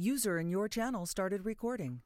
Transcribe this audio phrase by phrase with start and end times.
[0.00, 2.00] User in your channel started recording.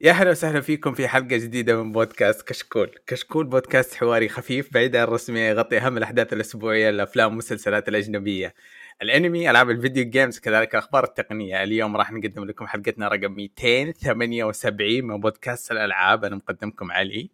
[0.00, 2.98] يا هلا وسهلا فيكم في حلقة جديدة من بودكاست كشكول.
[3.06, 8.54] كشكول بودكاست حواري خفيف بعيد عن الرسمية يغطي أهم الأحداث الأسبوعية للأفلام والمسلسلات الأجنبية.
[9.02, 11.62] الأنمي ألعاب الفيديو جيمز كذلك الأخبار التقنية.
[11.62, 16.24] اليوم راح نقدم لكم حلقتنا رقم 278 من بودكاست الألعاب.
[16.24, 17.30] أنا مقدمكم علي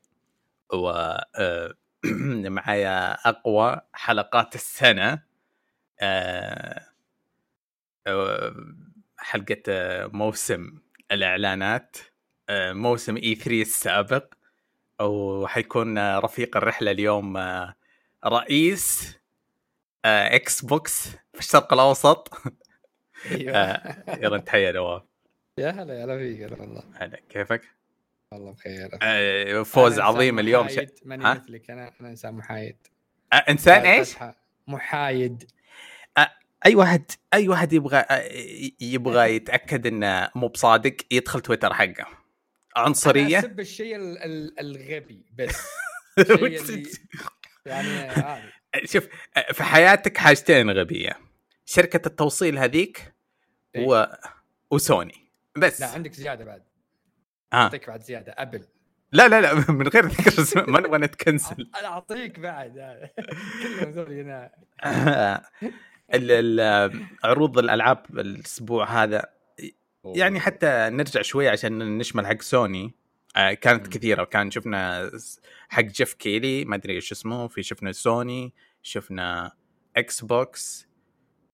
[0.72, 0.88] و
[1.36, 1.74] آه،
[2.56, 5.22] معايا أقوى حلقات السنة.
[6.00, 6.86] آه،
[8.06, 8.54] آه،
[9.18, 10.78] حلقة آه، موسم
[11.12, 11.96] الإعلانات.
[12.48, 14.34] آه، موسم E3 السابق.
[15.00, 17.38] وحيكون رفيق الرحلة اليوم
[18.26, 19.18] رئيس
[20.04, 22.34] Xbox في الشرق الأوسط.
[23.30, 23.80] أيوه.
[24.22, 25.02] يلا تحيه نواف.
[25.58, 26.82] يا هلا يا هلا فيك هلا والله.
[26.94, 27.62] هلا كيفك؟
[28.32, 28.98] والله بخير.
[29.02, 30.68] آه، فوز عظيم اليوم.
[30.68, 30.72] ش...
[30.72, 31.70] محايد، ماني؟ مثلك.
[31.70, 32.76] أنا أنا إنسان محايد.
[33.32, 34.14] آه، إنسان إيش؟
[34.66, 35.50] محايد.
[36.66, 38.28] أي واحد أي واحد يبغى آه،
[38.80, 42.06] يبغى يتأكد إنه مو بصادق يدخل تويتر حقه.
[42.76, 45.56] عنصرية؟ اسب الشيء ال- ال- الغبي بس.
[46.18, 46.90] الشيء اللي
[47.66, 48.42] يعني
[48.92, 49.08] شوف
[49.52, 51.18] في حياتك حاجتين غبية.
[51.66, 53.12] شركة التوصيل هذيك
[53.74, 53.86] إيه.
[53.86, 54.06] و...
[54.70, 55.28] وسوني.
[55.56, 55.80] بس.
[55.80, 56.62] لا عندك زيادة بعد.
[57.56, 58.62] أعطيك بعد زيادة Apple.
[59.12, 61.70] لا لا لا من غير ذكر اسماء ما نبغى نتكنسل.
[61.80, 62.78] أنا أعطيك بعد.
[62.78, 63.10] هذا.
[63.62, 64.50] كلهم ذول هنا.
[66.14, 69.26] ال- ال- عروض الألعاب الأسبوع هذا.
[70.04, 72.94] يعني حتى نرجع شوي عشان نشمل حق سوني.
[73.36, 73.88] آه، كانت.
[73.88, 74.24] كثيرة.
[74.24, 75.10] كان شفنا
[75.68, 77.48] حق Geoff Keighley ما أدري إيش اسمه.
[77.48, 79.52] في شفنا سوني شفنا
[79.96, 80.85] Xbox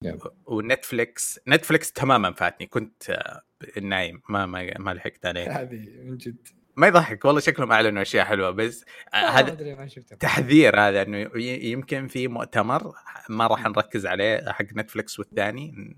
[0.05, 0.20] yep.
[0.46, 3.42] و Netflix Netflix تماما فاتني كنت آه،
[3.81, 5.61] نايم ما ما ما لحقت عليه.
[5.61, 6.48] هذه من جد.
[6.77, 9.86] ما يضحك والله شكلهم أعلنوا أشياء حلوة بس آه، هذا
[10.20, 12.92] تحذير هذا إنه يمكن في مؤتمر
[13.28, 15.97] ما راح نركز عليه حق Netflix والثاني.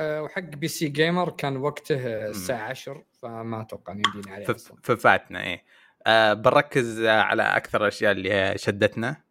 [0.00, 4.46] آه، وحق PC Gamer كان وقته الساعة 10 فما أتوقع إنه يمديني عليه
[4.82, 5.64] ففاتنا إيه.
[6.34, 9.27] بنركز على أكثر الأشياء اللي شدتنا.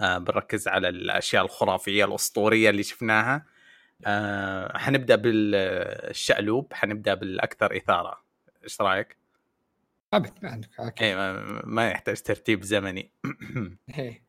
[0.00, 3.46] بنركز على الأشياء الخرافية الأسطورية اللي شفناها.
[4.06, 8.22] آه حنبدأ بالشقلوب حنبدأ بالأكثر إثارة.
[8.64, 9.16] إيش رأيك؟
[10.14, 13.12] ابد ما عندك أوكي إيه ما, ما يحتاج ترتيب زمني.
[13.98, 14.22] إيه.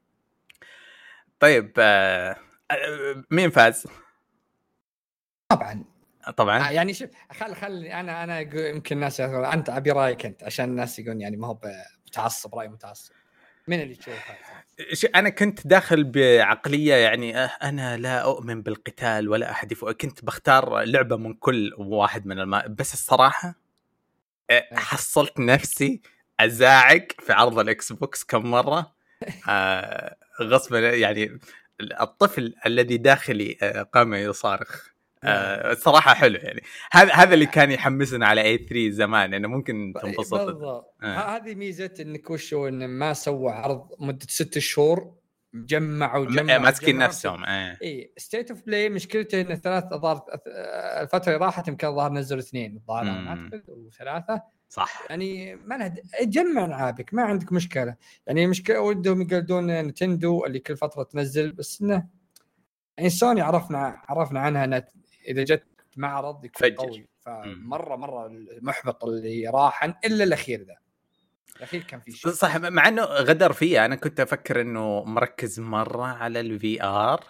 [1.39, 2.35] طيب آه
[2.71, 3.87] آه، مين فاز؟
[5.49, 5.83] طبعا.
[6.27, 10.65] آه، طبعا يعني شوف خل خل أنا أنا يمكن الناس أنت أبي رأيك أنت عشان
[10.65, 11.59] الناس يقولون يعني ما هو
[12.07, 13.11] متعصب رأي متعصب.
[13.67, 19.29] من اللي تشوف هذا؟ ش- أنا كنت داخل بعقلية يعني أه، أنا لا أؤمن بالقتال
[19.29, 23.55] ولا احد يفوق كنت بختار لعبة من كل واحد من الما بس الصراحة
[24.73, 26.01] حصلت نفسي
[26.39, 28.95] ازاعق في عرض ال Xbox كم مرة.
[29.49, 31.39] آه، غصبا يعني
[32.01, 34.89] الطفل الذي داخلي آه، قام يصارخ.
[35.23, 40.33] آه، الصراحه حلو يعني هذا هذا اللي كان يحمسنا على E3 زمان إنه ممكن تنبسط
[40.33, 41.37] بالضبط آه.
[41.37, 45.15] هذه ميزة إنك وشو إنه ما سوى عرض مدة ست شهور
[45.53, 46.97] جمعوا جمعوا ماسكين.
[46.97, 47.77] نفسهم آه.
[47.83, 50.21] إي State of Play مشكلته إنه ثلاث اشهر
[51.01, 53.27] الفترة اللي راحت يمكن الظاهر نزلوا اثنين الظاهر.
[53.27, 57.95] أعتقد وثلاثة صح يعني ما لها جمع ألعابك ما عندك مشكلة
[58.27, 62.07] يعني المشكلة ودهم يقلدون Nintendo اللي كل فترة تنزل بس إنه
[62.97, 64.87] يعني سوني عرفنا عرفنا عنها إنها
[65.29, 65.63] إذا جت
[65.97, 66.75] معرض يكون فجر.
[66.75, 67.07] قوي.
[67.19, 70.75] فمرة مرة المحبط اللي راح إلا الأخير ذا.
[71.57, 72.31] الأخير كان في شيء.
[72.31, 77.23] صح مع إنه غدر فيه أنا كنت أفكر إنه مركز مرة على ال VR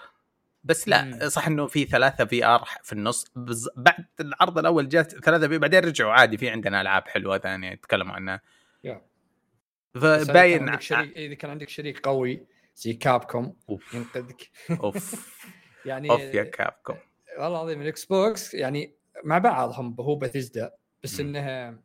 [0.63, 1.29] بس لا مم.
[1.29, 3.25] صح إنه في ثلاثة VR في النص.
[3.35, 3.69] بز...
[3.77, 6.11] بعد العرض الأول جات ثلاثة في بعدين رجعوا.
[6.13, 8.41] عادي في عندنا ألعاب حلوة ثانية يتكلموا عنها.
[8.85, 12.45] إذا كان فباين عندك شريك إذا كان عندك شريك قوي
[12.75, 13.93] زي Capcom أوف.
[13.93, 14.49] ينقذك.
[14.71, 15.29] أوف.
[15.85, 16.95] يعني أوف يا Capcom
[17.37, 20.71] والله العظيم ال Xbox يعني مع بعضهم هو بثيزدا
[21.03, 21.19] بس.
[21.19, 21.79] إنها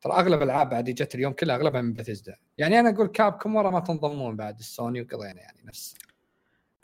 [0.00, 3.70] ترى أغلب الألعاب بعد جت اليوم كلها أغلبها من بثيزدا يعني أنا أقول Capcom ورا
[3.70, 5.98] ما تنضمون بعد السوني وقضينا يعني نفس.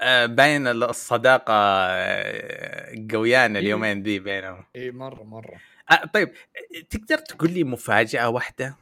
[0.00, 4.64] آه باين الصداقة آه، قويانة اليومين ذي بينهم.
[4.76, 5.60] اي مرة مرة.
[5.90, 6.32] آه طيب
[6.90, 8.76] تقدر تقول لي مفاجأة واحدة؟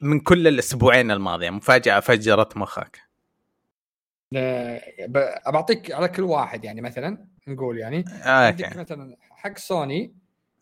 [0.00, 3.09] من كل الأسبوعين الماضية مفاجأة فجرت مخك.
[5.46, 10.14] بعطيك على كل واحد يعني مثلا نقول يعني آه عندك مثلا حق سوني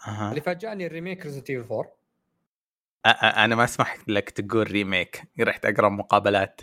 [0.06, 0.30] أها.
[0.30, 1.84] اللي فاجأني ال remake Resident Evil 4
[3.08, 5.22] أ- أ- أنا ما اسمح لك تقول remake.
[5.40, 6.60] رحت أقرأ مقابلات.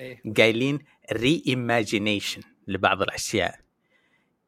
[0.00, 0.22] إيه.
[0.36, 0.78] قايلين
[1.12, 3.58] reimagination لبعض الأشياء.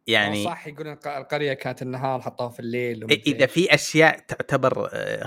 [0.07, 3.47] يعني صح يقولون الق- القرية كانت النهار حطوها في الليل ومدري إذا.
[3.47, 5.27] في أشياء تعتبر آه،.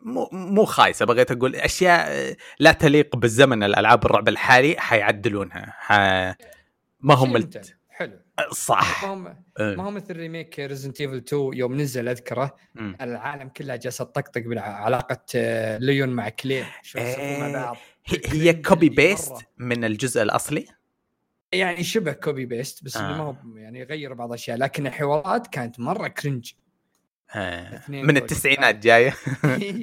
[0.00, 5.92] مو مو خايسة بغيت أقول أشياء آه، لا تليق بالزمن الألعاب الرعب الحالي حيعدلونها ح...
[7.00, 7.56] ما هم الت...
[7.56, 7.70] ممتع.
[7.88, 8.18] حلو
[8.52, 9.26] صح ما هم
[9.58, 9.74] آه.
[9.74, 12.96] ما هو مثل remake Resident Evil 2 يوم نزل أذكره مم.
[13.00, 17.52] العالم كلها جالسه تطقطق بعلاقه آه، ليون مع كلير شو يسوون مع إيه.
[17.52, 17.76] بعض
[18.26, 19.32] هي, copy paste.
[19.58, 20.66] من الجزء الأصلي
[21.52, 23.00] يعني شبه copy paste بس آه.
[23.00, 26.52] اللي ما هو يعني غير بعض الأشياء لكن الحوارات كانت مرة كرنج
[27.34, 27.82] آه.
[27.88, 28.16] من.
[28.16, 29.14] التسعينات جاية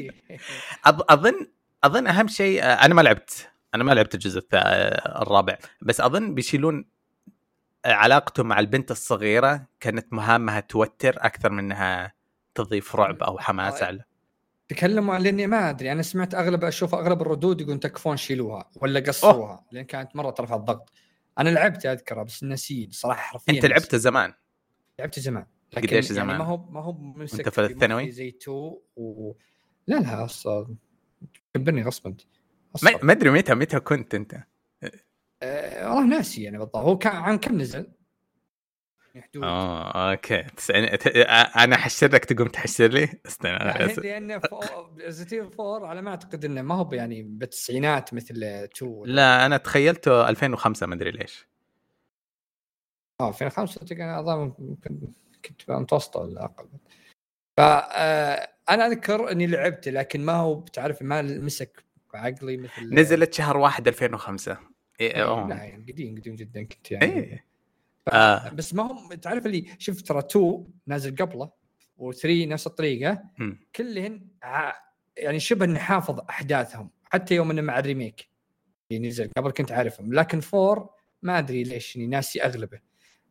[0.86, 1.02] أظ...
[1.10, 1.48] أظن
[1.84, 6.36] أظن أهم شيء آه، أنا ما لعبت أنا ما لعبت الجزء آه، الرابع بس أظن
[6.36, 6.86] بيشيلون
[7.86, 12.14] علاقته مع البنت الصغيرة كانت مهامها توتر أكثر من إنها
[12.56, 13.86] تضيف رعب أو حماس آه.
[13.86, 14.04] على
[14.68, 19.66] تكلموا لاني ما أدري أنا سمعت أغلب أشوف أغلب الردود يقولون تكفون شيلوها ولا قصوها
[19.72, 20.92] لأن كانت مرة ترفع الضغط
[21.40, 24.34] أنا لعبت أذكره بس نسيت صراحة حرفيا أنت لعبت زمان
[25.00, 28.32] لعبت زمان لكن قديش يعني زمان؟ ما هو ما هو ممسك أنت في الثانوي؟ زي
[28.32, 29.34] تو و...
[29.88, 30.76] لا لا أصلا
[31.54, 32.16] كبرني غصبا
[33.04, 34.44] ما أدري متى متى كنت أنت
[35.44, 37.92] آه والله ناسي يعني بالضبط هو كان عام كم نزل؟
[39.18, 40.44] يعني حدود آه okay.
[40.44, 40.98] تسألني...
[40.98, 41.08] ت...
[41.58, 44.42] أنا حشرك تقوم تحشر لي؟ استنى لا، لأن
[44.98, 50.30] Resident 4 على ما أعتقد إنه ما هو يعني بالتسعينات مثل 2 لا أنا تخيلته
[50.30, 51.48] 2005 ما أدري ليش.
[53.22, 54.54] آه 2005 تقريباً أظن
[55.46, 56.68] كنت متوسطة ولا أقل.
[57.58, 63.88] فانا أذكر إني لعبت لكن ما هو بتعرف ما مسك عقلي مثل نزلت شهر 1
[63.88, 64.58] 2005
[65.00, 65.48] إيه إيه، أوه.
[65.48, 67.06] لا يعني قديم قديم جدا كنت يعني.
[67.06, 67.36] إيه.
[67.36, 67.57] ف...
[68.14, 68.50] آه.
[68.50, 71.52] بس ما هم تعرف اللي شفت ترى 2 نازل قبله
[72.00, 73.24] و3 نفس الطريقة.
[73.76, 74.28] كلهن.
[75.18, 78.30] يعني شبه إني حافظ أحداثهم حتى يوم إنه مع ال remake
[78.92, 82.80] اللي نزل قبل كنت عارفهم لكن 4 ما أدري ليش إني ناسي أغلبه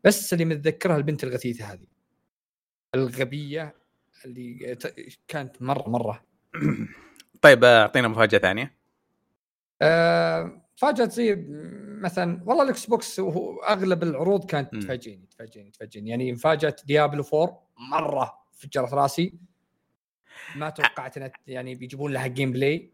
[0.04, 1.86] بس اللي متذكرها البنت الغثيثة هذه
[2.94, 3.74] الغبية
[4.24, 4.76] اللي
[5.28, 6.24] كانت مرة مرة
[7.42, 8.76] طيب آه، أعطينا مفاجأة ثانية
[9.82, 11.44] أه فاجأت زي
[12.00, 13.20] مثلا والله ال Xbox
[13.68, 14.76] أغلب العروض كانت.
[14.76, 19.32] تفاجئني تفاجئني تفاجئني يعني مفاجاه Diablo 4 مرة فجرت راسي
[20.56, 22.90] ما توقعت ان يعني بيجيبون لها gameplay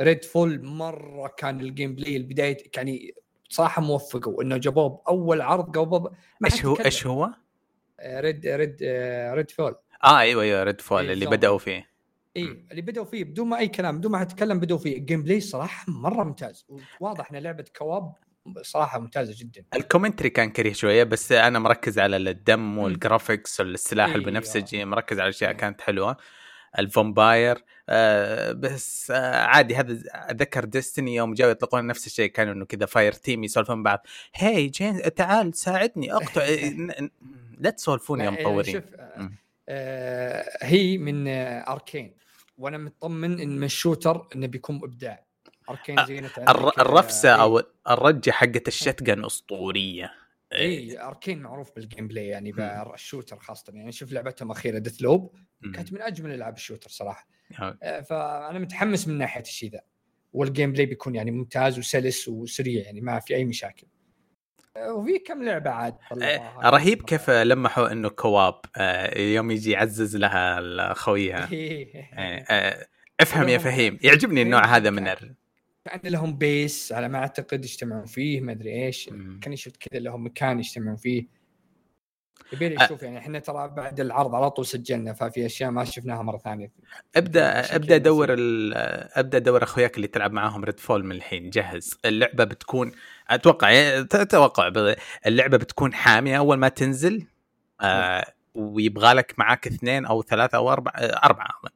[0.00, 3.14] Redfall مرة كان ال gameplay البداية يعني
[3.48, 6.10] صراحة موفقوا انه جابوه بأول عرض قبل
[6.44, 7.30] إيش هو إيش هو؟
[8.06, 8.76] Red Red
[9.34, 9.74] Redfall
[10.04, 11.36] آه أيوه أيوه Redfall إيه، اللي زومبي.
[11.36, 11.91] بدأوا فيه
[12.36, 14.96] اي اللي بدأوا فيه بدون ما أي كلام بدون ما اتكلم بدأوا فيه.
[14.96, 16.66] ال gameplay صراحة مرة ممتاز.
[17.00, 18.14] واضح إن لعبة co-op
[18.62, 19.64] صراحة ممتازة جدا.
[19.74, 24.84] ال commentary كان كريه شوية بس أنا مركز على الدم وال graphics والسلاح إيه، البنفسجي
[24.84, 25.56] مركز على أشياء إيه.
[25.56, 26.16] كانت حلوة.
[26.78, 32.52] ال vampire آه بس آه عادي هذا اتذكر ديستني يوم جاوا يطلقون نفس الشيء كانوا
[32.52, 34.06] إنه كذا fireteam يسولفون بعض.
[34.36, 36.46] هيجن تعال ساعدني اقطع.
[36.78, 37.10] ن-
[37.58, 39.30] لا تسولفون يا مطورين شوف آه،.
[39.68, 42.21] آه هي من آه Arkane
[42.58, 45.24] وأنا مطمن إن من ال shooter إنه بيكون إبداع
[45.70, 47.42] Arkane زي ما تعرف الر- كذا- الرفسة إيه.
[47.42, 50.12] أو الرجة حقت ال shotgun أسطورية
[50.52, 52.84] اي Arkane معروف بال gameplay يعني مم.
[52.92, 55.34] بال shooter خاصة يعني شوف لعبتهم الأخيرة Deathloop.
[55.74, 57.28] كانت من أجمل ألعاب ال shooter صراحة
[57.60, 57.78] آه.
[57.82, 59.80] آه، فأنا متحمس من ناحية الشيء ذا
[60.32, 63.86] وال gameplay بيكون يعني ممتاز وسلس وسريع يعني ما في أي مشاكل
[64.78, 65.94] وفي كم لعبة عاد.
[66.22, 71.48] آه، رهيب كيف لمحوا إنه co-op آه، يوم يجي يعزز لها خويها
[72.14, 72.86] آه، آه،
[73.20, 75.34] افهم يا فهيم يعجبني النوع هذا من ال...
[75.84, 79.10] كان لهم base على ما أعتقد يجتمعون فيه ما أدري إيش.
[79.40, 81.26] كان شفت كذا لهم مكان يجتمعون فيه
[82.52, 85.84] يبي لي أ- أشوف يعني إحنا ترى بعد العرض على طول سجلنا ففي أشياء ما
[85.84, 86.70] شفناها مرة ثانية
[87.16, 88.38] ابدا بشكل أبدأ دور بسيط.
[88.38, 88.74] ال...
[89.18, 92.92] أبدأ دور أخوياك اللي تلعب معاهم Redfall من الحين جهز اللعبة بتكون
[93.34, 94.94] أتوقع يعني أتوقع ب-
[95.26, 97.26] اللعبة بتكون حامية أول ما تنزل
[97.80, 98.24] آه
[98.54, 101.72] ويبغى لك معاك اثنين أو ثلاثة أو اربعه آه أربعة أظن.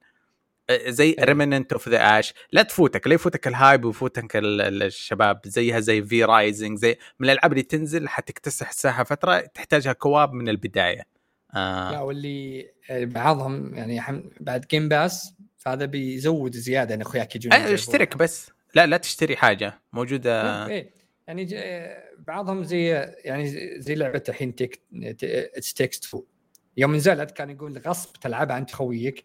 [0.71, 1.25] آه، زي إيه.
[1.25, 5.81] Remnant: From the Ashes لا تفوتك لا يفوتك ال hype ويفوتك ال- ال- الشباب زيها
[5.81, 11.03] زي V Rising زي من الألعاب اللي تنزل حتكتسح الساحه فترة تحتاجها co-op من البداية.
[11.55, 12.03] لا آه.
[12.05, 17.75] واللي آه، بعضهم يعني بعد Game Pass فهذا بيزود زيادة إن أخوياك يجون يجربون.
[17.75, 18.51] اشترك بس.
[18.75, 20.43] لا لا تشتري حاجة موجودة.
[20.43, 20.91] لا، إيه
[21.27, 21.47] يعني
[22.19, 22.87] بعضهم زي
[23.25, 23.47] يعني
[23.81, 24.83] زي- لعبة الحين It
[25.25, 26.25] Takes Two.
[26.77, 29.25] يوم نزلت كان يقول غصب تلعبها انت خويك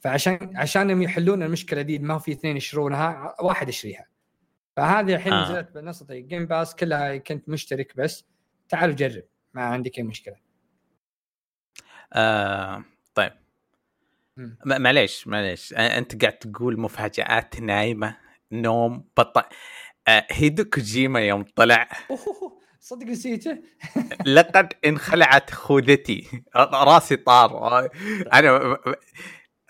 [0.00, 4.06] فعشان عشانهم يحلون المشكلة دي ما في اثنين يشترونها واحد يشتريها
[4.76, 5.44] فهذه الحين آه.
[5.44, 8.24] نزلت بنسطة Game Pass كلها كنت مشترك بس.
[8.68, 9.22] تعالوا جرب
[9.54, 10.36] ما عندك اي مشكلة.
[12.12, 13.32] آه طيب.
[14.66, 15.72] معليش معليش.
[15.74, 18.16] أنت قاعد تقول مفاجآت نايمة
[18.52, 19.42] نوم بطل
[20.08, 21.88] هيدو كوجيما يوم طلع.
[22.80, 23.58] صدق نسيته؟
[24.26, 27.88] لقد انخلعت خوذتي راسي طار.
[28.32, 28.78] أنا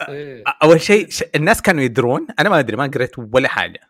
[0.08, 0.44] إيه.
[0.62, 2.26] أول شيء الناس كانوا يدرون.
[2.38, 3.80] أنا ما أدري ما قريت ولا حاجة.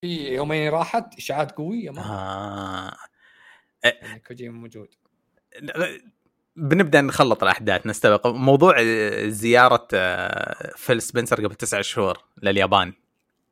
[0.00, 2.96] في يومين راحت إشاعات قوية ما آه.
[3.84, 4.88] يعني كوجيما موجود.
[6.56, 8.82] بنبدأ نخلط الأحداث نستبق موضوع
[9.28, 12.92] زيارة آه، فيل سبنسر قبل تسعة شهور لليابان.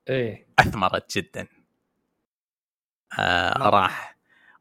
[0.08, 0.46] إيه.
[0.58, 1.46] أثمرت جدا.
[3.19, 3.69] آه نعم.
[3.69, 4.19] راح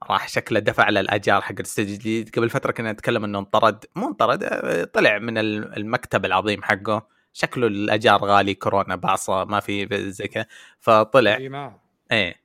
[0.09, 2.35] راح شكله دفع للاجار حق الاستوديو الجديد.
[2.35, 7.07] قبل فترة كنا نتكلم إنه انطرد مو انطرد آه، طلع من ال- المكتب العظيم حقه.
[7.33, 10.45] شكله الأجار غالي كورونا باصة ما في زي كذا.
[10.79, 11.79] فطلع كوجيما
[12.11, 12.35] إيه.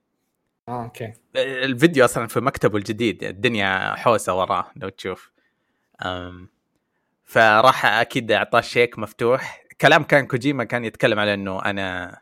[0.68, 1.12] آه أوكي.
[1.36, 5.32] الفيديو أصلا في مكتبه الجديد الدنيا حوسة وراه لو تشوف.
[6.04, 6.48] أم
[7.24, 9.62] فراح أكيد أعطاه شيك مفتوح.
[9.80, 12.18] كلام كان كوجيما كان يتكلم على إنه أنا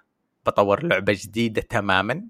[0.46, 2.24] بطور لعبة جديدة تماما.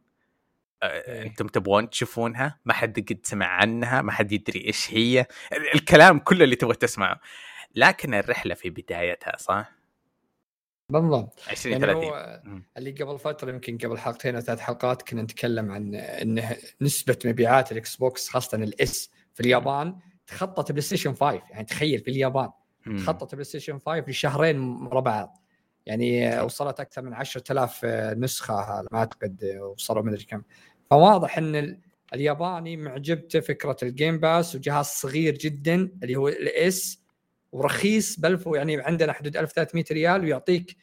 [0.83, 5.21] أنتم تبغون تشوفونها ما حد قد سمع عنها ما حد يدري إيش هي.
[5.53, 7.21] ال- الكلام كله اللي تبغى تسمعه.
[7.75, 9.73] لكن الرحلة في بدايتها صح؟
[10.89, 11.41] بالضبط.
[11.49, 12.41] 20 يعني 30 هو.
[12.77, 17.73] اللي قبل فترة يمكن قبل حلقتين أو ثلاث حلقات كنا نتكلم عن انه نسبة مبيعات
[17.73, 19.97] ال Xbox خاصة ال S في اليابان
[20.27, 22.51] تخطت PlayStation 5 يعني تخيل في اليابان.
[22.99, 25.43] تخطت PlayStation 5 لشهرين ورا بعض.
[25.87, 27.85] يعني وصلت أكثر من 10000
[28.19, 30.43] نسخة ما أعتقد وصلوا مدري كم.
[30.91, 31.81] فواضح إن ال-
[32.15, 37.03] الياباني معجبته فكره ال Game Pass وجهاز صغير جدا اللي هو ال S
[37.53, 40.77] ورخيص بل يعني عندنا حدود 1300 ريال ويعطيك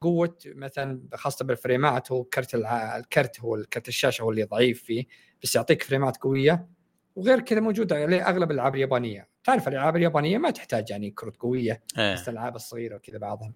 [0.00, 2.54] قوة مثلا خاصة بالفريمات هو كرت.
[2.54, 5.04] الكرت هو الكرت الشاشة هو اللي ضعيف فيه
[5.42, 6.68] بس يعطيك فريمات قوية
[7.16, 11.82] وغير كذا موجود عليه أغلب الألعاب اليابانية تعرف الألعاب اليابانية ما تحتاج يعني كروت قوية
[11.98, 12.14] إيه.
[12.14, 13.54] بس الألعاب الصغيرة وكذا بعضهم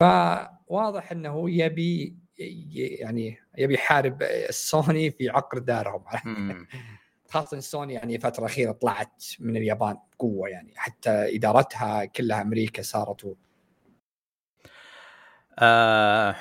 [0.00, 6.04] فواضح إنه يبي يعني يبي يحارب السوني في عقر دارهم.
[7.30, 13.24] خاصة سوني يعني فتره اخيره طلعت من اليابان بقوة يعني حتى إدارتها كلها أمريكا صارت
[13.24, 13.34] و...
[15.58, 16.36] آه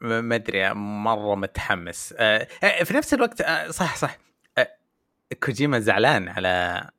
[0.00, 2.14] ما ما أدري مرة متحمس.
[2.18, 4.18] آه آه، في نفس الوقت آه صح صح.
[4.58, 4.76] آه
[5.44, 6.90] كوجيما زعلان على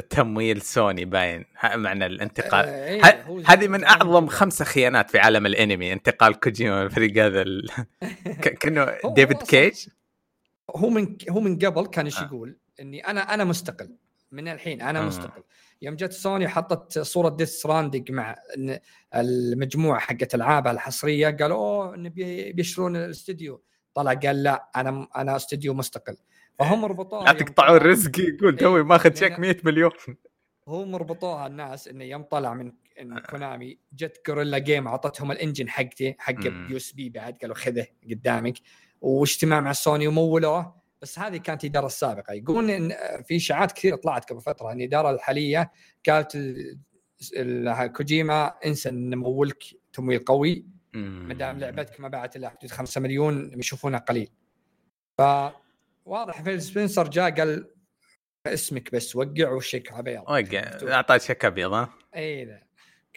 [0.00, 4.26] تمويل سوني باين معنى الانتقال آه، إيه، ه- هذه من أعظم.
[4.26, 7.68] خمسة خيانات في عالم الأنمي انتقال كوجيما من الفريق هذا ال...
[8.60, 9.88] كأنه ديفيد كيج
[10.76, 12.24] هو من هو من قبل كان إيش آه.
[12.24, 13.96] يقول؟ إني أنا أنا مستقل
[14.32, 15.06] من الحين أنا مم.
[15.06, 15.42] مستقل
[15.82, 18.36] يوم جت سوني حطت صورة Death Stranding مع
[19.14, 21.96] المجموعة حقت العابها الحصرية قالوا أوه
[22.52, 23.62] بيشترون الاستديو
[23.94, 26.16] طلع قال لا أنا أنا استديو مستقل
[26.58, 29.90] فهم ربطوها لا تقطعوا الرزق يقول توي ماخذ شيك 100 مليون.
[30.68, 35.68] هم ربطوها الناس إنه يوم طلع من إن كونامي جت Guerrilla Games أعطتهم ال engine
[35.68, 36.44] حقتي حق.
[36.70, 38.54] USB بعد قالوا خذه قدامك.
[39.00, 40.76] واجتماع مع سوني ومولوه.
[41.02, 42.92] بس هذه كانت الاداره السابقه يقولون إن
[43.24, 44.72] في إشاعات كثيره طلعت قبل فترة.
[44.72, 45.72] إن الاداره الحالية
[46.08, 46.78] قالت ال-
[47.36, 50.66] ال- كوجيما انسى إن نمولك تمويل قوي.
[50.94, 54.28] ما دام لعبتك ما باعت إلا حدود 5 مليون بيشوفونها قليل.
[56.06, 57.70] فواضح فيل سبنسر جاء قال
[58.46, 60.92] اسمك بس وقع وشيك ابيض وقع.
[60.94, 62.60] اعطاه شيك أبيض ها؟ إي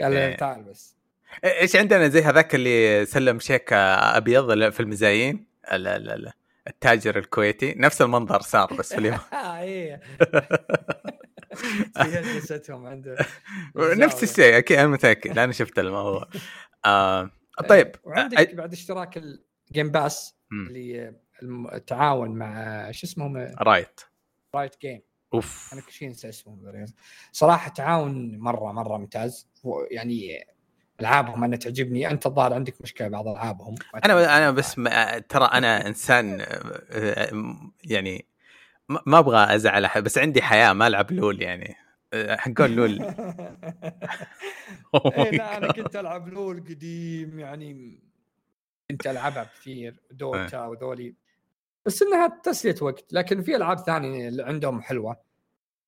[0.02, 0.36] قال إيه.
[0.36, 0.96] تعال بس.
[1.44, 6.32] إيش عندنا زي هذاك اللي سلم شيك أبيض في المزايين؟ ال- ال- ال-
[6.68, 7.74] التاجر الكويتي.
[7.78, 9.18] نفس المنظر صار بس في اليوم
[11.96, 13.18] جلستهم عنده.
[13.76, 15.38] نفس الشيء أكيد أنا متأكد.
[15.38, 16.30] أنا شفت الموضوع.
[16.86, 17.30] آه
[17.70, 17.92] طيب.
[18.04, 19.18] وعندك بعد اشتراك
[19.72, 20.36] ال Game Pass.
[20.52, 24.02] اللي التعاون مع شو اسمهم؟ Riot
[24.56, 25.02] Riot Games
[25.34, 25.70] أوف.
[25.74, 26.86] أنا كل شيء أنسى اسمهم
[27.32, 29.48] صراحة تعاون مرة مرة ممتاز.
[29.92, 30.46] يعني
[31.00, 32.12] ألعابهم أنا تعجبني.
[32.12, 33.76] أنت الظاهر عندك مشكلة بعض ألعابهم.
[34.06, 36.46] أنا أنا بس ما ترى أنا إنسان آه،
[36.92, 38.26] آه، يعني
[38.90, 41.76] ما أبغى أزعل أحد بس عندي حياة ما ألعب LoL يعني.
[42.14, 43.00] آه، حقون LoL.
[44.98, 48.00] Oh إيه لا أنا كنت ألعب LoL قديم يعني
[48.92, 49.96] كنت ألعبها كثير.
[50.12, 51.16] Dota وذولي.
[51.90, 55.18] بس إنها تسلية وقت لكن في ألعاب ثانية اللي عندهم حلوة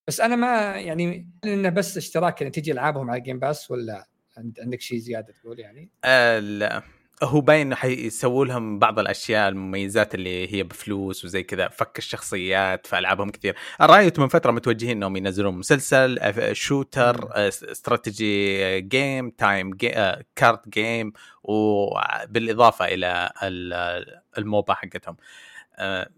[0.07, 4.07] بس أنا ما يعني إنه بس اشتراك ان تجي ألعابهم على ال Game Pass ولا
[4.37, 6.81] عند- عندك شيء زيادة تقول يعني؟ آه، لا.
[7.23, 12.87] هو باين إنه حيسووا لهم بعض الأشياء المميزات اللي هي بفلوس وزي كذا فك الشخصيات
[12.87, 16.19] في ألعابهم كثير ال Riot من فترة متوجهين إنهم ينزلون مسلسل
[16.55, 25.17] shooter strategy game time ga- آه، card game وبالإضافة إلى ال- ال MOBA حقتهم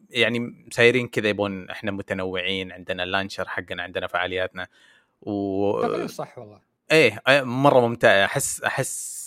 [0.10, 4.67] يعني سايرين كذا يبون إحنا متنوعين عندنا ال launcher حقنا عندنا فعالياتنا.
[5.22, 6.60] و تقريبا صح والله؟
[6.91, 8.25] إيه آه، مرة ممتع.
[8.25, 9.24] أحس أحس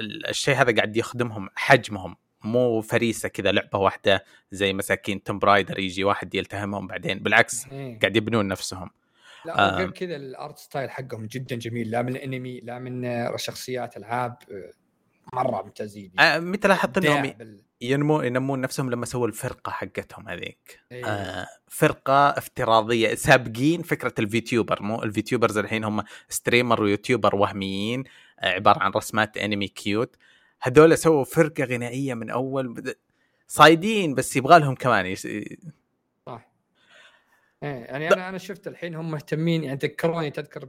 [0.00, 2.16] ال- الشيء هذا قاعد يخدمهم حجمهم.
[2.44, 7.18] مو فريسة كذا لعبة واحدة زي مساكين Tomb Raider يجي واحد يلتهمهم بعدين.
[7.18, 7.98] بالعكس إيه.
[7.98, 8.90] قاعد يبنون نفسهم.
[9.44, 9.74] لا آه.
[9.74, 11.90] وغير كذا ال art style حقهم جدا جميل.
[11.90, 14.36] لا من الأنمي لا من آه، شخصيات ألعاب.
[14.50, 14.70] آه،
[15.32, 20.80] مرة ممتازين آه متى لاحظت إنهم بال- ينمو ينمون نفسهم لما سووا الفرقة حقتهم هذيك.
[20.92, 21.06] إيه.
[21.06, 27.36] آه فرقة افتراضية سابقين فكرة ال VTuber مو ال VTubers الحين هم streamer و YouTuber
[27.36, 28.04] وهميين
[28.40, 30.16] آه عبارة عن رسمات أنمي cute.
[30.60, 32.94] هذول سووا فرقة غنائية من أول
[33.48, 35.28] صايدين بس يبغى لهم كمان يس...
[36.26, 36.48] صح.
[37.62, 40.68] إيه يعني أنا أنا شفت الحين هم مهتمين يعني تذكروني تذكر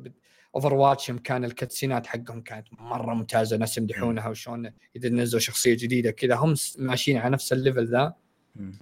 [0.55, 5.39] Overwatch يوم كان ال cutscene ات حقهم كانت مرة ممتازة ناس يمدحونها وشلون اذا نزلوا
[5.39, 6.35] شخصية جديدة كذا.
[6.35, 8.13] هم ماشيين على نفس ال level ذا.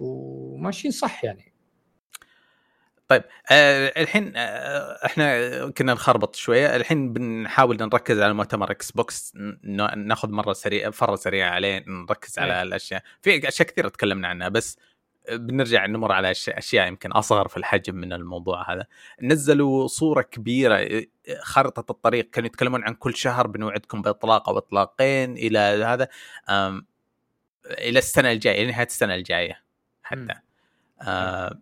[0.00, 1.52] وماشيين صح يعني.
[3.08, 6.76] طيب آه الحين آه إحنا كنا نخربط شوية.
[6.76, 9.32] الحين بنحاول نركز على مؤتمر Xbox
[9.96, 12.62] ناخذ مرة سريعه فرة سريعة عليه نركز على إيه.
[12.62, 13.02] الأشياء.
[13.22, 14.78] في أشياء كثيرة تكلمنا عنها بس
[15.32, 18.86] بنرجع نمر على أشياء يمكن أصغر في الحجم من الموضوع هذا
[19.22, 21.06] نزلوا صورة كبيرة
[21.40, 26.08] خارطه الطريق كانوا يتكلمون عن كل شهر بنوعدكم بإطلاق أو إطلاقين إلى هذا
[27.66, 29.62] إلى السنة الجاية إلى نهاية السنة الجاية
[30.02, 30.34] حتى.
[31.02, 31.60] آه،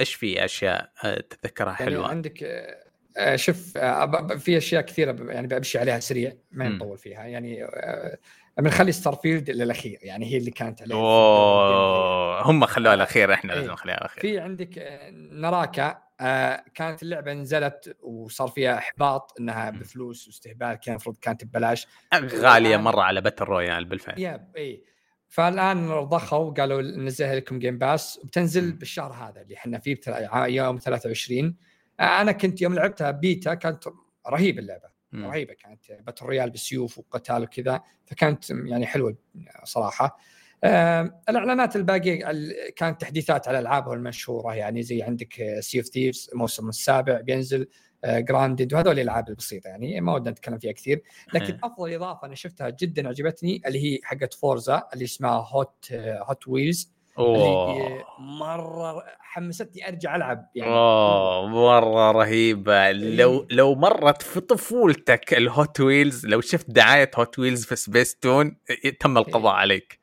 [0.00, 5.32] إيش في أشياء آه، تتذكرها يعني حلوة عندك آه، آه، شوف آه، في أشياء كثيرة
[5.32, 6.68] يعني بمشي عليها سريع ما.
[6.68, 8.18] نطول فيها يعني آه،
[8.60, 13.58] بنخلي Starfield للأخير يعني هي اللي كانت عليها أوه هم خلوها الأخير إحنا إيه.
[13.60, 19.70] لازم نخليها الأخير في عندك آه، Naraka آه، كانت اللعبة نزلت وصار فيها إحباط إنها.
[19.70, 21.86] بفلوس واستهبال كان المفروض كانت ببلاش
[22.34, 24.84] غالية مرة على battle royale بالفعل yup اي
[25.28, 28.72] فالآن رضخوا قالوا ننزلها لكم Game Pass وبتنزل مم.
[28.72, 31.56] بالشهر هذا اللي إحنا فيه بتلا- يوم 23
[32.00, 33.84] آه، أنا كنت يوم لعبتها بيتا كانت
[34.28, 34.90] رهيبة اللعبة.
[35.14, 39.16] رهيبة كانت battle royale بالسيوف وقتال وكذا فكانت يعني حلوة
[39.64, 40.18] صراحة.
[40.64, 46.30] آه، الإعلانات الباقية ال- كانت تحديثات على العابهم المشهورة يعني زي عندك Sea of Thieves
[46.32, 47.66] الموسم السابع بينزل
[48.06, 51.02] Grounded وهذول الألعاب البسيطة يعني ما ودنا نتكلم فيها كثير.
[51.34, 51.58] لكن.
[51.64, 56.92] أفضل إضافة أنا شفتها جدا عجبتني اللي هي حقت Forza اللي اسمها Hot Hot Wheels
[57.18, 58.04] أوه.
[58.18, 60.70] مرة حمستني أرجع ألعب يعني.
[60.72, 62.92] أوه مرة رهيبة.
[62.92, 68.16] لو لو مرت في طفولتك ال Hot Wheels لو شفت دعاية Hot Wheels في سبيس
[68.16, 68.56] تون
[69.00, 70.00] تم القضاء عليك.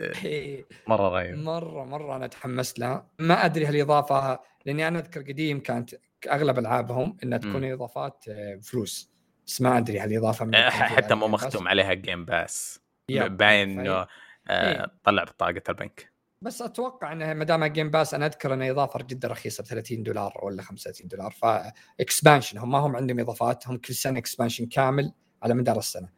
[0.00, 0.66] إيه.
[0.86, 3.06] مرة رهيب مرة مرة أنا تحمست لها.
[3.18, 5.90] ما أدري هل اضافه لأني أنا أذكر قديم كانت
[6.30, 7.72] أغلب ألعابهم إنها تكون مم.
[7.72, 9.10] إضافات آه، فلوس.
[9.46, 12.80] بس ما أدري هل اضافه من آه، حتى مو مختوم عليها Game Pass.
[13.10, 14.08] باين إنه آه،
[14.50, 14.86] إيه.
[15.04, 16.15] طلع بطاقة البنك.
[16.46, 20.02] بس أتوقع إنها ما دام Game Pass أنا أذكر إنها إضافة جدا رخيصة ب 30
[20.02, 21.30] دولار ولا 35 دولار.
[21.30, 26.08] ف expansion هم ما هم عندهم إضافات هم كل سنة expansion كامل على مدار السنة.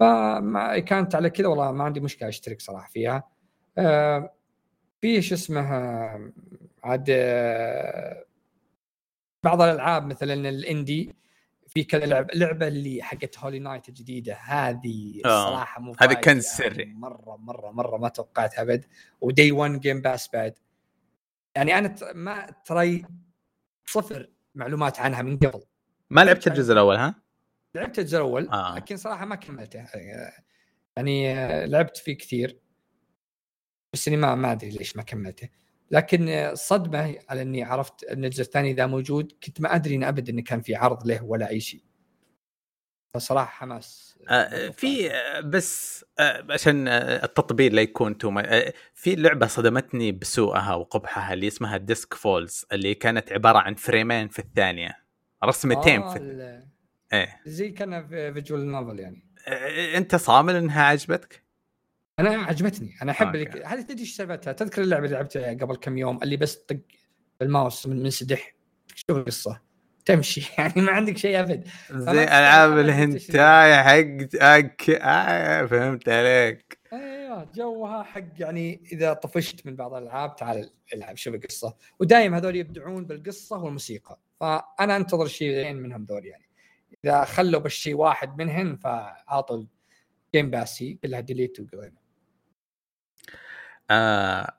[0.00, 3.28] فما كانت على كذا والله ما عندي مشكلة أشترك صراحة فيها.
[3.78, 4.32] آه،
[5.00, 5.60] في شو اسمه
[6.84, 8.24] عاد آه،
[9.42, 11.14] بعض الألعاب مثلا ال indie
[11.76, 16.44] في كذا لعبة لعبه اللي حقت Hollow Knight الجديدة هذه آه، الصراحه مو هذا كنز.
[16.44, 16.84] سري.
[16.84, 18.84] مره مره مرة ما توقعتها أبد
[19.20, 20.54] و day 1 Game Pass بعد
[21.56, 23.04] يعني أنا ما ترى
[23.86, 25.62] صفر معلومات عنها من قبل
[26.10, 27.14] ما لعبت الجزء الأول ها؟
[27.74, 28.76] لعبت الجزء الأول آه.
[28.76, 29.84] لكن صراحة ما كملته
[30.96, 32.60] يعني آه، لعبت فيه كثير
[33.92, 35.48] بس إني ما ما أدري ليش ما كملته
[35.90, 40.04] لكن آه، صدمة على إني عرفت إن الجزء الثاني ذا موجود كنت ما أدري إن
[40.04, 41.80] ابد انه كان في عرض له ولا أي شيء.
[43.14, 44.18] فصراحة حماس.
[44.28, 48.42] آه، في آه، بس آه، عشان آه، التطبيل لا يكون تو
[48.94, 54.38] في لعبة صدمتني بسوءها وقبحها اللي اسمها Dusk Falls اللي كانت عبارة عن فريمين في
[54.38, 54.96] الثانية.
[55.44, 56.66] رسمتين آه في ال-
[57.12, 57.40] إيه.
[57.46, 59.24] زي كان في visual novel يعني.
[59.48, 61.42] آه، أنت صامل إنها عجبتك؟
[62.18, 62.94] أنا عجبتني.
[63.02, 66.54] أنا أحب هذه تدري إيش سالفتها تذكر اللعبة اللي لعبتها قبل كم يوم اللي بس
[66.54, 66.78] طق
[67.40, 68.54] بالماوس من منسدح
[68.94, 69.60] شوف القصة؟
[70.04, 70.50] تمشي.
[70.58, 71.68] يعني ما عندك شيء أبد.
[71.90, 74.90] زي ألعاب الهنتاي حق أك...
[74.90, 76.78] آه فهمت عليك.
[76.92, 81.74] أيوه جوها حق يعني إذا طفشت من بعض الألعاب تعال العب شوف القصة.
[82.00, 84.18] ودائما هذول يبدعون بالقصة والموسيقى.
[84.40, 86.48] فأنا أنتظر شيئين منهم ذول يعني.
[87.04, 89.64] إذا خلوا بالشيء واحد منهن فاعطوا
[90.34, 92.05] Game Pass ي كلها delete وقوينا
[93.90, 94.52] آه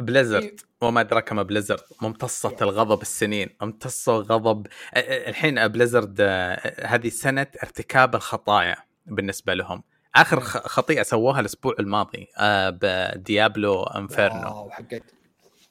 [0.00, 0.60] Blizzard.
[0.80, 1.80] وما أدراك ما Blizzard.
[2.02, 3.48] ممتصة الغضب السنين.
[3.62, 9.82] ممتصة غضب الحين Blizzard آه، هذه سنة ارتكاب الخطايا بالنسبة لهم.
[10.14, 14.40] آخر خ- خطيئة سووها الأسبوع الماضي آه ب Diablo Inferno.
[14.48, 15.02] WoW حقت.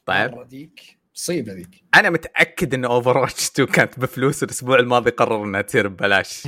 [0.05, 0.47] طيب.
[0.49, 0.97] ذيك.
[1.15, 1.83] مصيبه ذيك.
[1.95, 6.47] أنا متأكد إن Overwatch 2 كانت بفلوس الأسبوع الماضي قرروا انها تصير ببلاش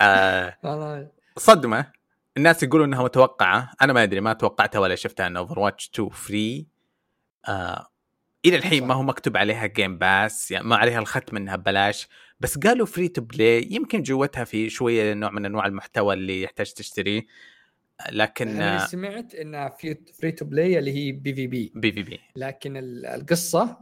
[1.38, 1.99] صدمة.
[2.36, 3.72] الناس يقولوا إنها متوقعة.
[3.82, 6.66] أنا ما أدري ما توقعتها ولا شفتها إن Overwatch 2 free
[7.48, 7.86] آه
[8.46, 12.08] إلى الحين ما هو مكتوب عليها Game Pass يعني ما عليها الختم انها ببلاش.
[12.40, 16.72] بس قالوا free to play يمكن جوتها في شوية نوع من أنواع المحتوى اللي يحتاج
[16.72, 17.26] تشتريه
[18.12, 22.76] لكن أنا اللي سمعت إنها في free to play اللي هي PvP Pv P لكن
[22.76, 23.78] ال- القصة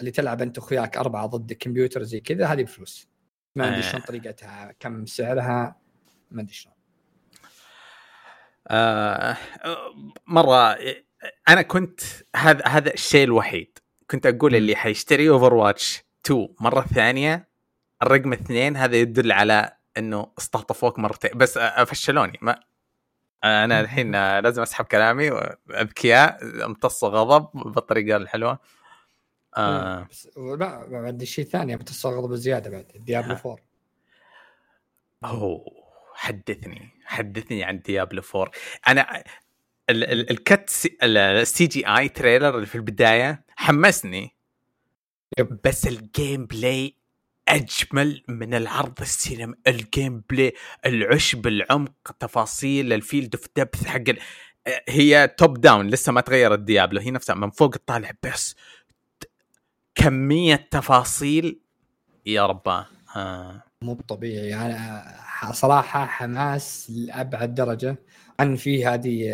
[0.00, 3.08] اللي تلعب أنت وأخوياك أربعة ضد كمبيوتر زي كذا هذه بفلوس.
[3.56, 3.90] ما ادري آه.
[3.90, 5.76] شلون طريقتها كم سعرها
[6.30, 6.73] ما ادري شلون.
[8.68, 9.36] آه
[10.26, 10.76] مرة
[11.48, 12.00] أنا كنت
[12.36, 13.78] هذا هذا الشيء الوحيد.
[14.10, 14.54] كنت أقول.
[14.54, 17.48] اللي حيشتري Overwatch 2 مرة ثانية
[18.02, 21.30] الرقم اثنين هذا يدل على إنه استهطفوك مرتين.
[21.34, 22.60] بس فشلوني ما
[23.44, 25.28] أنا الحين لازم أسحب كلامي
[25.70, 28.58] اذكياء امتص غضب بالطريقة الحلوة.
[29.56, 30.06] آه.
[30.10, 31.76] بس لا بعد شيء ثاني.
[31.76, 32.92] بتستغرب بزياده بعد.
[32.94, 33.56] Diablo 4
[35.24, 35.64] اوه
[36.14, 36.90] حدثني.
[37.14, 38.50] حدثني عن Diablo 4
[38.88, 39.24] أنا
[39.90, 44.36] ال- ال- ال cutsce- ال- ال CGI trailer اللي في البداية حمسني.
[45.38, 45.58] Yep.
[45.64, 46.96] بس ال gameplay
[47.48, 50.52] أجمل من العرض السينما ال gameplay
[50.86, 54.18] العشب العمق تفاصيل ال field of depth حق ال...
[54.88, 58.10] هي top down لسه ما تغيرت Diablo هي نفسها من فوق تطالع.
[58.22, 58.56] بس
[59.94, 61.60] كمية تفاصيل
[62.26, 62.86] يا رباه.
[63.16, 63.62] آه.
[63.84, 67.96] مو طبيعي أنا ح- صراحة حماس لأبعد درجة
[68.40, 69.32] عن في هذه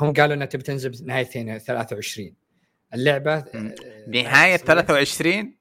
[0.00, 1.24] هم قالوا إنها تبي تنزل بنهايه
[1.58, 2.34] 23
[2.94, 3.74] اللعبة آه،
[4.08, 5.56] نهاية تصريح- 23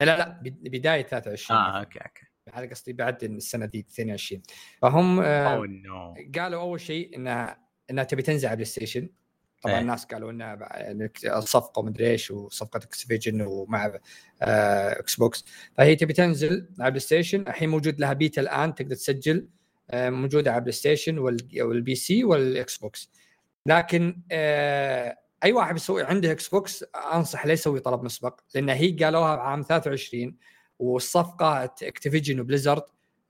[0.00, 2.22] لا لا بد- بداية 23 آه okay okay.
[2.54, 4.42] هذا قصدي بعد السنة دي 22
[4.82, 7.58] فهم آه، اوه no قالوا أول شيء انها
[7.90, 9.08] إنها تبي تنزل على PlayStation
[9.64, 9.80] طبعا إيه.
[9.80, 13.98] الناس قالوا انها بع- الصفقة ومدري إيش وصفقة Activision ومع
[14.42, 15.44] آه، Xbox
[15.76, 17.40] فهي تبي تنزل على PlayStation.
[17.40, 19.48] الحين موجود لها بيتا الآن تقدر تسجل
[19.90, 23.10] آه، موجودة على PlayStation وال- وال PC وال Xbox
[23.66, 29.36] لكن آه، أي واحد يسوي عنده Xbox أنصح لا يسوي طلب مسبق لأن هي قالوها
[29.36, 30.36] بعام 23
[30.78, 32.82] والصفقة Activision و Blizzard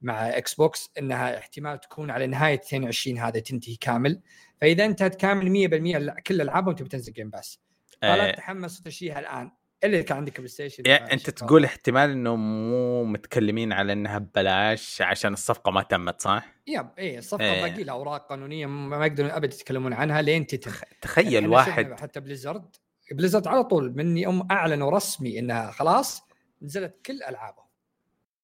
[0.03, 4.21] مع Xbox إنها احتمال تكون على نهاية 22 هذا تنتهي كامل.
[4.65, 5.69] فإذا أنت تكامل
[6.17, 7.61] 100% كل ألعابهم تبي تنزل Game Pass
[8.03, 9.51] فلا تتحمس وتشتريها الان
[9.85, 15.03] الا اذا كان عندك PlayStation يعني أنت تقول احتمال إنه مو متكلمين على إنها ببلاش
[15.03, 17.63] عشان الصفقة ما تمت صح؟ yep اي الصفقة إيه.
[17.63, 20.73] باقي لها أوراق قانونية ما يقدرون أبد يتكلمون عنها لين تتم.
[21.01, 22.01] تخيل إحنا واحد.
[22.01, 22.77] حتى Blizzard
[23.13, 26.23] Blizzard على طول من يوم أعلنوا رسمي إنها خلاص
[26.63, 27.67] نزلت كل ألعابهم.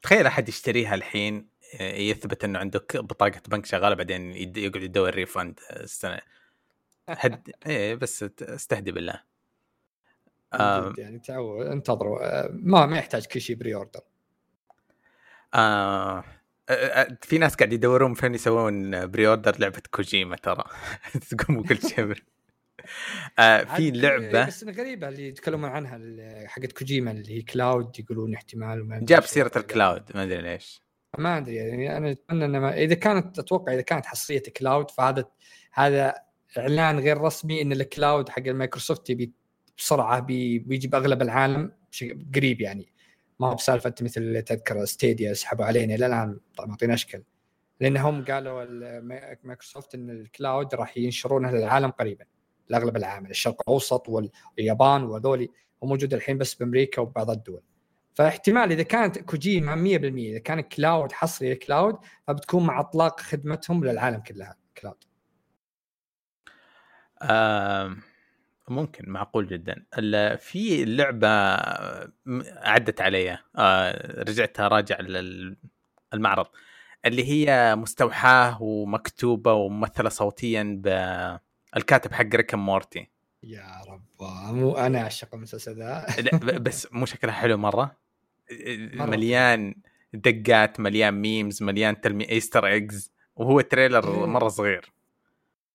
[0.02, 1.48] تخيل أحد يشتريها الحين
[1.80, 6.20] يثبت إنه عنده ك- بطاقة بنك شغالة بعدين يقعد يدور refund السنة.
[7.08, 9.22] هد إيه بس استهدي بالله.
[10.52, 10.80] آه.
[10.80, 12.18] من جد يعني تعود انتظروا.
[12.44, 14.00] آه، ما ما يحتاج كل شيء pre-order
[15.54, 16.18] آه
[16.68, 20.64] آه، آه، في ناس قاعد يدورون فين يسوون pre-order لعبة كوجيما ترى.
[21.30, 22.14] تقوم كل شيء
[23.38, 26.00] آه في لعبة بس غريبة اللي يتكلمون عنها
[26.48, 29.22] حقت كوجيما اللي هي cloud يقولون احتمال جاب.
[29.22, 30.82] سيرة ال cloud ما أدري ليش.
[31.18, 35.24] ما أدري يعني أنا أتمنى إنه إذا كانت أتوقع إذا كانت حصرية cloud فهذا
[35.72, 36.14] هذا
[36.58, 39.32] إعلان غير رسمي إن ال cloud حق المايكروسوفت يبي
[39.78, 41.72] بسرعة بي بيجي باغلب العالم
[42.34, 42.92] قريب يعني.
[43.40, 47.22] ما هو بسالفة مثل تذكر Stadia سحبوا علينا إلى الآن معطينا أشكال.
[47.80, 49.04] لأنهم قالوا ال-
[49.44, 52.24] مايكروسوفت إن ال cloud راح ينشرونه للعالم قريبا
[52.68, 55.48] لأغلب العالم الشرق الأوسط واليابان وهذولي
[55.80, 57.62] وموجود الحين بس بأمريكا وبعض الدول.
[58.14, 59.78] فاحتمال إذا كانت كوجيما 100%
[60.30, 65.04] إذا كان cloud حصري cloud فبتكون مع أطلاق خدمتهم للعالم كلها cloud.
[67.22, 67.96] آه
[68.68, 69.84] ممكن معقول جدا.
[70.36, 71.28] في لعبة
[72.56, 73.38] عدت علي.
[73.56, 74.22] آه
[74.60, 75.56] أراجع ال-
[76.14, 76.46] المعرض.
[77.06, 80.62] اللي هي مستوحاة ومكتوبة وممثلة صوتيا
[81.74, 83.10] بالكاتب حق Rick and Morty.
[83.42, 84.02] يا رب
[84.54, 86.06] مو أنا أعشق المسلسل ذا
[86.58, 87.96] بس مو شكلها حلو مرة.
[88.92, 89.74] مليان
[90.14, 94.26] دقات مليان memes مليان تلمي- Easter eggs وهو trailer.
[94.26, 94.92] مرة صغير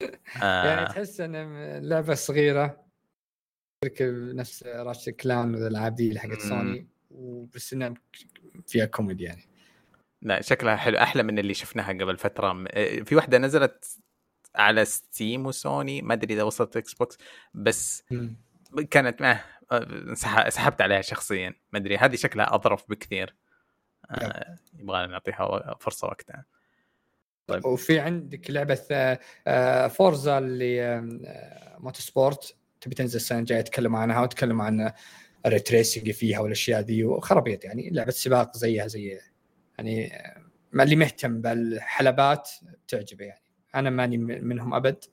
[0.01, 1.35] يعني آه تحس ان
[1.89, 2.85] لعبة صغيرة
[3.81, 6.41] تركب نفس Ratchet and Clank والالعاب دي حقت.
[6.41, 7.93] سوني وبس انها
[8.67, 9.43] فيها كوميدي يعني
[10.21, 12.63] لا شكلها حلو أحلى من اللي شفناها قبل فترة
[13.03, 13.97] في واحدة نزلت
[14.55, 17.17] على Steam و Sony ما أدري إذا وصلت Xbox
[17.53, 18.03] بس
[18.91, 19.39] كانت ما
[20.13, 23.35] سح- سحبت عليها شخصيا ما أدري هذه شكلها أظرف بكثير.
[24.11, 26.45] آه يبغى نعطيها فرصة وقتها.
[27.47, 27.65] طيب.
[27.65, 28.79] وفي عندك لعبة
[29.47, 34.91] آه، Forza اللي آه، Motorsport تبي تنزل السنة الجاية يتكلموا عنها وتكلموا عن
[35.45, 39.19] ال ray tracing فيها والأشياء دي وخرابيط يعني لعبة سباق زيها زي
[39.77, 40.41] يعني آه،
[40.73, 42.49] اللي مهتم بالحلبات
[42.87, 43.44] تعجبه يعني.
[43.75, 45.03] أنا ماني منهم أبد.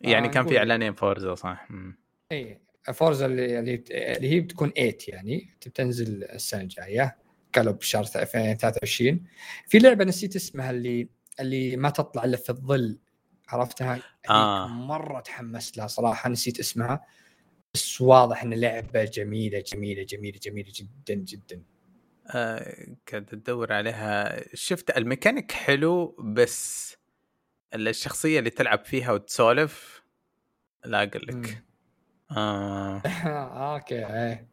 [0.00, 1.68] يعني آه، كان في إعلانين Forza صح.
[2.32, 2.60] اي
[2.94, 3.58] Forza اللي
[4.14, 7.18] اللي هي بتكون 8 يعني بتنزل السنة الجاية.
[7.54, 9.24] قالوا بشهر 2023
[9.66, 11.08] في لعبة نسيت اسمها اللي
[11.40, 12.98] اللي ما تطلع إلا في الظل.
[13.48, 14.66] عرفتها؟ آه.
[14.68, 17.04] مرة تحمست لها صراحة نسيت اسمها.
[17.74, 21.62] بس واضح إن لعبة جميلة جميلة جميلة جميلة جدا جدا.
[22.34, 24.42] آه كنت أدور عليها.
[24.54, 26.96] شفت الميكانيك حلو بس
[27.74, 30.02] الشخصية اللي تلعب فيها وتسولف
[30.84, 31.64] لا أقول لك.
[32.30, 33.02] آه.
[33.74, 34.48] okay إيه.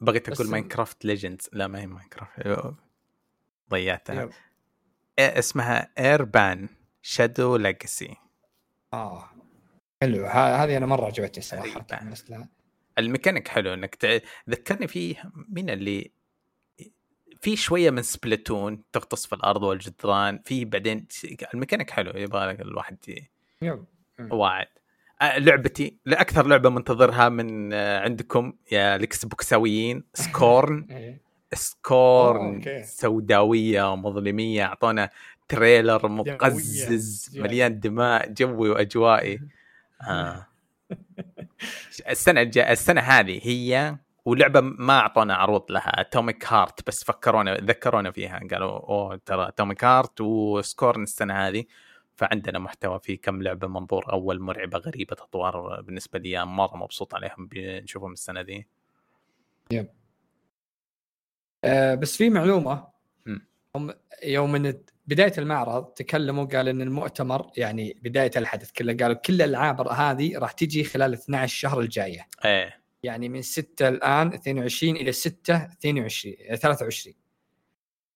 [0.00, 2.74] بغيت أقول Minecraft Legends لا ما هي ماينكرافت
[3.70, 4.22] ضيعتها.
[4.22, 4.30] yep.
[5.18, 6.68] إيه اسمها Ereban
[7.02, 8.16] Shadow Legacy
[8.92, 9.30] آه.
[10.02, 10.26] حلو.
[10.26, 11.86] هذه أنا مرة عجبتني صراحة
[12.98, 14.18] الميكانيك حلو إنك تع...
[14.50, 16.12] ذكرني فيه مين اللي
[17.40, 21.06] في شوية من Splatoon تغطس في الأرض والجدران في بعدين
[21.54, 22.96] الميكانيك حلو يبغى لك الواحد
[24.30, 24.66] واعد.
[25.22, 30.86] لعبتي لأكثر لعبة منتظرها من آه، عندكم يا الاكس بوكساويين Scorn.
[30.90, 31.20] إيه.
[31.54, 32.82] Scorn.
[32.84, 35.10] سوداوية ومظلميه أعطونا
[35.48, 37.38] trailer مقزز.
[37.38, 39.40] مليان دماء جوي وأجوائي.
[40.08, 40.46] آه.
[42.08, 42.72] السنة الجا...
[42.72, 48.70] السنة هذه هي ولعبة ما أعطونا عروض لها Atomic Heart بس فكرونا ذكرونا فيها قالوا
[48.70, 51.64] أوه ترى Atomic Heart و Scorn السنة هذه.
[52.16, 57.46] فعندنا محتوى في كم لعبة منظور أول مرعبة غريبة اطوار بالنسبة لي مرة مبسوط عليهم
[57.46, 58.68] بنشوفهم السنة دي
[61.64, 62.88] آه بس في معلومة.
[63.76, 64.74] هم يوم من
[65.06, 70.52] بداية المعرض تكلموا قال إن المؤتمر يعني بداية الحدث كله قالوا كل الألعاب هذه راح
[70.52, 72.26] تجي خلال 12 شهر الجاية.
[72.44, 72.79] إيه.
[73.02, 77.14] يعني من 6 الآن 22 إلى 6 22 آه، 23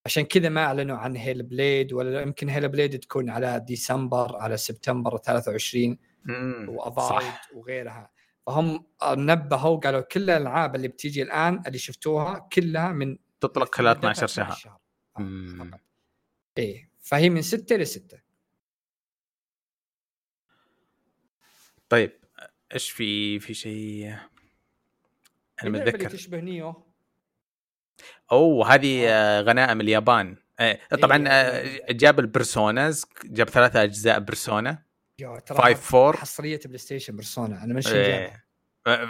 [0.07, 5.99] عشان كذا ما أعلنوا عن Hellblade ولا يمكن Hellblade تكون على ديسمبر على سبتمبر 23
[6.25, 7.49] مم، و Avowed صح.
[7.55, 8.11] وغيرها.
[8.47, 14.11] فهم نبهوا قالوا كل الألعاب اللي بتيجي الآن اللي شفتوها كلها من تطلق خلال مدتها
[14.11, 14.79] 12 شهر شهر.
[16.59, 18.19] إيه فهي من 6 ل 6
[21.89, 22.13] طيب
[22.75, 24.17] إيش في في شيء؟
[25.67, 26.11] أنا اللي متذكر.
[26.11, 26.87] تشبه نيو
[28.33, 30.37] أوه هذه آه، غنائم اليابان.
[30.61, 31.93] آه، طبعا إيه، آه، إيه.
[31.93, 34.83] جاب البرسوناز جاب ثلاثة أجزاء برسونا.
[35.19, 38.45] يا ترى 5 4 حصرية بلاي ستيشن بيرسونا أنا من إيه.
[38.87, 39.09] آه،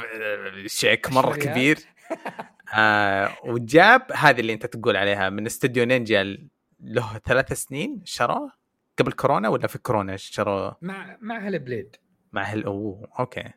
[0.66, 1.36] شيك مرة.
[1.36, 1.78] كبير.
[2.74, 6.38] آه وجاب هذه اللي أنت تقول عليها من استوديو نينجا
[6.80, 8.52] له ثلاث سنين شروه؟
[8.98, 11.96] قبل كورونا ولا في كورونا شروه؟ مع مع Hellblade
[12.32, 13.50] مع هل أوه okay.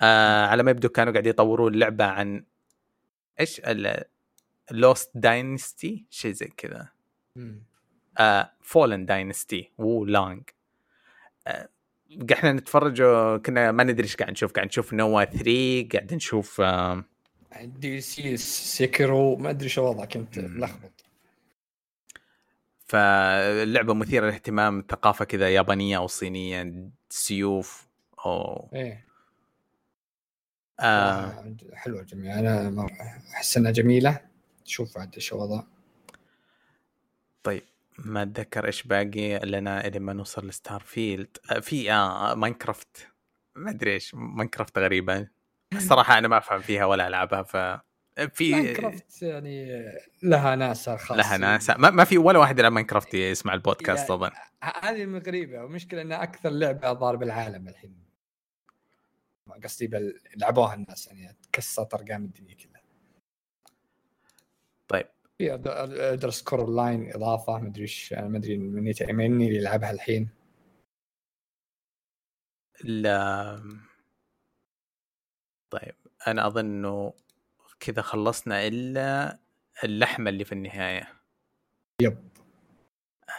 [0.00, 2.44] آه على ما يبدو كانوا قاعد يطورون اللعبه عن
[3.40, 3.60] إيش؟
[4.70, 6.88] Lost Dynasty شيء زي كذا.
[8.62, 10.42] Fallen Dynasty Wo Long
[12.32, 13.02] إحنا نتفرج
[13.46, 14.52] كنا ما ندري إيش قاعد نشوف.
[14.52, 17.04] قاعد نشوف Nioh 3 قاعد نشوف آه
[17.62, 20.38] دي سي Sekiro ما أدري شو وضعك أنت.
[20.38, 21.04] ملخبط.
[22.86, 26.74] فاللعبة مثيرة للاهتمام ثقافة كذا يابانية أو صينية
[27.10, 27.88] سيوف
[28.26, 29.07] أو إيه.
[30.80, 31.56] آه.
[31.74, 32.38] حلوة جميلة.
[32.38, 32.86] أنا
[33.34, 34.20] أحس إنها جميلة.
[34.64, 35.62] شوف عاد شو وضع.
[37.42, 37.62] طيب
[37.98, 43.08] ما أتذكر إيش باقي لنا إلى ما نوصل ل Starfield آه في آه Minecraft.
[43.56, 45.28] ما أدري إيش Minecraft غريبة.
[45.72, 47.56] الصراحه أنا ما أفهم فيها ولا ألعبها ف
[48.34, 49.82] في Minecraft يعني
[50.22, 51.16] لها ناسها خاصة.
[51.16, 54.30] لها ناس ما, ما في ولا واحد يلعب Minecraft يسمع البودكاست يعني- طبعا.
[54.62, 58.07] هذه المغربة والمشكلة انها أكثر لعبة ضار بالعالم الحين.
[59.54, 60.20] قصدي بل...
[60.36, 62.82] لعبوها الناس يعني كسرت أرقام الدنيا كلها.
[64.88, 65.06] طيب.
[65.38, 69.56] في Elder Scrolls Online إضافة ما أدري إيش أنا ما أدري من يت- من اللي
[69.56, 70.30] يلعبها الحين.
[72.84, 73.62] لا.
[75.70, 75.94] طيب
[76.26, 77.14] أنا أظن إنه
[77.80, 79.38] كذا خلصنا إلا
[79.84, 81.08] اللحمة اللي في النهاية.
[82.02, 82.28] yep.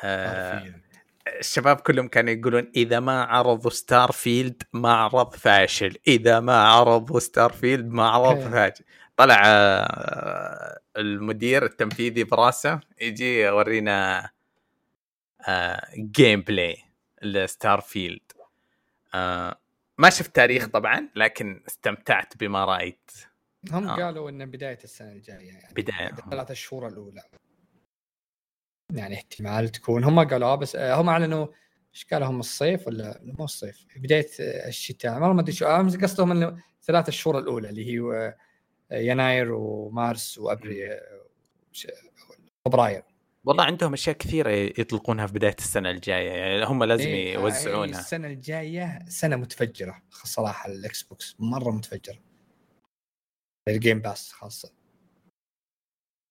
[0.04, 0.82] آه.
[1.39, 5.98] الشباب كلهم كانوا يقولون إذا ما عرضوا Starfield معرض فاشل.
[6.08, 8.39] إذا ما عرضوا Starfield معرض.
[8.39, 8.84] فاشل.
[9.18, 14.30] طلع آه، المدير التنفيذي براسه يجي يورينا
[15.96, 16.78] gameplay ل
[17.22, 18.32] Starfield
[19.98, 23.12] ما شفت تاريخ طبعا لكن استمتعت بما رأيت.
[23.72, 23.96] هم آه.
[23.96, 25.74] قالوا إنه بداية السنة الجاية يعني.
[25.76, 26.10] بداية.
[26.10, 27.22] الثلاث شهور الأولى.
[28.93, 30.04] يعني احتمال تكون.
[30.04, 31.47] هم قالوا بس آه، هم أعلنوا
[31.95, 35.13] إيش قالوا؟ هم الصيف ولا مو الصيف؟ بداية آه، الشتاء.
[35.13, 37.99] والله ما أدري شو آه، قصدهم إنه ثلاث شهور الأولى اللي هي
[38.91, 41.25] آه، يناير ومارس وأبريل آه،
[42.65, 43.04] فبراير
[43.43, 46.30] والله عندهم أشياء كثيرة يطلقونها في بداية السنة الجاية.
[46.32, 47.99] يعني هم لازم إيه، يوزعونها.
[47.99, 52.19] السنة الجاية سنة متفجرة صراحة ال Xbox مرة متفجرة.
[53.68, 54.71] ال Game Pass خاصة.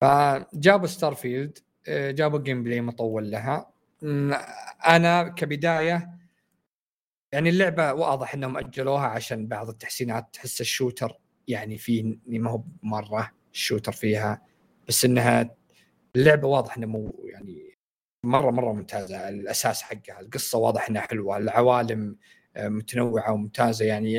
[0.00, 1.58] فجابوا Starfield
[1.88, 3.70] جابوا gameplay مطول لها.
[4.86, 6.18] أنا كبداية
[7.32, 12.62] يعني اللعبة واضح إنهم أجلوها عشان بعض التحسينات تحس ال shooter يعني فيه ما هو
[12.82, 14.42] مرة ال shooter فيها
[14.88, 15.50] بس إنها
[16.16, 17.78] اللعبة واضح انها مو يعني
[18.24, 19.28] مرة مرة ممتازة.
[19.28, 22.16] الأساس حقها القصة واضح إنها حلوة العوالم
[22.56, 23.84] آه، متنوعة وممتازة.
[23.84, 24.12] يعني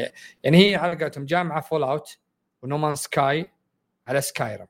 [0.44, 2.18] يعني هي على قولتهم جامعة Fallout
[2.64, 3.52] و No Man's Sky
[4.08, 4.68] على Skyrim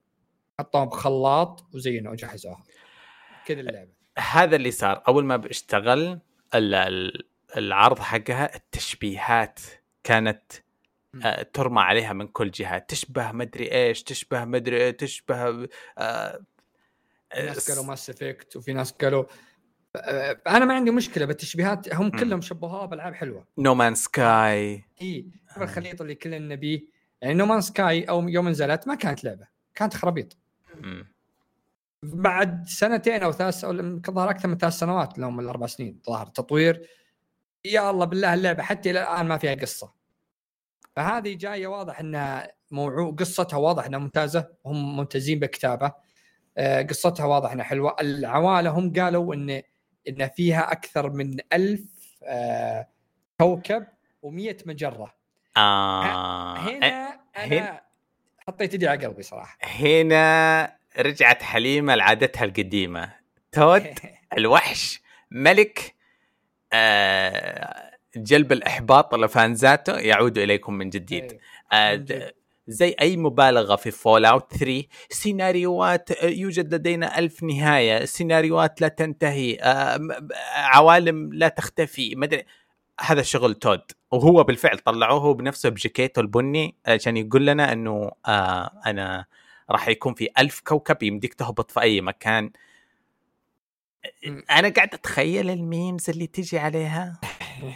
[0.59, 2.63] حطوها بخلاط وزينوا وجهزوها.
[3.49, 3.91] كذا اللعبة.
[4.17, 5.03] هذا اللي صار.
[5.07, 6.19] أول ما اشتغل
[6.55, 7.23] ال- ال-
[7.57, 9.59] العرض حقها التشبيهات
[10.03, 10.51] كانت.
[11.23, 12.77] آه، ترمى عليها من كل جهة.
[12.77, 16.39] تشبه مدري إيش تشبه مدري إيه، تشبه آه،
[17.35, 19.25] ناس قالوا Mass Effect وفي ناس قالوا
[19.95, 23.47] آه، أنا ما عندي مشكلة بالتشبيهات هم كلهم شبهوها بألعاب حلوة.
[23.57, 25.25] No Man's Sky إي
[25.57, 26.81] الخليط اللي كلنا نبيه
[27.21, 30.37] يعني No Man's Sky أو يوم نزلت ما كانت لعبة كانت خرابيط.
[32.03, 33.73] بعد سنتين أو ثلاث أو
[34.11, 36.87] ظهر أكثر من ثلاث سنوات لهم الأربع سنين ظهر تطوير.
[37.65, 39.93] يا الله بالله اللعبة حتى إلى الآن ما فيها قصة.
[40.95, 45.91] فهذه جاية واضح انها موعو قصتها واضح إنها ممتازة وهم ممتازين بالكتابه
[46.57, 47.95] آه، قصتها واضح إنها حلوة.
[48.01, 49.61] العوالة هم قالوا إن
[50.09, 51.81] إن فيها أكثر من ألف
[52.23, 52.87] آه،
[53.41, 53.87] كوكب
[54.25, 55.13] و100 مجرة.
[55.57, 57.81] آه هنا هنا- أنا
[58.39, 59.57] حطيت يدي على قلبي صراحة.
[59.63, 63.13] هنا رجعت حليمة لعادتها القديمة
[63.51, 63.99] تود
[64.37, 65.95] الوحش ملك
[66.73, 71.39] آه جلب الإحباط لفانزاته يعود إليكم من جديد إيه.
[71.71, 72.33] آه.
[72.67, 79.57] زي أي مبالغة في Fallout 3 سيناريوهات آه، يوجد لدينا ألف نهاية سيناريوهات لا تنتهي
[79.61, 79.99] آه
[80.55, 82.45] عوالم لا تختفي مدري
[83.01, 89.25] هذا شغل تود وهو بالفعل طلعوه بنفسه بجاكيته البني عشان يقول لنا إنه آه أنا
[89.71, 92.51] راح يكون في ألف كوكب يمديك تهبط في أي مكان.
[94.25, 94.41] م.
[94.51, 97.19] أنا قاعد أتخيل ال memes اللي تجي عليها.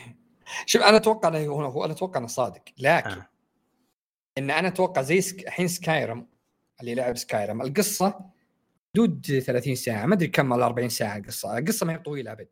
[0.65, 2.62] شوف أنا أتوقع إنه هو أنا أتوقع إنه صادق.
[2.77, 3.29] لكن آه.
[4.38, 5.47] إن أنا أتوقع زي سك...
[5.47, 6.28] الحين Skyrim
[6.82, 8.19] اللي لعب Skyrim القصة
[8.95, 12.47] حدود 30 ساعة ما أدري كم ولا 40 ساعة القصة القصة ما هي طويلة أبد.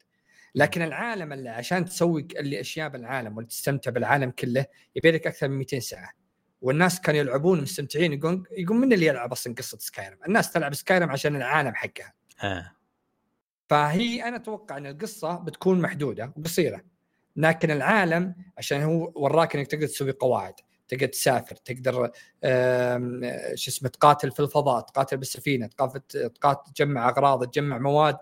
[0.55, 5.57] لكن العالم اللي عشان تسوي اللي أشياء بالعالم وتستمتع بالعالم كله يبي لك أكثر من
[5.57, 6.20] 200 ساعة.
[6.61, 11.09] والناس كانوا يلعبون مستمتعين يقول يقول من اللي يلعب أصلا قصة سكايرم الناس تلعب سكايرم
[11.09, 12.13] عشان العالم حقها.
[12.43, 12.71] آه.
[13.69, 16.81] فهي أنا أتوقع إن القصة بتكون محدودة وقصيرة
[17.35, 20.53] لكن العالم عشان هو وراك إنك تقدر تسوي قواعد
[20.87, 21.93] تقدر تسافر تقدر
[23.55, 28.17] شو اسمه تقاتل في الفضاء تقاتل بالسفينة تقاتل تجمع أغراض تجمع مواد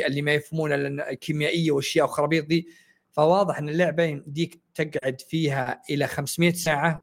[0.00, 2.68] اللي ما يفهمون الكيميائيه والاشياء والخرابيط دي
[3.12, 7.02] فواضح إن اللعبة يمديك تقعد فيها إلى 500 ساعة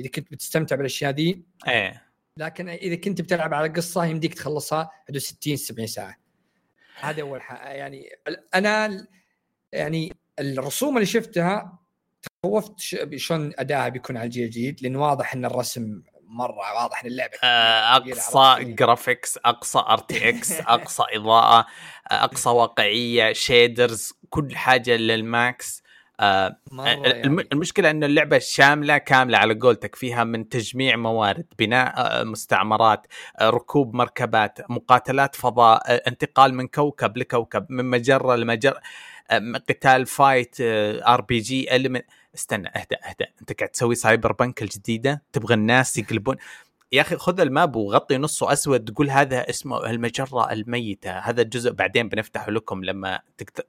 [0.00, 2.08] إذا كنت بتستمتع بالأشياء دي إيه.
[2.36, 6.16] لكن إذا كنت بتلعب على قصة يمديك تخلصها حدود 60 70 ساعة.
[7.00, 8.08] هذا أول حاجة يعني
[8.54, 9.06] أنا
[9.72, 11.78] يعني الرسوم اللي شفتها
[12.42, 12.80] تخوفت
[13.16, 17.96] شلون ادائها بيكون على الجيل الجديد لأن واضح إن الرسم مرة واضح إن اللعبة آه،
[17.96, 18.64] اقصى.
[18.64, 21.66] graphics أقصى RTX أقصى إضاءة
[22.06, 25.82] أقصى واقعية shaders كل حاجة لل max.
[26.20, 27.46] آه، يعني.
[27.52, 33.06] المشكلة انه اللعبة شاملة كاملة على قولتك فيها من تجميع موارد بناء آه، مستعمرات
[33.40, 38.80] آه، ركوب مركبات مقاتلات فضاء انتقال من كوكب لكوكب من مجرة لمجرة
[39.68, 41.68] قتال fight RPG
[42.34, 46.36] استنى اهدى اهدى انت قاعد تسوي Cyberpunk الجديدة؟ تبغى الناس يقلبون؟
[46.92, 51.72] يا أخي خذ ال map وغطي نصه أسود تقول هذا اسمه المجرة الميتة هذا الجزء
[51.72, 53.64] بعدين بنفتحه لكم لما تقدر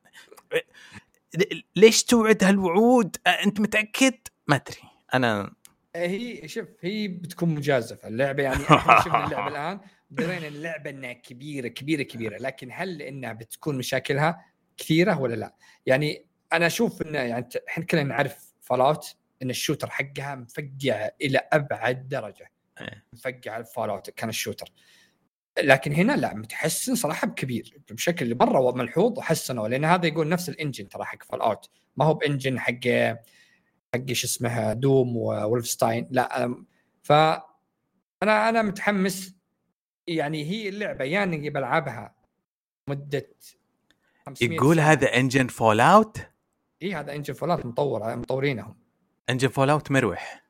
[1.76, 3.16] ليش توعد هالوعود؟
[3.46, 4.14] أنت متأكد؟
[4.48, 4.78] ما أدري.
[5.14, 5.54] أنا
[5.96, 8.08] هي شوف هي بتكون مجازفة.
[8.08, 9.80] اللعبة يعني إحنا شفنا اللعبة الآن.
[10.12, 12.38] درينا اللعبة إنها كبيرة كبيرة كبيرة.
[12.38, 14.46] لكن هل إنها بتكون مشاكلها
[14.78, 19.90] كثيرة ولا لا؟ يعني أنا أشوف انه يعني إحنا كلنا نعرف Fallout إن ال shooter
[19.90, 22.52] حقها مفقع إلى أبعد درجة.
[22.82, 23.06] إيه.
[23.14, 24.72] مفقع Fallout كان ال shooter.
[25.62, 30.55] لكن هنا لا متحسن صراحة بكبير بشكل مرة ملحوظ وحسنوا لأن هذا يقول نفس ال
[30.55, 32.88] engine ترى حق Fallout ما هو ب engine حق
[33.94, 36.56] حق شو اسمها Doom Wolfenstein لا
[37.04, 37.12] ف
[38.24, 39.36] أنا أنا متحمس.
[40.08, 42.16] يعني هي اللعبة يا إني بلعبها
[42.88, 43.30] مدة
[44.26, 44.92] 500 يقول ساعة.
[44.92, 46.18] هذا engine Fallout
[46.82, 48.78] اي هذا engine Fallout مطور مطورينهم.
[49.30, 50.49] engine Fallout مروح.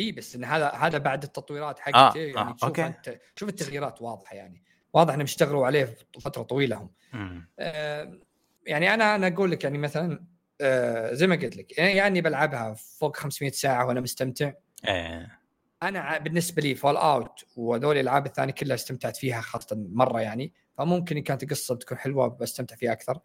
[0.00, 2.86] إي بس إن هذا هذا بعد التطويرات حقته آه، يعني آه، تشوف okay.
[2.86, 7.46] أنت شوف التغييرات واضحة يعني واضح إنهم اشتغلوا عليه فترة طويلة هم.
[7.58, 8.18] آه،
[8.66, 10.24] يعني أنا أنا أقول لك يعني مثلا
[10.60, 14.52] آه، زي ما قلت لك يعني بلعبها فوق 500 ساعة وأنا مستمتع
[14.88, 15.40] إيه
[15.82, 21.22] أنا بالنسبة لي Fallout وهذول الألعاب الثانية كلها استمتعت فيها خاصة مرة يعني فممكن إن
[21.22, 23.18] كانت القصة بتكون حلوة بستمتع فيها أكثر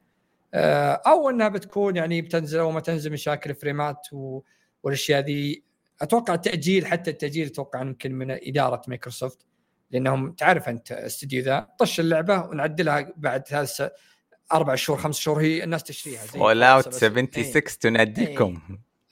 [0.54, 4.08] آه، أو إنها بتكون يعني بتنزل أو ما تنزل مشاكل فريمات.
[4.84, 5.64] والأشياء ذي
[6.02, 9.46] أتوقع التاجيل حتى التأجيل أتوقع يمكن من إدارة مايكروسوفت
[9.92, 13.92] لأنهم تعرف أنت استديو ذا طش اللعبة ونعدلها بعد ثلاث
[14.54, 16.94] أربع شهور خمس شهور هي الناس تشتريها زي فول اوت إيه.
[16.94, 18.62] 76 تناديكم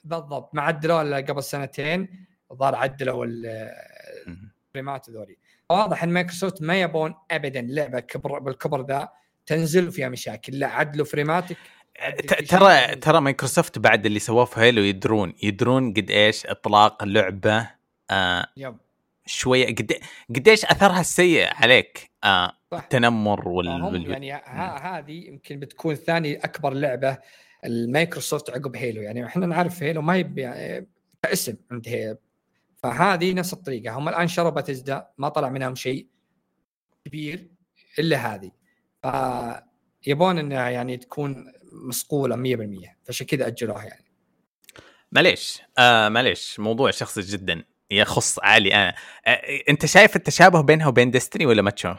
[0.04, 0.54] بالضبط.
[0.54, 3.26] ما عدلوها إلا قبل سنتين الظاهر عدلوا.
[3.26, 5.36] الفريمات هذولي
[5.70, 9.08] واضح إن مايكروسوفت ما يبون ابدا لعبة كبر بالكبر ذا
[9.46, 10.58] تنزل وفيها مشاكل.
[10.58, 11.56] لا عدلوا فريماتك
[12.48, 12.94] ترى شيء.
[12.94, 17.70] ترى مايكروسوفت بعد اللي سووه في هيلو يدرون يدرون قد إيش إطلاق لعبه
[18.10, 18.76] آه yep
[19.26, 19.92] شوية قد
[20.36, 22.82] قديش أثرها السيء عليك آه صح.
[22.82, 24.10] التنمر وال, هم.
[24.10, 27.18] يعني ها هذه يمكن بتكون ثاني أكبر لعبة
[27.64, 30.86] المايكروسوفت عقب Halo يعني إحنا نعرف Halo ما هي يعني
[31.22, 32.16] كاسم عند Halo
[32.76, 36.06] فهذه نفس الطريقة هم الآن شروا باتزدا ما طلع منهم شيء
[37.04, 37.48] كبير
[37.98, 38.50] إلا هذه
[40.02, 44.04] فيبون إنها يعني تكون مصقوله 100% فعشان كذا أجلوها يعني.
[45.12, 45.62] معليش.
[45.78, 46.60] آه معليش.
[46.60, 47.64] موضوع شخصي جدا.
[47.90, 48.94] يخص علي أنا
[49.26, 51.96] آه أنت شايف التشابه بينها وبين Destiny ولا ما تشوف؟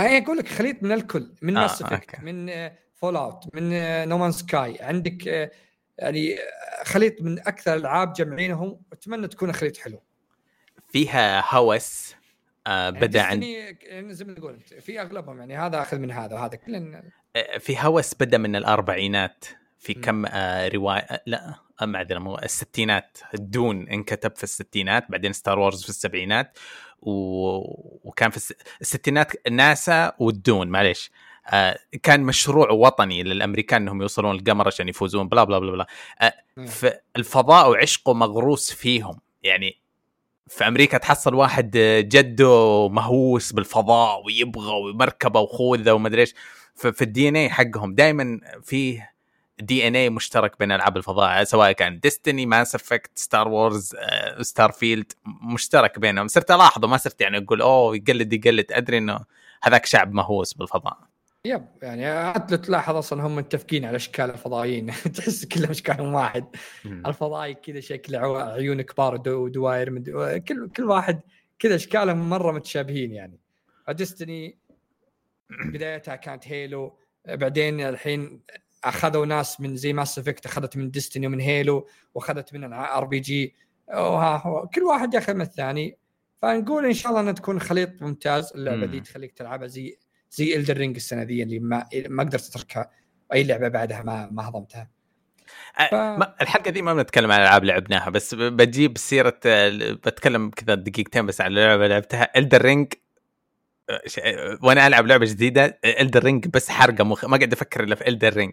[0.00, 1.34] أنا أقول لك خليط من الكل.
[1.42, 2.22] من آه، Mass Effect okay.
[2.32, 3.70] من Fallout من
[4.08, 5.50] No Man's Sky عندك آه،
[5.98, 8.80] يعني آه، خليط من أكثر الألعاب جمعينهم.
[8.90, 10.02] واتمنى تكون خليط حلو.
[10.88, 12.14] فيها هوس
[12.66, 16.56] آه بدأ عند يعني زي ما تقول في أغلبهم يعني هذا آخذ من هذا وهذا.
[16.56, 17.02] كلن آه،
[17.58, 19.44] في هوس بدأ من الأربعينات.
[19.78, 19.94] في.
[19.94, 23.18] كم آه رواية آه، لا آه، معذره مو الستينات.
[23.34, 26.58] ال Dune انكتب في الستينات بعدين Star Wars في السبعينات.
[27.02, 27.10] و...
[28.08, 28.52] وكان في الس...
[28.80, 31.10] الستينات ناسا وال Dune معليش.
[31.46, 35.86] آه كان مشروع وطني للأمريكان إنهم يوصلون القمر عشان يفوزون blah blah blah blah.
[36.66, 39.20] فالفضاء وعشقه مغروس فيهم.
[39.42, 39.80] يعني
[40.48, 41.70] في أمريكا تحصل واحد
[42.08, 46.34] جده مهووس بالفضاء ويبغى ومركبة وخوذة ومدري إيش.
[46.76, 49.10] ففي ال DNA حقهم دائما فيه
[49.58, 53.94] DNA مشترك بين ألعاب الفضاء سواء كان Destiny Mass Effect Star Wars
[54.40, 55.12] Starfield
[55.42, 56.28] مشترك بينهم.
[56.28, 58.72] صرت ألاحظه ما صرت يعني أقول أوه يقلد يقلد.
[58.72, 59.20] أدري إنه
[59.62, 60.98] هذاك شعب مهووس بالفضاء.
[61.44, 64.86] يب يعني حتى لو تلاحظ أصلا هم متفقين على أشكال الفضائيين.
[65.16, 66.44] تحس كلهم اشكالهم واحد.
[66.86, 71.20] الفضائي كذا شكل عو- عيون كبار ودو- ودوائر مد- كل كل واحد
[71.58, 73.38] كذا أشكالهم مرة متشابهين يعني.
[73.88, 74.56] Destiny
[75.50, 78.40] بدايتها كانت Halo بعدين الحين
[78.84, 83.54] أخذوا ناس من زي Mass Effect أخذت من Destiny ومن Halo وأخذت من RPG
[83.88, 85.98] وها هو كل واحد ياخذ من الثاني.
[86.42, 88.86] فنقول إن شاء الله إنها تكون خليط ممتاز اللعبة.
[88.86, 89.98] دي تخليك تلعبها زي
[90.30, 92.90] زي Elden Ring السنة دي اللي ما ما قدرت أتركها.
[93.32, 94.90] أي لعبة بعدها ما ما هضمتها.
[95.90, 95.94] ف-
[96.42, 99.40] الحلقة دي ما بنتكلم عن ألعاب لعبناها بس بجيب سيرة
[99.92, 102.92] بتكلم كذا دقيقتين بس عن لعبة لعبتها Elden Ring
[104.62, 107.24] وأنا ألعب لعبة جديدة Elden Ring بس حرقة مخ...
[107.24, 108.52] ما قاعد أفكر إلا في Elden Ring.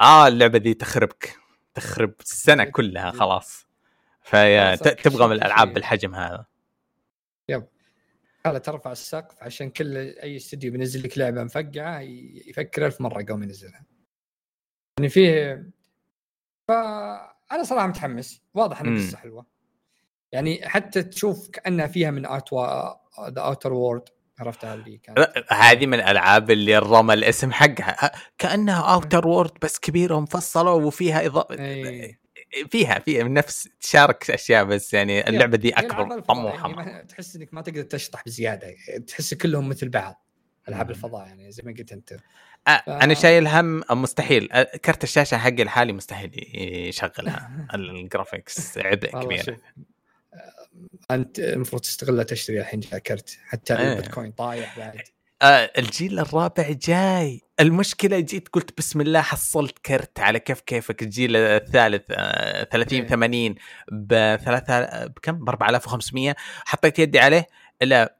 [0.00, 1.36] آه اللعبة دي تخربك
[1.74, 3.10] تخرب السنة كلها.
[3.10, 3.66] خلاص
[4.22, 5.74] فيا تبغى من الألعاب.
[5.74, 6.46] بالحجم هذا
[8.46, 12.00] هذا ترفع السقف عشان كل أي استوديو بينزل لك لعبة مفقعة
[12.46, 13.84] يفكر ألف مرة قبل ما ينزلها.
[14.98, 15.64] يعني فيه
[16.68, 18.96] فانا صراحة متحمس واضح ان.
[18.96, 19.46] القصة حلوة.
[20.32, 22.94] يعني حتى تشوف كأنها فيها من Outer
[23.30, 24.08] The Outer Worlds
[24.40, 27.96] عرفتها اللي كانت هذه من الألعاب اللي رمى الاسم حقها.
[28.06, 32.20] ه- كأنها Outer Worlds بس كبيرة ومفصلة وفيها اضافه إيه.
[32.70, 37.36] فيها فيها من نفس تشارك أشياء بس يعني اللعبة دي ألعاب أكبر طموحها يعني تحس
[37.36, 38.74] إنك ما تقدر تشطح بزيادة.
[39.06, 40.24] تحس كلهم مثل بعض
[40.68, 40.90] ألعاب.
[40.90, 42.12] الفضاء يعني زي ما قلت أنت.
[42.68, 44.52] أه أنا شايل هم مستحيل.
[44.52, 46.30] أه، كرت الشاشة حقي الحالي مستحيل
[46.88, 47.66] يشغلها.
[47.74, 49.58] ال graphics عبء كبير.
[51.10, 53.92] انت المفروض تستغلها تشتري الحين كرت حتى إيه.
[53.92, 55.00] البيتكوين طايح بعد
[55.42, 61.36] آه الجيل الرابع جاي المشكلة جيت قلت بسم الله حصلت كرت على كيف كيفك الجيل
[61.36, 63.08] الثالث آه 30 إيه.
[63.08, 63.54] 80
[63.92, 67.46] ب 3 بكم ب 4500 حطيت يدي عليه
[67.82, 68.18] الا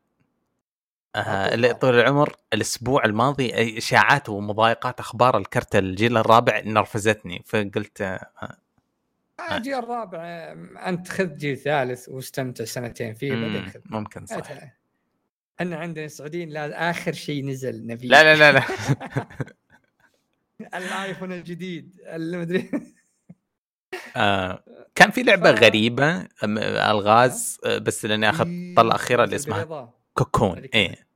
[1.17, 1.73] آه.
[1.73, 8.57] طول العمر الأسبوع الماضي إشاعات ومضايقات أخبار الكرت الجيل الرابع نرفزتني فقلت آه
[9.41, 10.21] آه، جيل الرابع
[10.89, 13.81] أنت خذ جيل ثالث واستمتع سنتين فيه بعدين خذ.
[13.85, 14.37] ممكن صح.
[15.61, 18.65] إحنا عندنا السعوديين لا آخر شيء نزل نبي لا لا لا لا.
[20.79, 22.71] الايفون الجديد المدري
[24.17, 24.65] آه
[24.95, 26.29] كان في لعبة ف- غريبة أم-
[26.89, 29.93] ألغاز آه، بس لأني أخذت طلة أخيرة اللي اسمها.
[30.15, 30.59] كوكون.
[30.59, 31.07] إيه.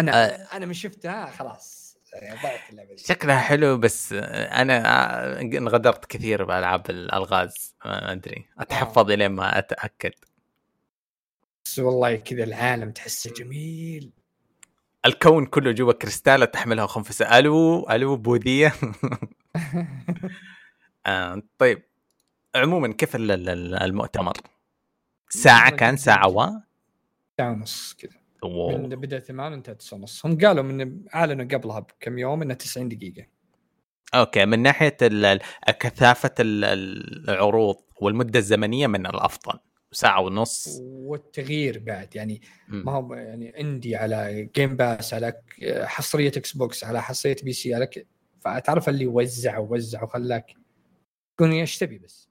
[0.00, 0.56] أنا آه.
[0.56, 1.81] أنا من شفتها خلاص.
[2.12, 3.02] يعني ضعت اللعبة دي.
[3.02, 8.46] شكلها حلو بس أنا انغدرت كثير بألعاب الألغاز ما أدري.
[8.58, 10.12] أتحفظ إلين ما أتأكد.
[11.64, 14.10] بس والله كذا العالم تحسه جميل.
[15.06, 18.72] الكون كله جوا كريستالة تحملها خنفسه ألو ألو بوذية.
[21.06, 21.82] آه طيب.
[22.54, 24.32] عموما كيف ال- ال- المؤتمر؟
[25.28, 26.50] ساعة كان؟ ساعة و؟
[27.38, 28.21] ساعة ونص كذا.
[28.44, 28.88] من.
[28.88, 33.26] بدأ 8 انتهى 9 ونص هم قالوا من أعلنوا قبلها بكم يوم إنه 90 دقيقة.
[34.14, 34.62] okay من
[35.80, 36.64] كثافة ال-
[37.30, 39.58] العروض والمدة الزمنية من الأفضل؟
[39.92, 40.78] ساعة ونص.
[40.82, 42.16] والتغيير بعد.
[42.16, 42.82] يعني مم.
[42.86, 45.32] ما هو يعني عندي على Game Pass على
[45.84, 48.06] حصرية Xbox على حصرية PC على ك...
[48.40, 50.54] فتعرف اللي وزع ووزع وخلاك
[51.36, 52.28] تقول إيش تبي بس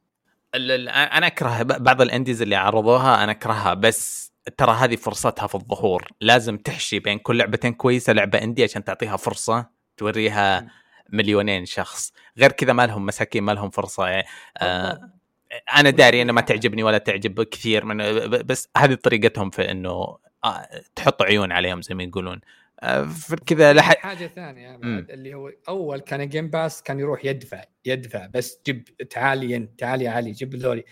[0.56, 6.08] أنا أكره بعض الإنديز اللي عرضوها أنا أكرهها بس ترى هذه فرصتها في الظهور.
[6.22, 10.82] لازم تحشي بين كل لعبتين كويسة لعبة إندي عشان تعطيها فرصة توريها.
[11.14, 12.14] مليونين شخص.
[12.38, 14.08] غير كذا ما لهم مساكين ما لهم فرصة.
[14.08, 14.28] يعني
[14.58, 15.12] آه.
[15.76, 17.98] أنا داري أنه ما تعجبني ولا تعجب كثير من
[18.30, 22.42] بس هذه طريقتهم في إنه آه، تحط عيون عليهم زي ما يقولون.
[22.80, 23.10] آه،
[23.46, 28.60] كذا لحد حاجة ثانية اللي هو أول كان Game Pass كان يروح يدفع يدفع بس
[28.66, 30.84] جيب تعالي تعالي علي جيب ذولي.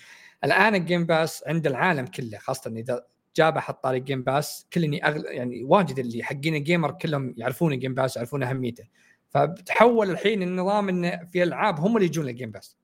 [0.43, 3.05] الآن ال Game Pass عند العالم كله خاصة إذا
[3.39, 5.25] جابه حط طاري Game Pass كلني أغل...
[5.25, 8.83] يعني واجد اللي حقين ال gamer كلهم يعرفون ال Game Pass يعرفون أهميته.
[9.29, 12.77] فتحول الحين النظام انه في ألعاب هم اللي يجون ال Game Pass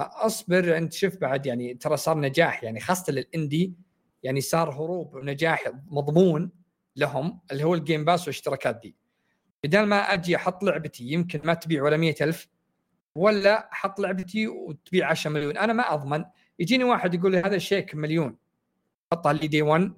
[0.00, 3.74] اصبر أنت شوف بعد يعني ترى صار نجاح يعني خاصة لل indie
[4.22, 6.50] يعني صار هروب ونجاح مضمون
[6.96, 8.96] لهم اللي هو ال Game Pass والاشتراكات دي.
[9.64, 12.48] بدل ما أجي أحط لعبتي يمكن ما تبيع ولا مئة ألف
[13.14, 15.56] ولا أحط لعبتي وتبيع 10 مليون.
[15.56, 16.24] أنا ما أضمن.
[16.58, 18.36] يجيني واحد يقول لي هذا الشيك مليون.
[19.12, 19.92] حطها لي day 1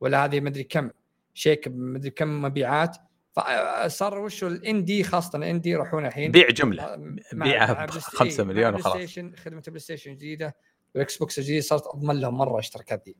[0.00, 0.90] ولا هذه مدري كم
[1.34, 2.96] شيك مدري كم مبيعات.
[3.36, 6.30] فصار وشو ال indie خاصة ال indie يروحون الحين.
[6.30, 6.96] بيع جملة.
[7.32, 8.94] بيعها ب Play Sta- 5 إيه، مع مليون Play وخلاص.
[8.96, 10.56] Station خدمة ال PlayStation الجديده
[10.94, 13.16] وال Xbox الجديد صارت أضمن لهم مرة الاشتراكات دي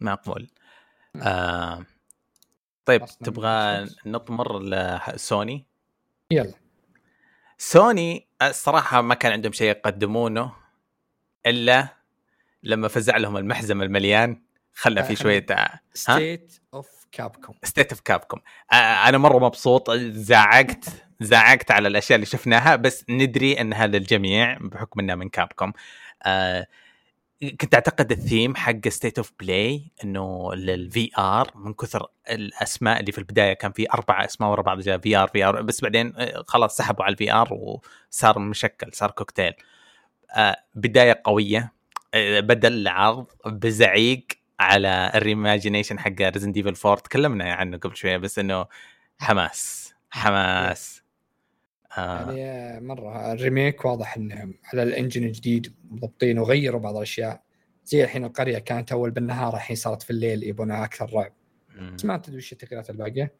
[0.00, 0.50] معقول
[1.22, 1.86] آه
[2.84, 3.86] طيب تبغى.
[4.06, 5.66] نطمر لسوني
[6.30, 6.54] يلا.
[7.58, 10.52] سوني الصراحه ما كان عندهم شيء يقدمونه
[11.46, 11.88] إلا
[12.62, 14.42] لما فزع لهم المحزم المليان
[14.74, 15.46] خلى في شوية
[15.94, 18.38] State of Capcom State of Capcom
[18.72, 20.84] أنا مرة مبسوط زعقت
[21.20, 25.72] زعقت على الأشياء اللي شفناها بس ندري إنها للجميع بحكم إنها من Capcom
[26.22, 26.66] آه
[27.60, 33.18] كنت أعتقد الثيم حق State of Play إنه لل VR من كثر الأسماء اللي في
[33.18, 37.04] البداية كان في أربع أسماء ورا بعض جاء VR VR بس بعدين آه، خلاص سحبوا
[37.04, 39.52] على ال VR وصار مشكل صار كوكتيل.
[40.30, 41.72] آه بداية قوية
[42.16, 44.26] بدا العرض بزعيق
[44.60, 48.66] على ال reimagination حق Resident Evil 4 تكلمنا عنه قبل شوية بس إنه
[49.18, 51.02] حماس حماس.
[51.98, 52.32] آه.
[52.32, 57.42] يعني مرة ال remake واضح إنهم على ال engine الجديد مضبطين وغيروا بعض الأشياء.
[57.84, 61.32] زي الحين القرية كانت أول بالنهار الحين صارت في الليل يبونها أكثر رعب.
[61.94, 63.34] بس ما تدري وش التغييرات الباقية.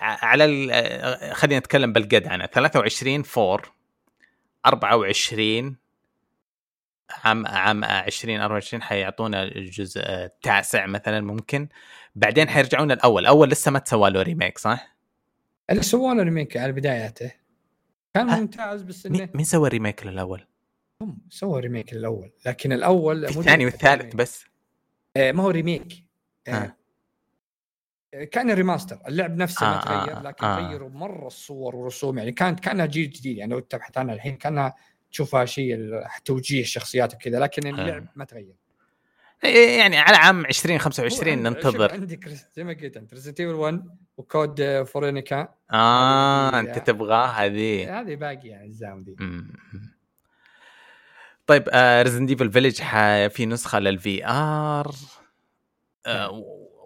[0.00, 3.72] على ال- آه، خلينا نتكلم بالقد عنها 23 فور
[4.66, 5.76] 24
[7.10, 11.68] عام عام 2024 حيعطونا الجزء التاسع مثلا ممكن
[12.14, 14.96] بعدين حيرجعون الأول أول لسه ما تسوى له remake صح؟
[15.70, 17.32] اللي سووا له remake على بداياته
[18.14, 18.40] كان آه.
[18.40, 20.46] ممتاز بس إنه مين سوى remake للأول؟
[21.02, 24.14] هم سووا remake الأول لكن الأول الثاني والثالث.
[24.14, 24.44] بس
[25.16, 26.04] آه، ما هو remake
[26.48, 26.76] آه، آه.
[28.24, 30.68] كان remaster اللعب نفسه ما آه، تغير آه، لكن آه.
[30.68, 34.74] غيروا مرة الصور والرسوم يعني كانت كانها جيل جديد يعني لو تبحث عنها الحين كانها
[35.14, 35.76] تشوفها شيء
[36.24, 38.54] توجيه الشخصيات وكذا لكن اللعب ما تغير.
[39.78, 41.92] يعني على عام 20 هو 25 عند- شوف، ننتظر.
[41.92, 43.84] عندك ريس- زي ما قلت انت Resident Evil 1
[44.16, 48.00] وكود آه، Veronica آه انت تبغاها هذه.
[48.00, 49.16] هذه باقية الزام دي.
[51.46, 51.64] طيب
[52.02, 52.82] Resident Evil Village
[53.28, 54.94] في نسخة لل VR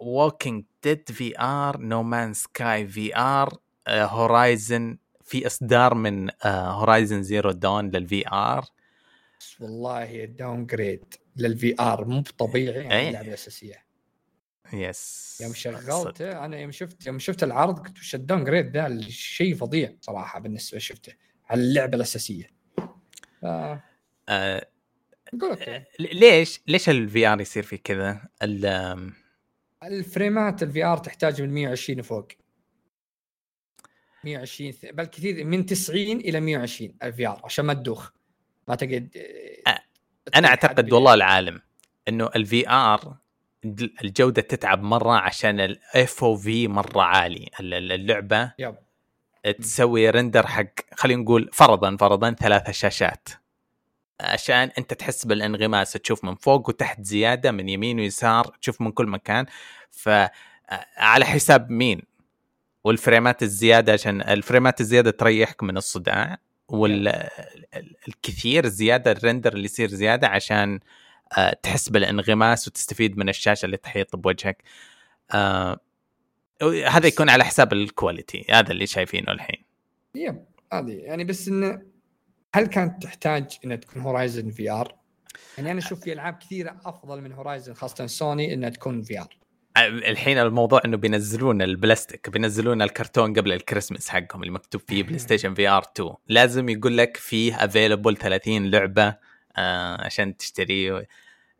[0.01, 3.53] Walking Dead VR No Man's Sky VR
[3.89, 4.97] Horizon
[5.29, 8.65] في إصدار من Horizon Zero Dawn لل VR
[9.59, 13.07] والله downgrade لل VR مو طبيعي إيه.
[13.07, 13.85] اللعبة الأساسية.
[14.73, 19.55] بس يوم شغلت أنا يوم شفت يوم شفت العرض قلت وش ال downgrade ذا شيء
[19.55, 21.13] فظيع صراحة بالنسبة شفته
[21.45, 22.51] على اللعبة الأساسية.
[23.41, 23.45] ف...
[24.29, 24.67] آه،
[25.33, 25.83] نقول أوكي.
[25.99, 28.21] ليش ليش ال VR يصير في كذا؟
[29.83, 32.27] الفريمات ال VR تحتاج من 120 وفوق
[34.23, 38.09] 120 ث- بل كثير من 90 إلى 120 ال VR عشان ما تدوخ.
[38.67, 39.09] ما تقعد
[39.69, 39.79] أ-
[40.35, 41.61] أنا أعتقد والله العالم
[42.07, 43.15] إنه ال VR
[44.03, 47.49] الجودة تتعب مرة عشان ال FOV مرة عالي.
[47.59, 48.75] اللعبة yep.
[49.59, 50.65] تسوي render حق
[50.95, 53.29] خلينا نقول فرضا فرضا ثلاث شاشات.
[54.21, 59.07] عشان أنت تحس بالانغماس تشوف من فوق وتحت زيادة من يمين ويسار تشوف من كل
[59.07, 59.45] مكان.
[59.91, 60.09] ف
[60.97, 62.01] على حساب مين؟
[62.83, 70.27] والفريمات الزيادة عشان الفريمات الزيادة تريحك من الصداع والكثير زيادة ال render اللي يصير زيادة
[70.27, 70.79] عشان
[71.37, 74.63] آه، تحس بالانغماس وتستفيد من الشاشة اللي تحيط بوجهك.
[75.31, 75.79] آه،
[76.87, 79.63] هذا يكون على حساب ال quality هذا اللي شايفينه الحين.
[80.15, 81.81] yep هذه يعني بس إنه
[82.55, 84.95] هل كانت تحتاج إنها تكون Horizon VR؟
[85.57, 89.37] يعني أنا أشوف في ألعاب كثيرة أفضل من Horizon خاصة سوني إنها تكون VR
[89.77, 95.83] الحين الموضوع إنه بينزلون البلاستيك بينزلون الكرتون قبل الكريسماس حقهم اللي مكتوب فيه PlayStation VR
[95.95, 99.15] 2 لازم يقول لك فيه available 30 لعبة
[99.57, 101.05] آه عشان تشتريه آه,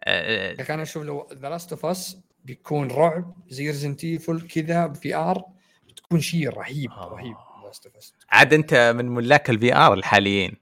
[0.03, 5.43] آه، أنا أشوف لو The Last of Us بيكون رعب زي Resident Evil كذا VR
[5.87, 7.09] بتكون شيء رهيب آه.
[7.13, 7.35] رهيب
[8.29, 10.57] عاد أنت من ملاك ال VR الحاليين.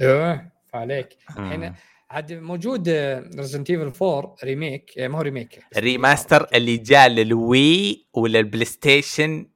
[0.00, 1.16] إيه فعليك.
[1.38, 1.74] الحين
[2.12, 2.88] عاد موجود
[3.36, 9.46] Resident Evil 4 remake ما هو remake remaster اللي جاء لل Wii ولل PlayStation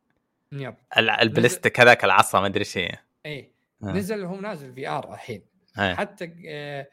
[0.52, 0.74] yep.
[0.98, 3.52] البلاستيك هذاك العصا ما أدري إيش هي اي
[3.82, 3.86] آه.
[3.86, 5.42] نزل هو نازل VR الحين.
[5.78, 5.94] آه.
[5.94, 6.88] حتى آه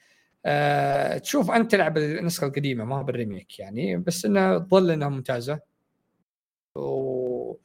[0.45, 5.09] آه تشوف أنت تلعب النسخة القديمة ما هو بال remake يعني بس انها تظل إنها
[5.09, 5.59] ممتازة.
[6.76, 7.55] و...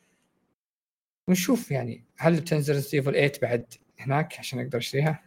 [1.28, 5.22] ونشوف يعني هل بتنزل Resident Evil 8 بعد هناك عشان أقدر أشتريها؟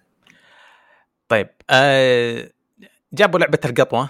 [1.27, 2.51] طيب آه
[3.13, 4.09] جابوا لعبة القطوة.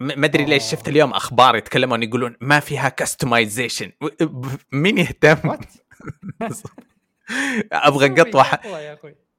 [0.00, 3.92] ما أدري ليش شفت اليوم أخبار يتكلمون يقولون ما فيها customization
[4.72, 5.36] مين يهتم؟
[7.72, 8.46] أبغى قطوة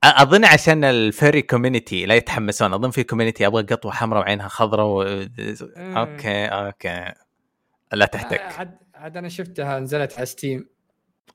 [0.04, 4.86] أظن عشان ال furry community لا يتحمسون أظن في community أبغى قطوة حمراء وعينها خضراء
[4.86, 5.02] و...
[5.78, 7.14] أوكي أوكي.
[7.94, 8.42] لا تحتك.
[8.42, 10.70] عاد عاد أنا شفتها نزلت على Steam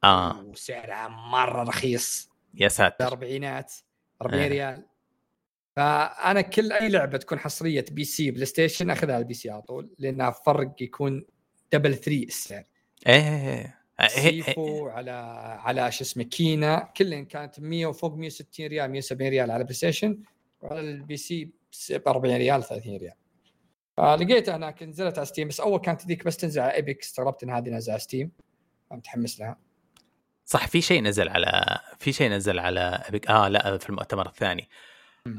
[0.05, 0.41] آه.
[0.41, 2.31] وسعرها مرة رخيص.
[2.55, 3.07] يا ساتر.
[3.07, 3.73] أربعينات
[4.23, 4.49] 40 آه.
[4.49, 4.87] ريال.
[5.77, 10.31] فأنا كل أي لعبة تكون حصرية PC PlayStation أخذها على ال PC على طول لانها
[10.31, 11.25] فرق يكون
[11.73, 12.65] double 3 السعر.
[13.07, 14.43] إيه, إيه،, إيه،, إيه.
[14.43, 15.11] Sifu على
[15.61, 20.23] على شو اسمه Kena كلهم كانت 100 وفوق 160 ريال 170 ريال على PlayStation
[20.61, 21.45] وعلى ال PC
[21.91, 23.15] ب 40 ريال 30 ريال.
[23.97, 27.51] فلقيتها هناك نزلت على Steam بس أول كانت ذيك بس تنزل على Epic استغربت إن
[27.51, 28.33] هذه نازله على Steam
[28.91, 29.59] متحمس لها.
[30.45, 34.69] صح في شيء نزل على في شيء نزل على Epic آه لا في المؤتمر الثاني.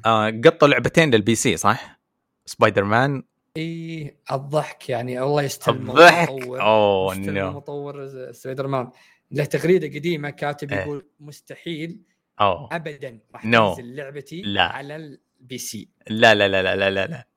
[0.05, 1.99] آه قطوا لعبتين لل PC صح؟
[2.45, 3.23] سبايدر مان.
[3.57, 6.29] إي الضحك يعني الله يستلم الضحك.
[6.30, 7.51] oh no.
[7.51, 8.89] مطور سبايدر مان.
[9.31, 10.79] له تغريدة قديمة كاتب إيه.
[10.79, 11.99] يقول مستحيل
[12.41, 12.69] أوه.
[12.71, 13.49] ابدا راح no.
[13.49, 14.63] تنزل لعبتي لا.
[14.63, 17.27] على ال PC لا لا لا لا لا لا, لا.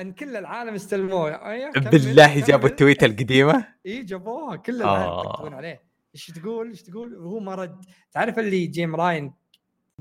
[0.00, 1.50] إن كل العالم استلموه.
[1.50, 4.56] أيه بالله جابوا التويتة القديمة؟ إي جابوها.
[4.56, 5.82] كل العالم يكتبون عليه.
[6.14, 7.84] إيش تقول؟ إيش تقول؟ وهو ما رد.
[8.12, 9.34] تعرف اللي Jim Ryan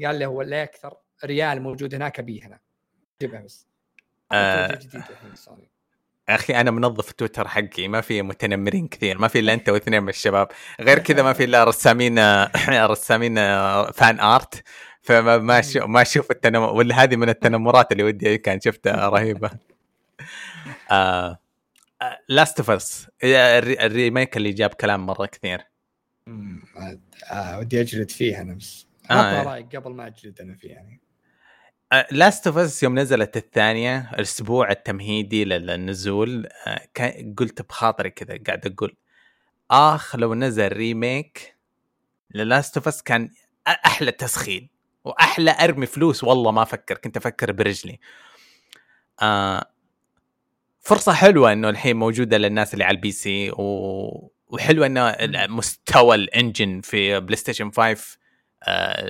[0.05, 2.59] قال له هو لا أكثر ريال موجود هناك أبيه هنا.
[3.21, 3.67] جيبها بس.
[4.31, 4.79] آه.
[6.29, 10.09] أخي أنا منظف تويتر حقي ما في متنمرين كثير ما في إلا أنت واثنين من
[10.09, 10.47] الشباب.
[10.81, 12.19] غير كذا ما في إلا رسامين
[12.69, 13.35] رسامين
[13.91, 14.63] fan art
[15.01, 19.51] فما ما ما أشوف التنمر ولا هذه من التنمرات اللي ودي كان شفتها رهيبة.
[22.29, 25.61] Last of Us ال remake اللي جاب كلام مرة كثير.
[27.31, 28.87] آه ودي أجلد فيه أنا بس.
[29.11, 31.01] آه رايك قبل ما أجلد أنا فيه يعني.
[32.11, 36.87] Last of Us يوم نزلت الثانية الأسبوع التمهيدي للنزول آه،
[37.37, 38.95] قلت بخاطري كذا قاعد أقول
[39.71, 41.55] آخ لو نزل remake
[42.35, 43.29] ل Last of Us كان
[43.67, 44.69] أحلى تسخين
[45.03, 47.99] وأحلى أرمي فلوس والله ما أفكر كنت أفكر برجلي.
[49.21, 49.65] آه
[50.79, 54.31] فرصة حلوة إنه الحين موجودة للناس اللي على ال PC و...
[54.47, 55.15] وحلوة إنه
[55.47, 58.18] مستوى ال engine في PlayStation 5 آه،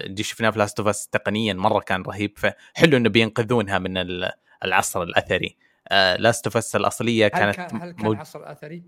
[0.08, 2.38] دي شفناه في Last of Us تقنيا مرة كان رهيب.
[2.38, 3.94] فحلو إنه بينقذونها من
[4.64, 5.58] العصر الأثري.
[6.18, 8.16] Last of Us الأصلية كانت هل كان, هل كان.
[8.16, 8.84] عصر أثري؟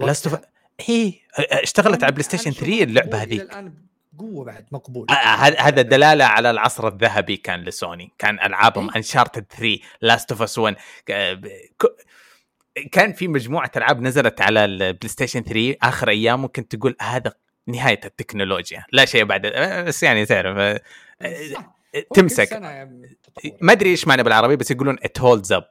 [0.00, 0.40] Last of
[0.86, 3.74] هي اشتغلت على PlayStation 3 اللعبة هذيك؟ الآن؟
[4.18, 5.06] قوة بعد مقبول.
[5.10, 5.14] آه
[5.58, 8.12] هذا دلالة على العصر الذهبي كان لسوني.
[8.18, 10.76] كان ألعابهم Uncharted 3 Last of Us 1
[12.92, 17.32] كان في مجموعة ألعاب نزلت على البلاي ستيشن 3 آخر أيام ممكن تقول هذا
[17.70, 18.84] نهاية التكنولوجيا.
[18.92, 19.46] لا شيء بعد
[19.86, 20.80] بس يعني تعرف آه،
[22.14, 22.52] تمسك.
[23.60, 25.68] ما أدري إيش معنى بالعربي بس يقولون it holds up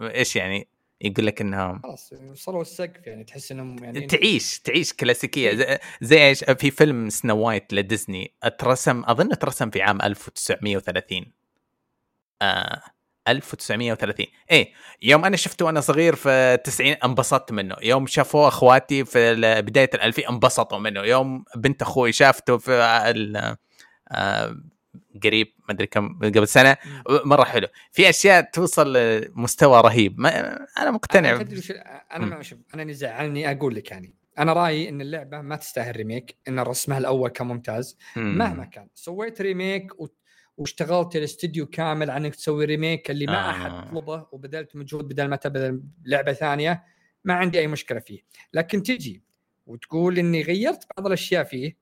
[0.00, 0.68] إيش يعني؟
[1.00, 5.54] يقول لك إنهم خلاص وصلوا السقف يعني تحس إنهم يعني تعيش تعيش كلاسيكية.
[5.54, 11.32] زي, زي إيش؟ في فيلم Snow White لديزني اترسم أظن اترسم في عام 1930
[12.42, 12.82] آه.
[13.30, 14.72] 1930 إيه
[15.02, 17.76] يوم أنا شفته وأنا صغير في التسعين انبسطت منه.
[17.82, 21.00] يوم شافوه أخواتي في بداية الألفين انبسطوا منه.
[21.00, 22.72] يوم بنت أخوي شافته في
[23.10, 23.56] ال
[24.10, 24.56] آه،
[25.24, 26.76] قريب ما أدري كم قبل سنة.
[27.08, 27.68] مرة حلو.
[27.92, 30.20] في أشياء توصل لمستوى رهيب.
[30.20, 31.30] ما أنا مقتنع.
[31.30, 31.62] أنا تدري
[32.12, 34.14] أنا ما شوف أنا اللي زعلني أقول لك يعني.
[34.38, 37.98] أنا رأيي إن اللعبة ما تستاهل remake إن رسمها الأول كان ممتاز.
[38.16, 40.06] مهما كان سويت remake و...
[40.58, 43.50] واشتغلت الاستديو كامل عن إنك تسوي remake اللي ما آه.
[43.50, 46.84] أحد طلبه وبذلت مجهود بدل ما تبذل لعبة ثانية.
[47.24, 48.20] ما عندي أي مشكلة فيه.
[48.54, 49.22] لكن تجي
[49.66, 51.76] وتقول إني غيرت بعض الأشياء فيه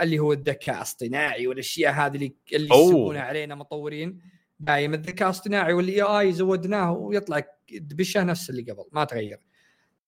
[0.00, 4.20] اللي هو الذكاء الاصطناعي والأشياء هذه اللي اللي يسوونها علينا مطورين.
[4.60, 9.40] دايم الذكاء الاصطناعي وال AI زودناه ويطلع دبشه نفس اللي قبل ما تغير.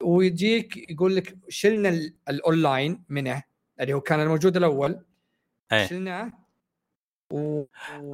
[0.02, 3.42] ويجيك يقول لك شلنا الأونلاين منه
[3.80, 5.04] اللي هو كان الموجود الأول.
[5.72, 5.86] أيه.
[5.86, 6.39] شلناه
[7.30, 7.64] و...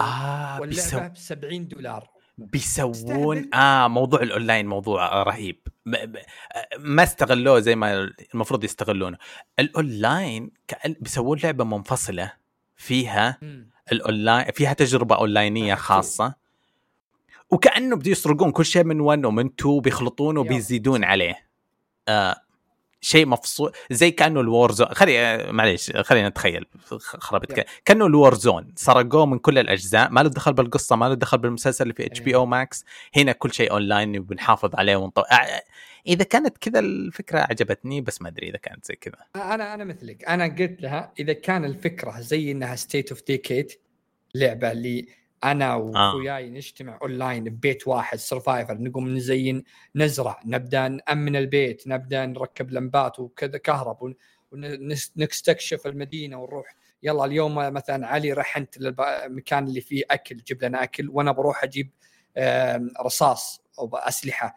[0.01, 2.09] آه واللعبة ب 70 دولار.
[2.39, 5.69] بيسوون آه موضوع الأونلاين موضوع رهيب.
[6.79, 9.19] ما استغلوه زي ما المفروض يستغلونه.
[9.59, 10.51] الأونلاين
[11.01, 12.33] بيسوون لعبة منفصلة
[12.77, 13.39] فيها
[13.93, 16.35] الاونلاين فيها تجربة أونلاينية خاصة.
[17.51, 21.47] وكأنه بده يسرقون كل شيء من 1 ومن 2 بيخلطونه وبيزيدون عليه.
[22.09, 22.43] آه
[23.01, 24.89] شيء مفصول زي كأنه ال Warzone.
[24.89, 26.67] خلي معليش خلينا نتخيل.
[27.01, 28.73] خربت كأنه ال Warzone.
[28.77, 30.11] سرقوه من كل الأجزاء.
[30.11, 32.85] ما له دخل بالقصة ما له دخل بالمسلسل اللي في HBO Max
[33.17, 35.23] هنا كل شيء اونلاين وبنحافظ عليه ونطو...
[36.07, 39.17] إذا كانت كذا الفكرة عجبتني بس ما أدري إذا كانت زي كذا.
[39.37, 40.25] أنا أنا مثلك.
[40.25, 43.81] أنا قلت لها إذا كان الفكرة زي إنها State of Decay
[44.35, 45.09] لعبة اللي
[45.45, 45.77] أنا آه.
[45.77, 46.51] وأخوياي آه.
[46.51, 49.65] نجتمع اونلاين ببيت واحد survivor نقوم نزين
[49.97, 54.15] نزرع نبدأ نأمن البيت نبدأ نركب لمبات وكذا كهرب
[54.53, 61.09] ونستكشف المدينة ونروح يلا اليوم مثلا علي رحت للمكان اللي فيه أكل جيب لنا أكل
[61.09, 61.91] وأنا بروح أجيب
[63.05, 64.57] رصاص أو أسلحة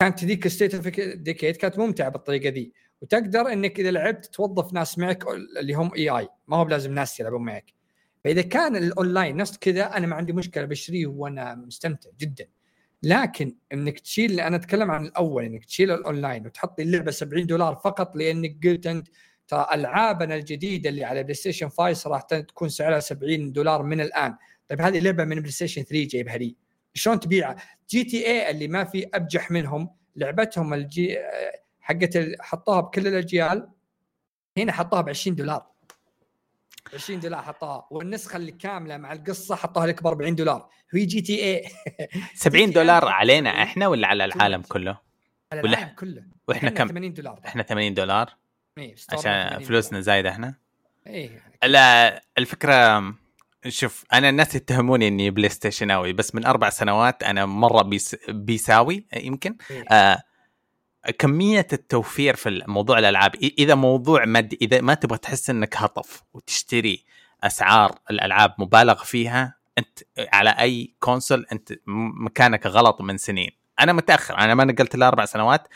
[0.00, 4.98] كانت ذيك State of Decay كانت ممتعة بالطريقة ذي وتقدر إنك إذا لعبت توظف ناس
[4.98, 5.24] معك
[5.60, 7.81] اللي هم AI ما هو بلازم ناس يلعبون معك
[8.24, 12.46] فإذا كان الأونلاين نفس كذا أنا ما عندي مشكلة بشتريه وأنا مستمتع جدا.
[13.02, 18.16] لكن إنك تشيل أنا أتكلم عن الأول إنك تشيل الأونلاين وتحط اللعبة 70 دولار فقط
[18.16, 19.08] لأنك قلت أنت
[19.48, 24.36] ترى ألعابنا الجديدة اللي على بلاي ستيشن 5 صراحة تكون سعرها 70 دولار من الآن.
[24.68, 26.56] طيب هذه لعبة من بلاي ستيشن 3 جايبها لي.
[26.94, 27.56] شلون تبيعها؟
[27.90, 31.18] GTA اللي ما في أبجح منهم لعبتهم الجي
[31.80, 33.68] حقت حطوها بكل الأجيال
[34.58, 35.71] هنا حطوها ب 20 دولار.
[36.94, 40.68] 20 دولار حطوها والنسخة اللي كاملة مع القصة حطوها لك ب 40 دولار.
[40.94, 41.68] هي GTA
[42.34, 44.98] 70 دولار علينا إحنا ولا على العالم كله؟
[45.52, 46.22] على العالم كله.
[46.48, 48.30] وإحنا كم؟ 80 دولار إحنا 80 دولار؟
[48.78, 50.54] إيه عشان فلوسنا زايدة إحنا؟
[51.06, 51.42] إيه.
[51.64, 53.02] لا الفكرة
[53.68, 58.16] شوف أنا الناس يتهموني إني بلاي ستيشناوي بس من أربع سنوات أنا مرة بي سي
[58.28, 59.84] ساوي يمكن؟ إيه.
[59.90, 60.22] آه
[61.10, 67.04] كمية التوفير في موضوع الألعاب إذا موضوع مادي إذا ما تبغى تحس إنك هطف وتشتري
[67.44, 73.50] أسعار الألعاب مبالغ فيها أنت على أي console أنت مكانك غلط من سنين.
[73.80, 75.68] أنا متأخر أنا ما نقلت إلا أربع سنوات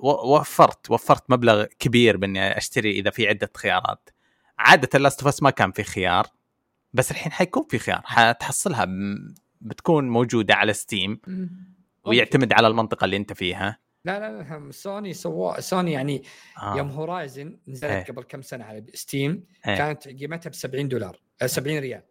[0.00, 4.10] وفرت وفرت مبلغ كبير بإني أشتري إذا في عدة خيارات.
[4.58, 6.26] عادة Last of ما كان في خيار
[6.92, 8.86] بس الحين حيكون في خيار حتحصلها
[9.60, 11.20] بتكون موجودة على Steam
[12.04, 13.83] ويعتمد على المنطقة اللي أنت فيها.
[14.04, 16.22] لا لا لا سوني سوا سوني يعني
[16.62, 16.76] آه.
[16.76, 18.04] يوم Horizon نزلت إيه.
[18.04, 19.76] قبل كم سنة على Steam إيه.
[19.76, 22.02] كانت قيمتها ب 70 دولار 70 آه، ريال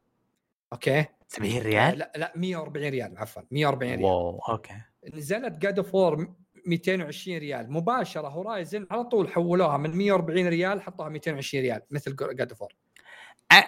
[0.73, 4.73] okay 70 ريال؟ لا لا 140 ريال عفوا 140 ريال wow okay
[5.13, 6.27] نزلت God of War
[6.65, 12.49] 220 ريال مباشرة Horizon على طول حولوها من 140 ريال حطوها 220 ريال مثل جاد
[12.49, 12.75] اوف وور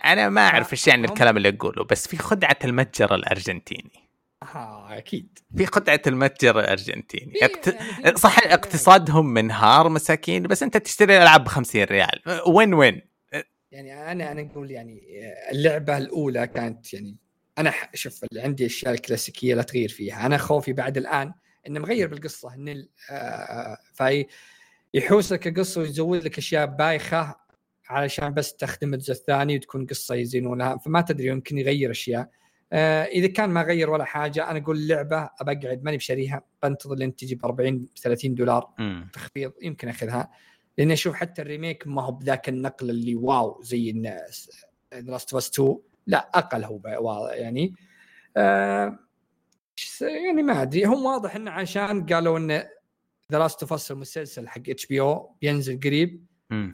[0.06, 4.05] أنا ما أعرف إيش يعني الكلام اللي اقوله بس في خدعة المتجر الأرجنتيني
[4.56, 5.40] آه أكيد.
[5.58, 7.34] في خدعة المتجر الأرجنتيني.
[7.42, 7.68] اقت...
[8.04, 12.22] يعني صح اقتصادهم منهار مساكين بس أنت تشتري الالعاب ب 50 ريال.
[12.48, 13.02] وين وين؟
[13.72, 15.02] يعني أنا أنا أقول يعني
[15.52, 17.18] اللعبة الأولى كانت يعني
[17.58, 20.26] أنا شوف اللي عندي أشياء الكلاسيكية لا تغير فيها.
[20.26, 21.34] أنا خوفي بعد الآن
[21.68, 24.26] إنه مغير بالقصة ان آه في
[24.94, 27.36] يحوس لك القصة ويزود لك أشياء بايخة
[27.90, 30.78] علشان بس تخدم الجزء الثاني وتكون قصة يزينونها.
[30.78, 32.22] فما تدري يمكن يغير أشياء.
[32.22, 32.30] آه
[32.76, 37.36] إذا كان ما غير ولا حاجة أنا أقول اللعبه أبقعد ماني بشاريها بنتظر لين تجي
[37.36, 38.74] ب 40 30 دولار
[39.14, 40.32] تخفيض يمكن أخذها.
[40.78, 45.48] لأن أشوف حتى ال remake ما هو بذاك النقل اللي wow زي الناس Last of
[45.48, 47.74] 2 لا أقل هو يعني.
[48.38, 49.00] آه
[50.02, 50.86] يعني ما أدري.
[50.86, 52.52] هم واضح انه عشان قالوا إن
[53.32, 56.26] The Last of المسلسل حق HBO بينزل قريب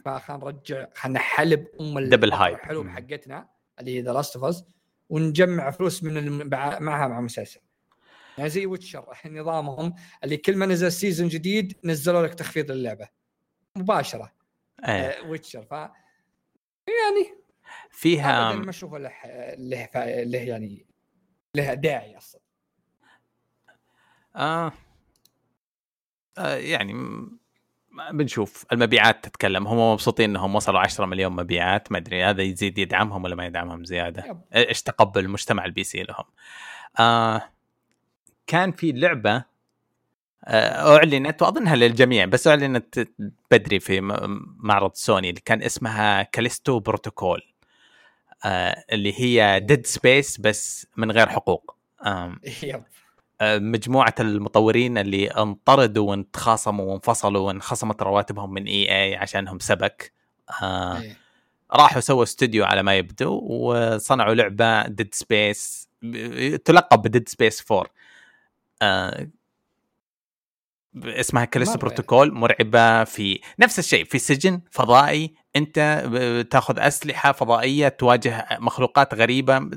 [0.05, 3.49] فخلينا نرجع خلينا نحلب أم دبل hype حلو حقتنا
[3.79, 4.63] اللي هي The Last of
[5.11, 7.59] ونجمع فلوس من معها مع مسلسل.
[8.37, 9.93] يعني زي Witcher نظامهم
[10.23, 13.07] اللي كل ما نزل season جديد نزلوا لك تخفيض للعبه
[13.75, 14.31] مباشرة.
[14.83, 17.37] آه Witcher ف يعني
[17.91, 19.11] فيها ما أشوفه له
[19.57, 19.89] له
[20.23, 20.85] له يعني
[21.55, 22.41] له داعي أصلا.
[24.35, 24.71] آه.
[26.37, 27.39] آه يعني م-
[28.11, 29.67] بنشوف المبيعات تتكلم.
[29.67, 31.91] هم مبسوطين إنهم وصلوا 10 مليون مبيعات.
[31.91, 34.25] ما أدري هذا يزيد يدعمهم ولا ما يدعمهم زيادة.
[34.25, 34.41] yep.
[34.55, 36.25] إيش تقبل المجتمع ال PC لهم؟
[36.99, 37.41] آه
[38.47, 39.43] كان في لعبة
[40.45, 43.07] آه أعلنت وأظنها للجميع بس أعلنت
[43.51, 44.01] بدري في
[44.57, 47.41] معرض سوني اللي كان اسمها Callisto Protocol
[48.45, 51.75] آه اللي هي Dead Space بس من غير حقوق.
[52.05, 52.35] آه،
[53.41, 60.13] مجموعة المطورين اللي انطردوا وانتخاصموا وانفصلوا وانخصمت رواتبهم من اي اي عشانهم سبك
[60.63, 61.17] آه إيه.
[61.73, 65.89] راحوا سووا استوديو على ما يبدو وصنعوا لعبة Dead Space
[66.65, 67.85] تلقب ب Dead Space 4
[68.81, 69.27] آه
[70.95, 71.77] اسمها Callisto.
[71.77, 76.03] Protocol مرعبة في نفس الشيء في سجن فضائي انت
[76.51, 79.69] تاخذ أسلحة فضائية تواجه مخلوقات غريبة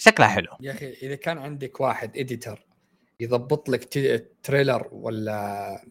[0.00, 0.48] شكلها حلو.
[0.60, 2.66] يا أخي إذا كان عندك واحد editor
[3.20, 3.88] يضبط لك
[4.42, 5.84] trailer ولا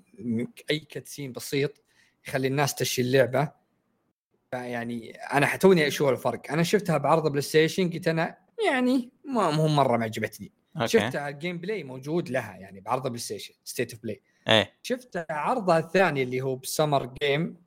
[0.71, 1.83] أي cutscene بسيط
[2.27, 3.51] يخلي الناس تشي اللعبة
[4.53, 6.51] يعني أنا حتوني أشوف الفرق.
[6.51, 10.51] أنا شفتها بعرض PlayStation قلت أنا يعني ما مو مرة ما عجبتني.
[10.77, 10.87] أوكي.
[10.87, 14.73] شفتها ال gameplay موجود لها يعني بعرض PlayStation State of Play إيه.
[14.83, 17.57] شفت عرضها الثاني اللي هو ب Summer Game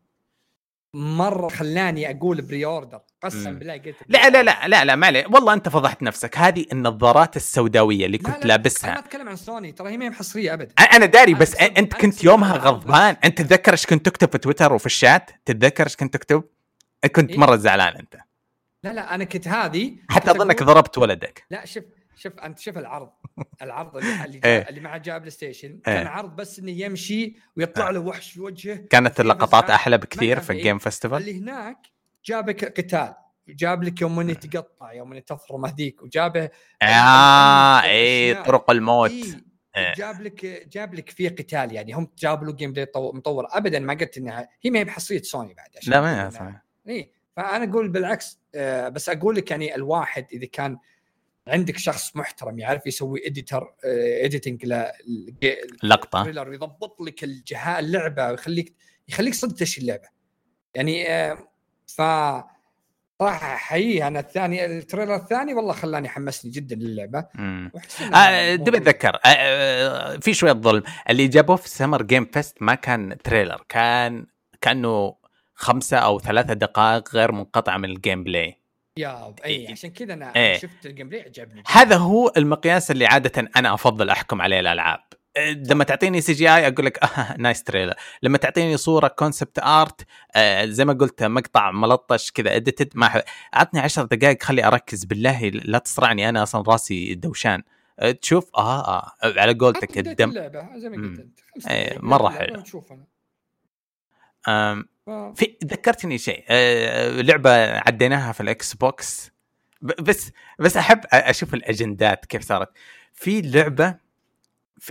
[1.02, 3.58] مرة خلاني أقول pre-order قسم.
[3.58, 6.38] بالله قلت لا لا لا لا لا ما عليه والله أنت فضحت نفسك.
[6.38, 9.96] هذه النظارات السوداوية اللي لا، كنت لا، أنا لابسها ما أتكلم عن سوني ترى هي
[9.96, 13.16] ما هي حصريه ابدا أنا داري أنا بس بسبب- أنت أنا كنت يومها غضبان.
[13.24, 16.44] أنت تتذكر إيش كنت تكتب في تويتر وفي الشات؟ تتذكر إيش كنت تكتب؟
[17.16, 18.16] كنت إيه؟ مرة زعلان أنت.
[18.84, 21.44] لا لا أنا كنت هذه حتى كنت أظنك ضربت ولدك.
[21.50, 21.84] لا شوف
[22.22, 23.10] شوف أنت شوف العرض
[23.62, 24.58] العرض اللي إيه.
[24.58, 25.94] جاء اللي معه جاء بلاي ستيشن إيه.
[25.94, 29.70] كان عرض بس إنه يمشي ويطلع له وحش في وجهه كانت اللقطات.
[29.70, 31.78] أحلى بكثير في الجيم فيستيفال اللي هناك
[32.24, 33.14] جابك قتال
[33.48, 36.50] جاب لك يوم انه تقطع يوم انه تفرم هذيك وجابه
[36.82, 38.34] آه اي.
[38.34, 39.24] طرق الموت إيه.
[39.76, 39.94] إيه.
[39.94, 43.78] جاب لك جاب لك فيه قتال يعني هم جابوا له جيم بلاي طو- مطور ابدا
[43.78, 46.62] ما قلت إنها هي ما هي بحصرية سوني بعد عشان لا ما صحيح.
[46.88, 50.78] اي فأنا أقول بالعكس آه بس أقول لك يعني الواحد إذا كان
[51.48, 53.74] عندك شخص محترم يعرف يسوي editor
[54.24, 54.66] editing
[55.82, 56.22] لقطة.
[56.22, 58.74] trailer ويضبط لك الجهاز اللعبة ويخليك
[59.08, 60.08] يخليك صدق تشي اللعبة.
[60.74, 61.38] يعني آه
[61.86, 62.02] ف
[63.18, 67.26] صراحة احييه أنا الثاني ال trailer الثاني والله خلاني حمسني جدا للعبة.
[68.14, 70.82] آه دبي أتذكر آه آه في شوية ظلم.
[71.10, 74.26] اللي جابوه في Summer Game Fest ما كان trailer كان
[74.60, 75.16] كأنه
[75.54, 78.61] خمسة أو ثلاثة دقائق غير منقطعة من ال gameplay
[78.96, 80.58] يا إي عشان كذا أنا إيه.
[80.58, 85.00] شفت ال gameplay عجبني هذا هو المقياس اللي عادة أنا أفضل أحكم عليه الألعاب.
[85.36, 90.06] آه، لما تعطيني CGI أقول لك آه nice trailer لما تعطيني صورة concept art
[90.36, 93.22] آه زي ما قلت مقطع ملطش كذا edited ما.
[93.56, 97.62] اعطني عشر دقائق خلي أركز بالله لا تصرعني أنا أصلا راسي دوشان.
[97.98, 99.12] آه تشوف؟ آه آه.
[99.22, 100.30] على قولتك الدم.
[100.30, 101.20] اللعبة زي ما قلت.
[101.20, 101.66] أنت.
[101.70, 102.62] إيه، اللعبة حلو.
[105.06, 109.32] ف- في ذكرتني شيء آه لعبة عديناها في ال Xbox
[109.82, 112.68] بس بس أحب أشوف الأجندات كيف صارت.
[113.12, 113.94] في لعبة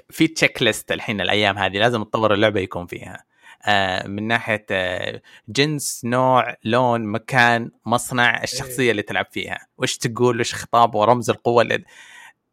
[0.09, 3.23] في- checklist الحين الأيام هذه لازم تطور اللعبة يكون فيها.
[3.65, 9.67] آه من ناحية آه جنس نوع لون مكان مصنع الشخصية اللي تلعب فيها.
[9.77, 11.83] وش تقول وش خطاب ورمز القوة اللي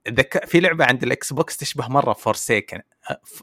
[0.09, 0.45] ذك...
[0.45, 2.81] في لعبة عند ال Xbox تشبه مرة Forsaken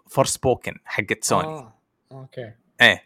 [0.10, 1.74] Forspoken حقت سوني آه.
[2.12, 2.52] أوكي.
[2.82, 3.04] إيه.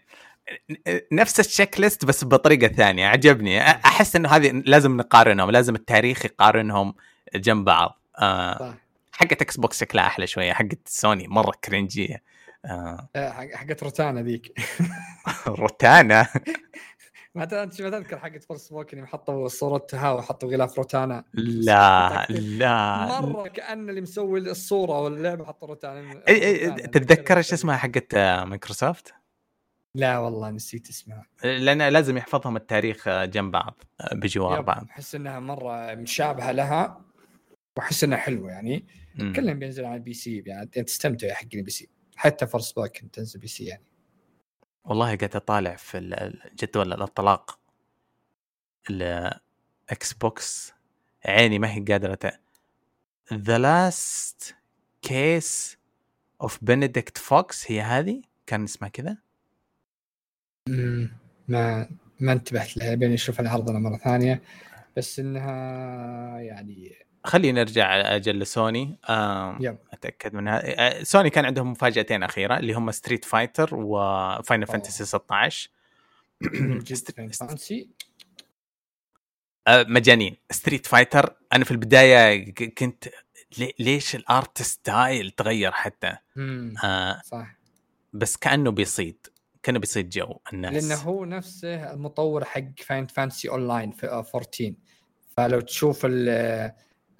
[1.11, 3.61] نفس ال checklist بس بطريقة ثانية عجبني.
[3.61, 6.93] أحس إنه هذه لازم نقارنهم لازم التاريخ يقارنهم
[7.35, 8.01] جنب بعض.
[8.19, 8.75] آه
[9.11, 12.23] حقت Xbox شكلها أحلى شوية حقت سوني مرة cringy
[12.65, 13.09] آه.
[13.15, 14.59] حق- حقت روتانا ذيك.
[15.47, 16.27] روتانا؟
[17.35, 21.23] ما تذكر حقت Forspoken يوم حطوا صورتها وحطوا غلاف روتانا.
[21.33, 23.05] لا لا.
[23.21, 26.13] مرة كأن اللي مسوي الصورة واللعبة حطوا روتانا.
[26.75, 29.13] تتذكر إيش اسمها حقت آه، مايكروسوفت؟
[29.95, 35.95] لا والله نسيت اسمها لأن لازم يحفظهم التاريخ جنب بعض بجوار بعض أحس إنها مرة
[35.95, 37.05] مشابهة لها
[37.77, 38.87] وأحس إنها حلوة يعني.
[39.35, 43.83] كلهم بينزل على ال PC يعني تستمتع حق ال PC حتى Forspoken تنزل PC يعني
[44.85, 46.33] والله قاعد أطالع في
[46.63, 47.59] جدول الأطلاق
[48.89, 50.73] ال Xbox
[51.25, 52.31] عيني ما هي قادرة.
[53.33, 54.55] The Last
[55.01, 55.77] Case
[56.41, 59.17] of Benedict Fox هي هذه كان اسمها كذا.
[61.47, 61.89] ما
[62.19, 64.41] ما انتبهت لها بين أشوف العرض أنا مرة ثانية.
[64.97, 68.97] بس إنها يعني خلينا نرجع أجل لسوني.
[69.93, 70.61] أتأكد منها.
[70.99, 74.67] آه، سوني كان عندهم مفاجأتين أخيرة اللي هم Street Fighter و Final.
[74.67, 75.69] Fantasy 16
[76.41, 77.89] من جد Final Fantasy
[79.67, 80.35] آه، مجانين.
[80.51, 83.05] Street Fighter أنا في البداية كنت
[83.57, 86.15] لي- ليش ال art style تغير حتى؟
[86.83, 87.55] آه صح.
[88.13, 89.27] بس كأنه بيصيد.
[89.63, 90.83] كانه بيصيد جو الناس.
[90.83, 94.73] لأنه هو نفسه المطور حق Final Fantasy online في 14
[95.37, 96.29] فلو تشوف ال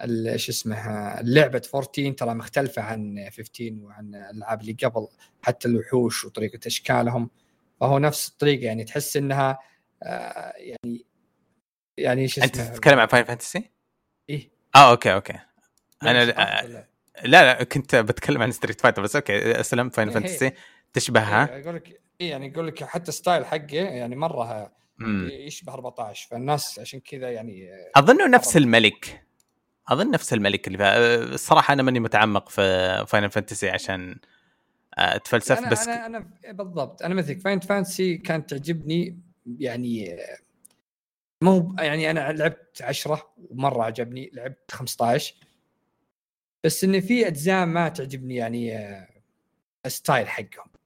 [0.01, 5.07] ال- شو اسمه لعبة 14 ترى مختلفة عن 15 وعن الألعاب اللي قبل
[5.41, 7.29] حتى الوحوش وطريقة إشكالهم.
[7.81, 9.59] فهو نفس الطريقة يعني تحس إنها
[10.03, 11.05] آه، يعني
[11.97, 13.69] يعني شو أنت اسمه؟ تتكلم عن فاينل فانتسي؟
[14.29, 14.49] إيه.
[14.75, 15.39] آه أوكي أوكي.
[16.03, 16.87] أنا آه، لا.
[17.23, 20.51] لا كنت بتكلم عن ستريت فايتر بس أوكي اسلم فاينل إيه، فانتسي
[20.93, 24.71] تشبهها إيه، أقول لك يعني يقول لك حتى ستايل حقه يعني مرة.
[25.29, 28.57] يشبه 14 فالناس عشان كذا يعني آه، اظنه نفس.
[28.57, 29.25] الملك.
[29.87, 34.19] أظن نفس الملك اللي أه، الصراحة أنا ماني متعمق في فاينل فانتسي عشان
[34.97, 37.01] أه، أتفلسف أنا بس أنا أنا بالضبط.
[37.01, 39.19] أنا مثلك Final Fantasy كانت تعجبني
[39.59, 40.37] يعني آه،
[41.43, 45.35] مو يعني أنا لعبت 10 ومرة عجبني لعبت 15
[46.63, 49.07] بس إن في أجزاء ما تعجبني يعني آه،
[49.85, 50.78] ال style حقهم.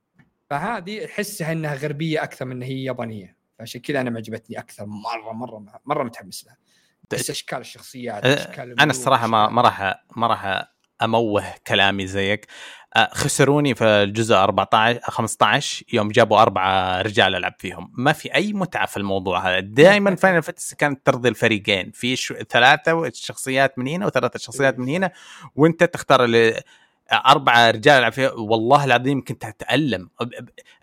[0.54, 3.38] فهذه احسها إنها غربية أكثر من إن هي يابانية.
[3.60, 6.58] فعشان كذا أنا معجبتني أكثر مرة مرة مرة متحمس لها.
[7.12, 12.48] بس إشكال الشخصيات أه، إشكال أنا الصراحة ما ما راح ما راح أموه كلامي زيك.
[12.96, 17.92] أه، خسروني في الجزء 14 15 يوم جابوا أربعة رجال ألعب فيهم.
[17.98, 19.60] ما في أي متعة في الموضوع هذا.
[19.60, 21.92] دائما Final Fantasy كانت ترضي الفريقين.
[21.92, 25.12] في شو ثلاثة شخصيات من هنا وثلاثة شخصيات من هنا
[25.56, 26.64] وأنت تختار اللي
[27.12, 30.10] أربعة رجال العب فيها والله العظيم كنت أتألم.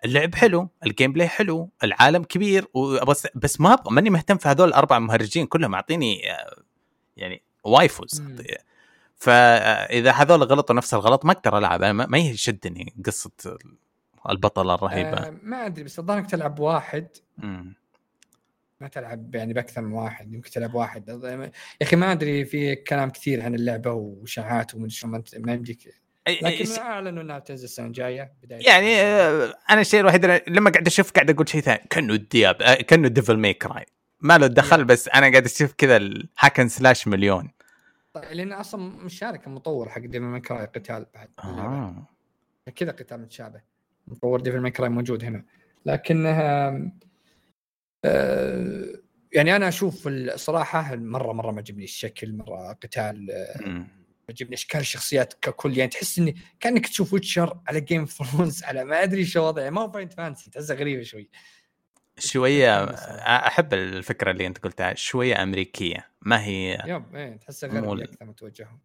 [0.05, 4.99] اللعب حلو ال gameplay حلو العالم كبير وبس بس ما ماني مهتم في هذول الاربع
[4.99, 6.63] مهرجين كلهم أعطيني آه،
[7.17, 8.23] يعني waifus.
[9.15, 13.31] فاذا هذول غلطوا نفس الغلط ما أقدر ألعب أنا ما يشدني قصة
[14.29, 15.17] البطله الرهيبة.
[15.17, 17.07] آه ما أدري بس الظاهر تلعب واحد.
[17.37, 17.75] مم.
[18.81, 21.09] ما تلعب يعني بأكثر من واحد يمكن تلعب واحد.
[21.09, 21.51] يا
[21.81, 26.79] أخي ما أدري في كلام كثير عن اللعبة وإشاعات ومدري شو ما يمديك لكن إيش-
[26.79, 31.29] أعلنوا إنها بتنزل السنة الجاية بداية يعني آه، أنا الشيء الوحيد لما قاعد أشوف قاعد
[31.29, 33.85] أقول شيء ثاني كأنه الدياب آه، كأنه Devil May Cry
[34.21, 34.83] ما له دخل يا.
[34.83, 37.51] بس أنا قاعد أشوف كذا ال hack and slash مليون
[38.13, 41.29] طيب لأن أصلا مشارك المطور حق Devil May Cry قتال بعد.
[41.39, 42.07] آه.
[42.75, 43.61] كذا قتال متشابه
[44.07, 45.43] مطور Devil May Cry موجود هنا
[45.85, 46.81] لكنها
[48.05, 48.85] آه
[49.33, 53.87] يعني أنا أشوف الصراحه مرة مرة ما عجبني الشكل مرة قتال آه،.
[54.29, 55.77] عجبني اشكال الشخصيات ككل.
[55.77, 59.81] يعني تحس إني كأنك تشوف Witcher على Game Thrones على ما أدري شو وضعه ما
[59.81, 61.29] هو Final Fantasy تحسها غريبه شوي.
[62.19, 62.83] شوية.
[63.47, 68.09] أحب الفكرة اللي أنت قلتها شوية أمريكية ما هي yep إيه تحسها مو غربي ال-
[68.09, 68.79] أكثر من توجههم.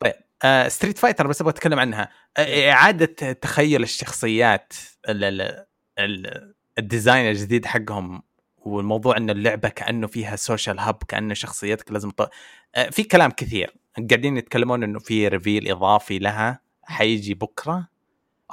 [0.00, 0.14] طيب
[0.44, 2.08] آه Street Fighter بس أبغى أتكلم عنها.
[2.36, 4.72] آه إعادة تخيل الشخصيات
[5.08, 5.66] ال ال
[5.98, 8.22] ال ال design الجديد حقهم
[8.56, 12.30] والموضوع ان اللعبة كأنه فيها social hub كأنه شخصيتك لازم ط...
[12.74, 13.74] آه في كلام كثير.
[13.96, 17.88] قاعدين يتكلمون إنه في reveal إضافي لها حيجي بكرة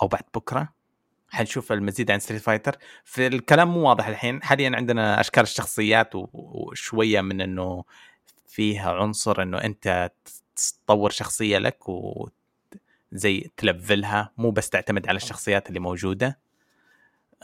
[0.01, 0.73] أو بعد بكرة.
[1.29, 4.43] حنشوف المزيد عن Street Fighter في الكلام مو واضح الحين.
[4.43, 7.83] حاليا عندنا أشكال الشخصيات وشوية من إنه
[8.47, 10.11] فيها عنصر إنه أنت
[10.85, 12.29] تطور شخصية لك و
[13.11, 14.31] زي تلفلها.
[14.37, 16.39] مو بس تعتمد على الشخصيات اللي موجودة.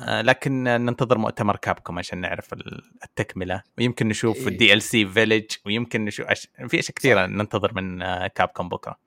[0.01, 3.63] لكن ننتظر مؤتمر Capcom عشان نعرف ال- التكملة.
[3.77, 4.47] ويمكن نشوف إيه.
[4.47, 6.47] ال DLC Village ويمكن نشوف أش...
[6.67, 8.97] في أشياء كثيرة ننتظر من آه، Capcom بكرة.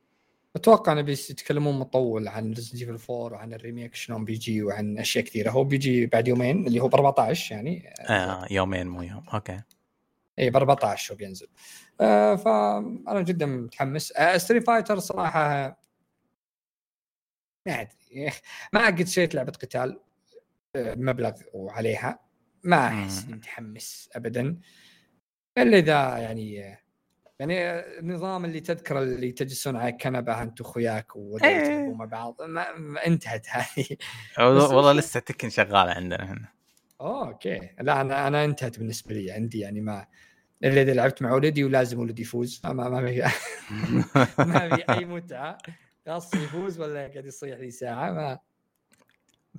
[0.57, 5.25] أتوقع انه بيتكلمون مطول عن Resident Evil 4 وعن ال remake شلون بيجي وعن أشياء
[5.25, 5.51] كثيرة.
[5.51, 7.93] هو بيجي بعد يومين اللي هو ب 14 يعني.
[8.01, 9.23] آه يومين مو يوم.
[9.35, 9.61] okay.
[10.39, 11.49] اي ب 14 هو بينزل.
[12.01, 14.13] آه فانا جدا متحمس.
[14.13, 15.77] آه Street Fighter صراحة
[17.67, 18.31] ما أدري.
[18.73, 20.01] ما قد شريت لعبة قتال.
[20.77, 22.21] آه، بمبلغ وعليها
[22.65, 23.27] ما أحس.
[23.29, 24.59] متحمس ابدا.
[25.59, 26.77] إلا إذا يعني
[27.39, 31.23] يعني النظام اللي تذكر اللي تجلسون على كنبة أنت وأخوياك إيه.
[31.23, 33.87] وتلعبوا مع بعض ما انتهت هذه.
[34.39, 36.49] والله لسه تكن شغاله عندنا هنا.
[37.01, 37.71] اوه أوكي.
[37.81, 40.07] لا أنا أنا انتهت بالنسبة لي عندي يعني ما
[40.65, 42.61] إلا إذا لعبت مع ولدي ولازم ولدي يفوز.
[42.65, 43.23] ما ما ما في
[44.51, 45.59] ما في أي متعة.
[46.07, 48.39] خاص يفوز ولا قاعد يصيح لي ساعة ما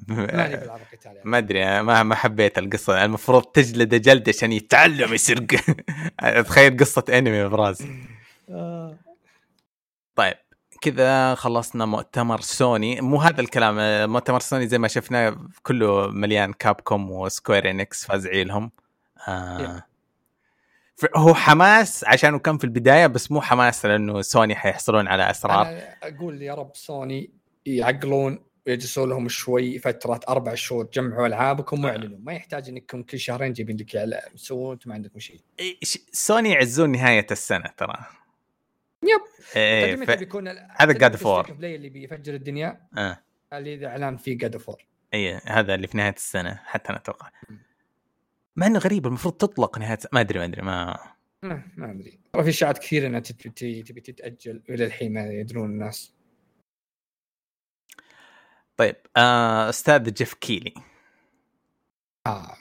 [0.07, 1.19] ماني بلعب قتال يعني.
[1.23, 3.05] ما أدري ما ما حبيت القصة.
[3.05, 5.47] المفروض تجلده جلد عشان يتعلم يصير
[6.47, 7.87] تخيل قصة انمي براسي.
[10.15, 10.35] طيب
[10.81, 13.01] كذا خلصنا مؤتمر سوني.
[13.01, 18.05] مو هذا الكلام آه، مؤتمر سوني زي ما شفنا كله مليان Capcom و Square Enix
[18.05, 18.71] فازعي لهم.
[19.27, 19.83] آه.
[21.15, 25.61] هو حماس عشانه كان في البداية بس مو حماس لأنه سوني حيحصلون على أسرار.
[25.67, 27.29] أنا أقول يا رب سوني
[27.65, 32.17] يعقلون ويجلسوا لهم شوي فترة أربع شهور جمعوا ألعابكم وأعلنوا.
[32.19, 35.41] ما يحتاج إنكم كل شهرين جايبين لك إعلان تسوون أنتم ما عندكم شيء.
[36.11, 37.97] سوني يعزون نهاية السنة ترى.
[39.03, 39.21] يب.
[39.55, 40.11] إيه ف...
[40.11, 43.19] بيكون هذا of Play اللي بيفجر الدنيا؟ آه.
[43.53, 47.29] اللي إعلان فيه جاد فور إي هذا اللي في نهاية السنة حتى أنا أتوقع.
[48.55, 50.97] مع إنه غريب المفروض تطلق نهاية ما أدري ما أدري ما
[51.77, 52.19] ما أدري.
[52.33, 56.13] ترى في اشاعات كثيرة إنها تبي تتأجل إلى الحين ما يدرون الناس.
[58.77, 60.73] طيب آه أستاذ جيف كيلي.
[62.27, 62.55] آه.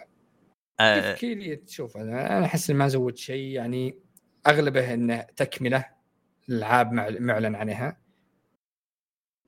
[0.80, 1.10] آه.
[1.10, 3.98] كيف كيلي تشوف أنا أنا أحس ما زود شيء يعني
[4.46, 5.84] أغلبه إنه تكملة
[6.48, 8.00] الإلعاب مع- معلن عنها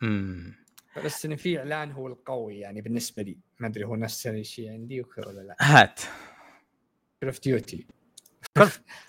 [0.02, 0.54] مم.
[1.04, 3.38] بس إن في إعلان هو القوي يعني بالنسبة لي.
[3.58, 5.56] ما أدري هو نفس الشيء عندي ولا لا.
[5.60, 6.00] هات.
[7.20, 7.86] Call of Duty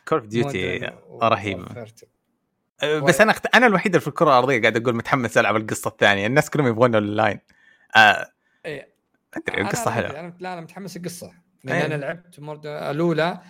[0.08, 0.78] Call of Duty
[1.22, 1.86] رهيبه
[2.84, 3.46] بس أنا اخت...
[3.56, 6.28] أنا الوحيد اللي في الكرة الأرضية قاعد أقول متحمس ألعب القصة الثانية.
[6.28, 7.40] الناس كلهم يبغون اونلاين
[7.96, 8.32] آه
[8.66, 8.94] إيه.
[9.34, 10.20] أدري القصة حلوة.
[10.20, 11.86] أنا لا أنا متحمس القصة لأن أيه.
[11.86, 13.42] أنا لعبت Modern الأولى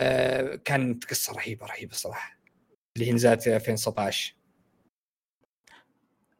[0.00, 2.38] آه كانت قصة رهيبة رهيبة صراحة.
[2.96, 4.34] اللي هي نزلت في 2019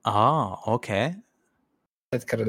[0.07, 1.15] آه okay.
[2.15, 2.45] أذكر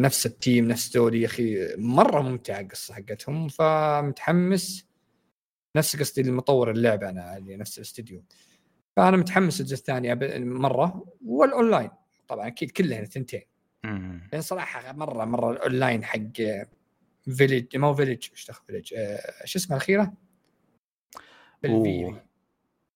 [0.00, 1.74] نفس ال team نفس دوري يا أخي.
[1.76, 4.86] مرة ممتعة القصة حقتهم فمتحمس.
[5.76, 8.24] نفس قصدي المطور اللعبة أنا اللي نفس الاستديو.
[8.96, 11.90] فأنا متحمس الجزء الثاني مرة والأونلاين.
[12.28, 13.42] طبعا أكيد كلها ثنتين.
[14.32, 16.18] لأن صراحة مرة مرة الأونلاين حق
[17.36, 20.12] فيليج ما هو فيليج إيش دخل فيليج آه، شو اسمها الأخيرة؟
[21.62, 22.20] بالفي.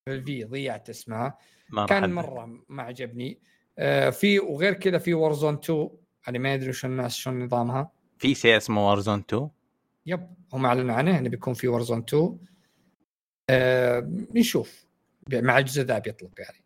[0.06, 1.38] بالفي ضيعت اسمها.
[1.88, 2.12] كان.
[2.12, 3.38] مرة ما عجبني.
[3.78, 5.90] آه، في وغير كذا في وورزون 2
[6.28, 7.90] أنا ما أدري شو الناس شو نظامها.
[8.18, 9.48] في شيء اسمه وارزون 2
[10.06, 12.38] يب هم أعلنوا عنه إنه بيكون في وورزون 2
[13.50, 14.89] آه نشوف.
[15.32, 16.64] مع الجزء ذا بيطلق يعني.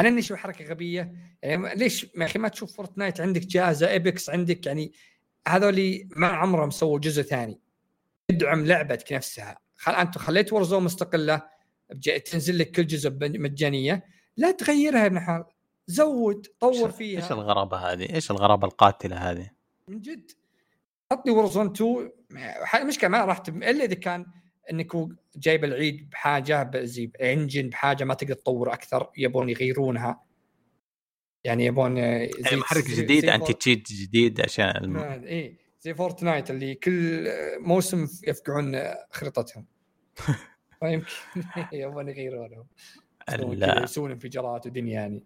[0.00, 4.30] أنا إني أشوف حركة غبية يعني ليش يا أخي ما تشوف Fortnite عندك جاهزة Apex
[4.30, 4.92] عندك يعني
[5.48, 7.60] هذول ما عمرهم سووا جزء ثاني.
[8.30, 9.58] ادعم لعبتك نفسها.
[9.76, 11.42] خل أنت خليت Warzone مستقلة
[12.30, 14.04] تنزل لك كل جزء مجانية.
[14.36, 15.44] لا تغيرها يا ابن حال
[15.86, 17.32] زود طور إيش فيها.
[17.32, 19.50] الغرابة هذه؟ إيش الغرابة القاتلة هذه؟
[19.88, 20.30] من جد.
[21.12, 22.10] حطني Warzone 2
[22.62, 23.42] ح- مشكله ما راح.
[23.48, 24.26] إلا إذا كان
[24.70, 24.92] إنك
[25.36, 30.22] جايب العيد بحاجة زي engine بحاجة ما تقدر تطور أكثر يبون يغيرونها.
[31.44, 34.92] يعني يبون آه، زي محرك زي- جديد انتي شيت جديد عشان الم...
[34.92, 39.66] ما- إيه زي Fortnite اللي كل آه، موسم يفقعون آه، خريطتهم.
[40.80, 41.06] فيمكن
[41.72, 42.66] يبون يغيرونهم.
[43.84, 45.24] يسوون انفجارات ودنيا يعني.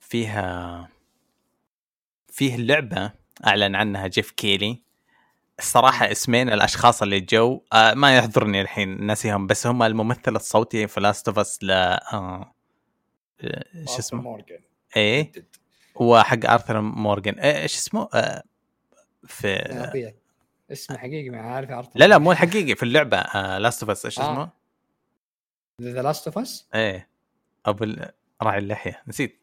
[0.00, 0.88] فيها
[2.28, 3.12] فيه لعبة
[3.46, 4.82] أعلن عنها جيف كيلي.
[5.60, 11.00] الصراحه اسمين الأشخاص اللي جو آه ما يحضرني الحين ناسيهم بس هم الممثل الصوتي في
[11.00, 14.60] Last of Us ل آه آه، شو اسمه؟ Morgan
[14.96, 15.32] إيه؟
[15.94, 18.42] وحق Arthur Morgan إيه، إيش اسمه؟ آه
[19.26, 20.12] في
[20.72, 24.04] اسمه حقيقي ما عارف عرفت لا لا مو الحقيقي في اللعبة آه Last of Us
[24.04, 24.22] إيش آه.
[24.32, 24.48] اسمه؟
[25.82, 27.08] The Last of Us إيه.
[27.66, 28.10] أبو ال-
[28.42, 29.02] راعي اللحية.
[29.06, 29.39] نسيت.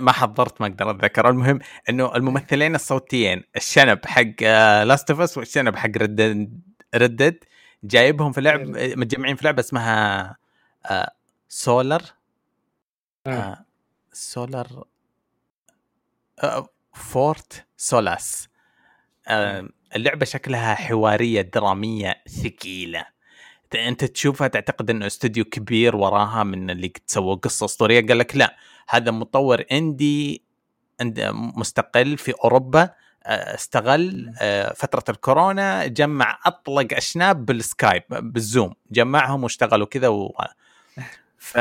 [0.00, 1.28] ما حضرت ما أقدر أتذكر.
[1.28, 4.42] المهم إنه الممثلين الصوتيين الشنب حق
[4.84, 6.60] Last of Us والشنب حق Red
[6.94, 7.44] Dead
[7.84, 10.36] جايبهم في لعب متجمعين في لعبة اسمها
[11.48, 12.02] سولر
[13.26, 13.64] آه.
[14.12, 14.84] Solar
[16.94, 18.48] Fort Solis
[19.28, 23.06] آه، اللعبة شكلها حوارية درامية ثقيلة.
[23.74, 28.56] أنت تشوفها تعتقد إنه استوديو كبير وراها من اللي سووا قصة أسطورية قال لك لا.
[28.88, 30.42] هذا مطور indie
[31.00, 32.90] عند- مستقل في أوروبا
[33.24, 40.08] آه، استغل آه، فترة الكورونا جمع أطلق أشناب بال Skype بال Zoom جمعهم واشتغلوا كذا
[40.08, 40.32] و...
[41.38, 41.56] ف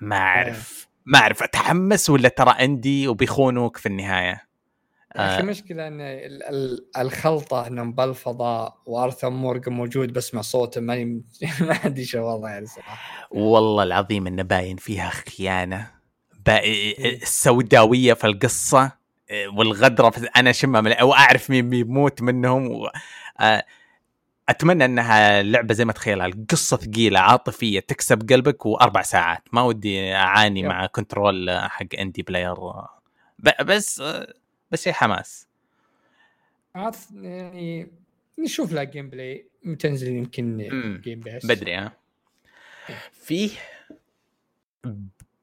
[0.00, 4.42] ما أعرف ما أعرف أتحمس ولا ترى indie وبيخونوك في النهاية؟
[5.16, 5.42] آه.
[5.42, 11.04] مشكلة إن ال- ال- الخلطة إنهم بالفضاء و Arthur Morgan موجود بسمع صوته ماني
[11.60, 15.90] ما أدري شو الوضع يعني صراحة والله العظيم إنه باين فيها خيانة
[16.46, 16.60] با...
[17.22, 18.92] السوداوية في القصة
[19.56, 20.26] والغدرة في...
[20.36, 21.02] أنا اشمها من...
[21.02, 22.88] واعرف مين بيموت منهم و...
[23.40, 23.64] آه،
[24.48, 30.14] أتمنى إنها لعبة زي ما تخيلها القصة ثقيلة عاطفية تكسب قلبك وأربع ساعات ما ودي
[30.14, 30.66] أعاني يب.
[30.66, 32.54] مع كنترول حق اندي بلاير.
[33.64, 34.34] بس آه،
[34.70, 35.46] بس شيء حماس.
[36.74, 37.88] عاد يعني
[38.38, 39.48] نشوف لها gameplay
[39.78, 40.58] تنزل يمكن.
[41.04, 41.92] Game Pass بدري ها.
[43.12, 43.50] فيه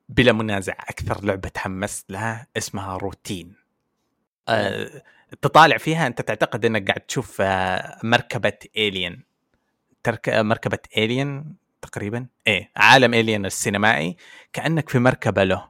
[0.09, 3.55] بلا منازع أكثر لعبة تحمست لها اسمها روتين.
[4.49, 5.03] أه
[5.41, 9.23] تطالع فيها أنت تعتقد إنك قاعد تشوف آه، مركبة Alien
[10.03, 14.17] ترك مركبة Alien تقريبا؟ إيه عالم Alien السينمائي
[14.53, 15.69] كأنك في مركبة له.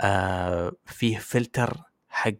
[0.00, 2.32] آه فيه فلتر حق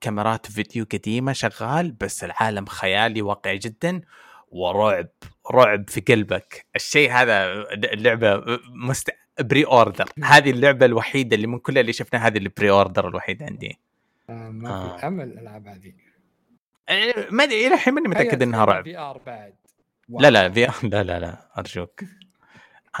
[0.00, 4.00] كاميرات فيديو قديمة شغال بس العالم خيالي واقعي جدا
[4.48, 5.08] ورعب
[5.52, 6.66] رعب في قلبك.
[6.76, 9.10] الشيء هذا اللعبه مست...
[9.40, 13.78] pre-order هذه اللعبة الوحيدة اللي من كل اللي شفناها هذه ال pre-order الوحيد عندي.
[14.30, 15.08] آه ما في آه.
[15.08, 15.92] أمل الالعاب هذه.
[16.88, 18.84] إيه، ما أدري إلى الحين ماني متأكد إنها رعب.
[18.84, 19.54] VR بعد.
[20.08, 22.00] لا لا في لا لا لا أرجوك.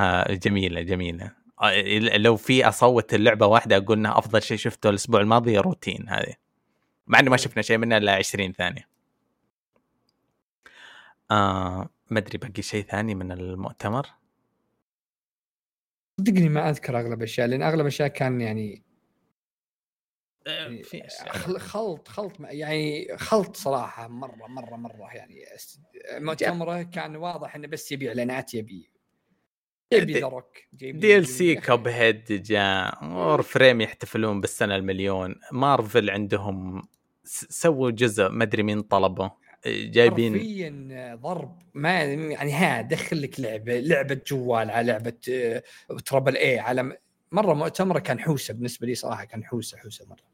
[0.00, 1.32] آه جميلة جميلة.
[1.62, 6.34] آه لو في أصوت اللعبة واحدة أقول إنها أفضل شيء شفته الأسبوع الماضي روتين هذه.
[7.08, 8.88] مع إنه ما شفنا شيء منها إلا 20 ثانية
[11.30, 14.06] آه ما أدري باقي شيء ثاني من المؤتمر
[16.20, 18.82] صدقني ما أذكر أغلب الاشياء لأن أغلب الاشياء كان يعني
[20.46, 21.28] آه، في أشياء.
[21.32, 25.44] خل- خلط خلط يعني خلط صراحة مرة مرة مرة يعني
[26.12, 28.90] مؤتمره كان واضح إنه بس يبي اعلانات يبي
[29.92, 31.54] يبي ذا روك دي إل سي.
[31.56, 36.88] كوب هيد جاء أور فريم يحتفلون بالسنة المليون مارفل عندهم
[37.28, 39.30] سووا جزء ما أدري مين طلبه.
[39.66, 41.58] جايبين حرفيا ضرب.
[41.74, 45.62] ما يعني ها دخل لك لعبة لعبة جوال على لعبة آه،
[46.06, 46.98] تربل اي على
[47.32, 50.28] مرة مؤتمرة كان حوسة بالنسبة لي صراحة كان حوسة حوسة مرة.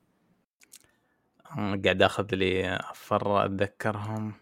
[1.58, 4.34] آه، قاعد آخذ لي أفر أتذكرهم.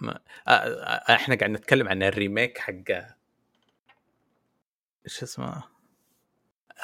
[0.00, 0.20] ما...
[0.48, 2.90] آه، آه، إحنا قاعد نتكلم عن ال remake حق
[5.06, 5.62] إيش اسمه؟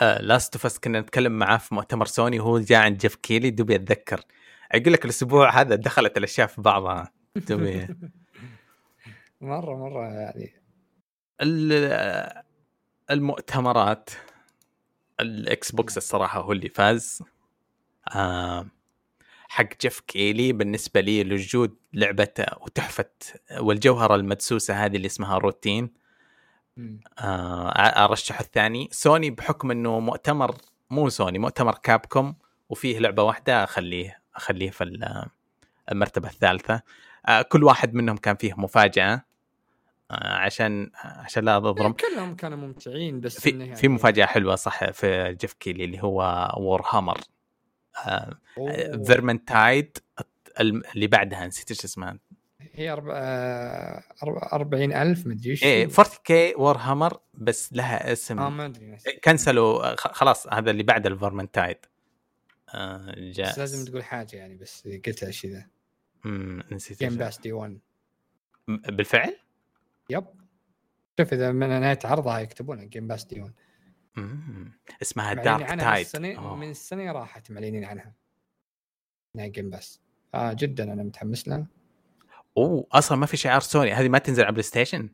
[0.02, 3.74] Last of Us كنا نتكلم معاه في مؤتمر سوني وهو جاء عند جيف كيلي دوبي
[3.74, 4.20] أتذكر؟
[4.72, 7.12] أقول لك الأسبوع هذا دخلت الأشياء في بعضها.
[7.36, 7.86] دوبي
[9.40, 10.52] مرة مرة يعني.
[11.40, 12.42] ال-
[13.10, 14.10] المؤتمرات
[15.20, 17.22] ال Xbox الصراحة هو اللي فاز.
[18.14, 18.66] آه
[19.48, 22.28] حق جيف كيلي بالنسبة لي لوجود لعبه
[22.60, 23.10] وتحفة
[23.58, 26.03] والجوهرة المدسوسة هذه اللي اسمها روتين.
[27.18, 27.68] آه
[28.04, 28.88] أرشح الثاني.
[28.92, 30.56] سوني بحكم إنه مؤتمر
[30.90, 32.34] مو سوني مؤتمر Capcom
[32.68, 35.26] وفيه لعبة واحدة أخليه أخليه في ال-
[35.92, 36.82] المرتبة الثالثة.
[37.26, 39.24] آه كل واحد منهم كان فيه مفاجأة
[40.10, 41.92] آه عشان عشان لا أظلم.
[41.92, 46.48] كلهم كانوا ممتعين بس في يعني في مفاجأة حلوة صح في جيف كيلي اللي هو
[46.56, 47.20] Warhammer.
[49.06, 49.98] Vermintide
[50.60, 52.18] اللي بعدها نسيت إيش اسمها
[52.74, 53.12] هي أربع...
[53.16, 54.48] آه، أربع...
[54.52, 58.38] 40000 مدري إيش إيه 40 K Warhammer بس لها اسم.
[58.38, 58.96] آه ما أدري.
[59.24, 61.76] كنسلوا خلاص هذا اللي بعد ال Vermintide
[62.74, 63.50] آه جاء.
[63.52, 65.66] بس لازم تقول حاجة يعني بس قلت الشيء ذا.
[66.24, 67.16] مم، نسيت Game.
[67.16, 67.78] Pass day 1
[68.68, 69.36] م- بالفعل؟
[70.10, 70.24] yep.
[71.20, 73.52] شوف إذا من نهايه عرضها يكتبونها Game Pass day 1
[74.16, 74.72] مم.
[75.02, 78.14] اسمها Darktide السنة من السنة راحت معلنين عنها.
[79.36, 80.00] إنها Game Pass
[80.34, 81.66] آه جدا أنا متحمس لها.
[82.56, 83.92] أوه أصلا ما في شعار سوني.
[83.92, 85.08] هذه ما تنزل على بلاي ستيشن؟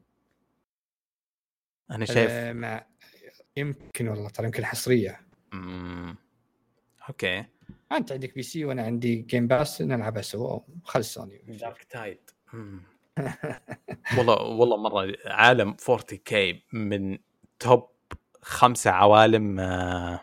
[1.91, 2.87] أنا شايف مع
[3.57, 5.21] يمكن والله ترى يمكن حصرية.
[5.53, 6.17] مم.
[7.09, 7.45] okay.
[7.93, 11.43] أنت عندك PC وأنا عندي Game Pass نلعبها سوا خل سوني.
[11.49, 12.31] Darktide
[14.19, 17.19] والله والله مرة عالم 40K من
[17.59, 17.89] top
[18.43, 20.21] خمسة عوالم آه،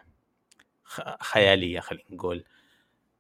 [0.83, 2.45] خ- خيالية خلينا نقول.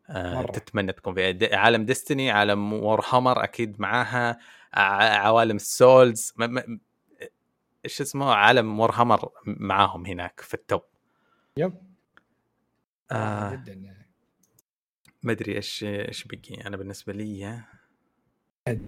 [0.09, 0.51] مرة.
[0.51, 4.37] تتمنى تكون فيها عالم Destiny عالم Warhammer أكيد معاها
[4.73, 6.33] عوالم ال Souls
[7.85, 10.81] إيش اسمه عالم Warhammer معاهم هناك في ال top.
[11.57, 11.73] yep.
[13.11, 13.55] آه.
[13.55, 13.97] جدا.
[15.23, 16.67] ما أدري إيش إيش بقي.
[16.67, 17.63] أنا بالنسبة لي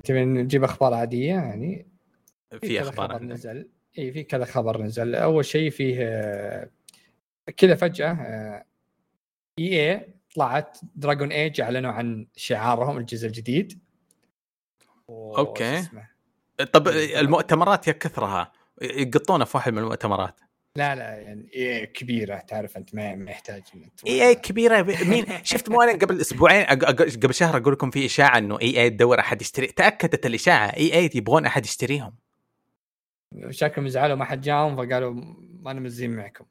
[0.03, 1.87] تبي نجيب أخبار عادية يعني؟
[2.61, 3.69] في أخبار خبر؟ نزل.
[3.97, 5.15] إي في كذا خبر نزل.
[5.15, 6.69] أول شيء فيه آه،
[7.57, 8.13] كذا فجأة
[9.59, 13.79] EA طلعت Dragon Age اعلنوا عن شعارهم الجزء الجديد.
[15.09, 16.07] اسمه؟
[16.73, 18.51] طب المؤتمرات يا كثرها
[18.81, 20.39] يقطونا في واحد من المؤتمرات.
[20.75, 23.63] لا لا يعني EA كبيرة تعرف أنت ما يحتاج.
[24.07, 24.81] EA كبيرة.
[24.81, 29.19] مين؟ شفت مو أنا قبل أسبوعين قبل شهر أقول لكم في إشاعة إنه EA تدور
[29.19, 29.67] أحد يشتري.
[29.67, 32.15] تأكدت الإشاعة EA يبغون أحد يشتريهم.
[33.49, 35.13] شكلهم زعلوا ما حد جاهم فقالوا
[35.59, 36.45] ما نمزين معكم.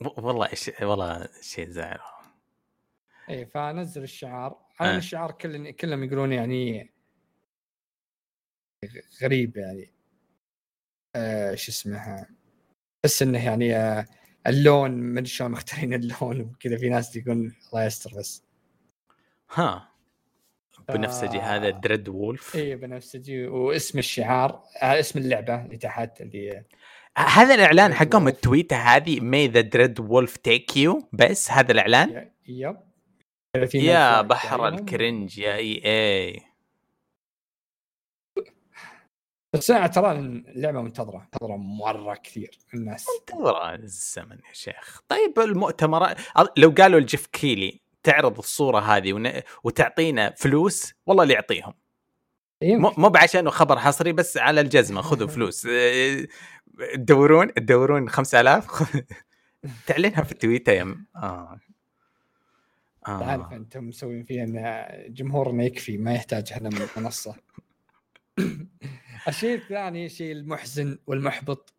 [0.00, 0.48] و- والله
[0.82, 1.98] والله شيء زعل.
[3.30, 4.58] اي فنزل الشعار.
[4.80, 4.96] على آه.
[4.96, 6.92] الشعار كل كلهم يقولون يعني
[9.22, 9.92] غريب يعني.
[11.16, 12.26] آه شو اسمه؟
[13.04, 14.06] بس إنه يعني آه
[14.46, 16.76] اللون ما أدري شلون مختارين اللون وكذا.
[16.76, 18.44] في ناس يقول الله يستر بس.
[19.50, 19.88] ها.
[20.88, 21.56] بنفسجي آه.
[21.56, 26.64] هذا Dreadwolf اي بنفسجي واسم الشعار آه اسم اللعبة اللي تحت اللي
[27.18, 28.28] هذا الإعلان حقهم.
[28.28, 32.30] التويتة هذه may the Dreadwolf take you بس هذا الإعلان.
[32.48, 32.76] yep.
[32.76, 32.91] 30
[33.74, 36.42] يا بحر ال cringe يا EA.
[39.54, 43.06] بس أنا ترى اللعبة منتظرة منتظرة مرة كثير الناس.
[43.20, 45.00] منتظرة الزمن يا شيخ.
[45.08, 46.16] طيب المؤتمرات
[46.56, 49.30] لو قالوا لجيف كيلي تعرض الصورة هذه ون...
[49.64, 51.74] وتعطينا فلوس والله اللي يعطيهم.
[52.62, 55.68] مو مو بعشانه خبر حصري بس على الجزمة خذوا فلوس.
[56.94, 58.96] تدورون تدورون 5000
[59.86, 61.06] تعلنها في التويتر يا م...
[61.16, 61.60] آه.
[63.06, 63.20] آه.
[63.20, 67.36] تعرف أنتم مسوين فيها إن جمهورنا يكفي ما يحتاج إحنا منصه
[69.28, 71.74] الشيء الثاني الشيء المحزن والمحبط.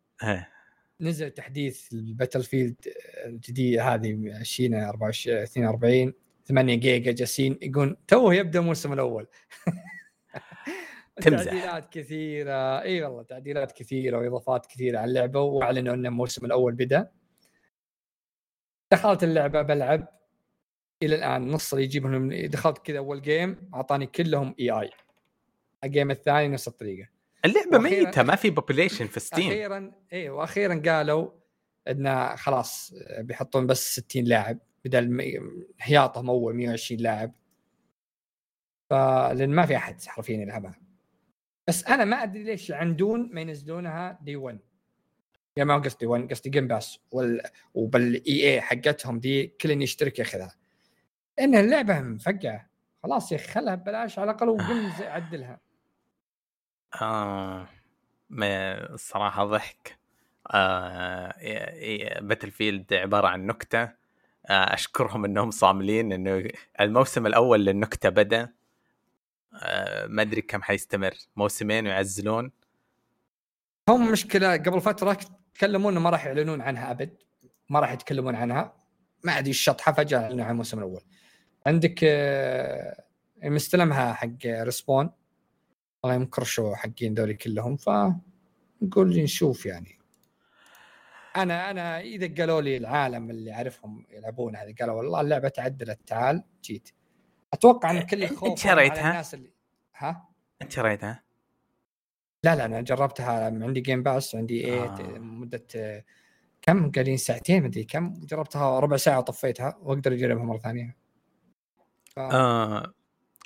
[1.01, 2.75] نزل تحديث ال Battlefield
[3.25, 6.13] الجديد هذه 20 24 42
[6.45, 9.27] 8 جيجا جالسين يقول توه يبدأ الموسم الأول.
[11.21, 11.43] تمزح.
[11.43, 12.81] تعديلات كثيرة.
[12.81, 17.11] إي والله تعديلات كثيرة وإضافات كثيرة على اللعبة وأعلنوا إن الموسم الأول بدأ.
[18.91, 20.22] دخلت اللعبة بلعب.
[21.05, 24.89] إلى الآن نص اللي يجيبهم دخلت كذا أول game أعطاني كلهم AI ال
[25.83, 27.09] game الثاني نفس الطريقة.
[27.45, 31.31] اللعبة ميتة ما في population في Steam أخيرا اي وأخيرا قالوا
[31.87, 35.41] انه خلاص بيحطون بس 60 لاعب بدل
[35.81, 37.33] هياطهم أول 120 لاعب.
[38.89, 40.79] فلأن ما في أحد حرفيا يلعبها.
[41.67, 44.59] بس أنا ما أدري ليش يعندون ما ينزلونها day 1
[45.55, 47.41] يعني ما قصدي 1 قصدي Game Pass وال...
[47.73, 50.55] وبال EA حقتهم day كل يشترك ياخذها.
[51.37, 52.69] لأن اللعبة مفقعه
[53.03, 55.59] خلاص يا أخي خلها ببلاش على الأقل وقل عدلها
[57.01, 57.67] آه.
[58.93, 59.97] الصراحة ضحك.
[60.51, 61.33] آه
[62.19, 63.83] باتل فيلد عبارة عن نكتة.
[63.83, 66.49] آه أشكرهم إنهم صاملين إنه
[66.79, 68.49] الموسم الأول للنكتة بدأ.
[69.63, 71.13] آه ما أدري كم حيستمر.
[71.35, 72.51] موسمين ويعزلون
[73.89, 75.17] هم مشكلة قبل فترة
[75.55, 77.17] تكلموا إنه ما راح يعلنون عنها أبد.
[77.69, 78.73] ما راح يتكلمون عنها.
[79.23, 81.01] ما أدري الشطحه فجأة اعلنوا عن الموسم الأول.
[81.67, 83.03] عندك آه
[83.43, 85.09] مستلمها حق ريسبون
[86.05, 87.89] الله يمكرشوا حقين ذولي كلهم ف
[88.81, 89.99] نقول لي نشوف يعني
[91.35, 96.43] أنا أنا إذا قالوا لي العالم اللي أعرفهم يلعبون هذه قالوا والله اللعبة تعدلت تعال
[96.63, 96.89] جيت
[97.53, 99.53] أتوقع إن كل خوف أنت شريتها؟ الناس اللي
[99.95, 100.29] ها؟
[100.61, 101.23] أنت شريتها؟
[102.43, 105.17] لا لا أنا جربتها عندي جيم باس عندي إيه آه.
[105.19, 106.03] مدة
[106.61, 111.02] كم قاعدين ساعتين مدري كم جربتها ربع ساعة وطفيتها وأقدر أجربها مرة ثانية
[112.15, 112.19] ف...
[112.19, 112.93] آه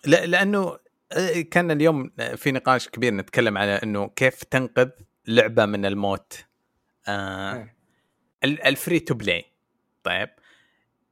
[0.05, 0.77] لا لأنه
[1.11, 4.89] آه، كان اليوم في نقاش كبير نتكلم على إنه كيف تنقذ
[5.27, 6.45] لعبة من الموت.
[7.07, 7.69] آه.
[8.43, 9.45] ال free to play
[10.03, 10.29] طيب.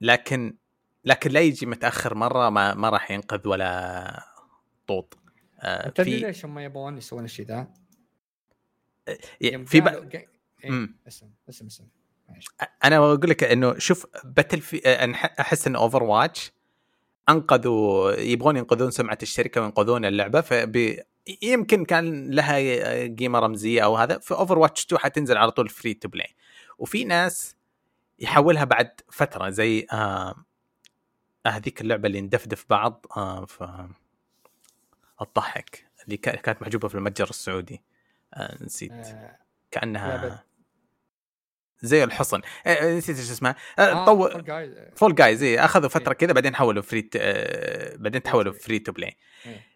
[0.01, 0.57] لكن
[1.05, 4.23] لكن لا يجي متأخر مرة ما ما راح ينقذ ولا
[4.87, 5.17] طوط.
[5.59, 7.67] آه تدري ليش هم يبغون يسوون الشيء ذا؟
[9.07, 9.17] آه،
[9.65, 10.09] في بقى
[10.63, 11.87] إيه؟ اسم اسم اسم.
[12.83, 14.81] أنا أقول لك إنه شوف Battlef-
[15.39, 16.51] أحس ان Overwatch
[17.29, 21.03] أنقذوا يبغون ينقذون سمعة الشركة وينقذون اللعبة فبي
[21.41, 22.57] يمكن كان لها
[23.15, 26.35] قيمة رمزية أو هذا في Overwatch 2 حتنزل على طول free to play
[26.77, 27.55] وفي ناس
[28.19, 30.35] يحولها بعد فترة زي آه
[31.47, 33.63] هذيك اللعبة اللي ندفدف بعض آه ف
[35.21, 37.83] الضحك اللي كانت محجوبة في المتجر السعودي.
[38.33, 38.91] آه نسيت.
[38.91, 39.37] آه
[39.71, 40.43] كأنها
[41.81, 42.41] زي الحصن.
[42.65, 44.29] آه، آه، نسيت إيش اسمها آه, آه طو...
[44.95, 46.17] Fall Guys اي أخذوا فترة إيه.
[46.17, 49.17] كذا بعدين حولوا free آه بعدين تحولوا free to play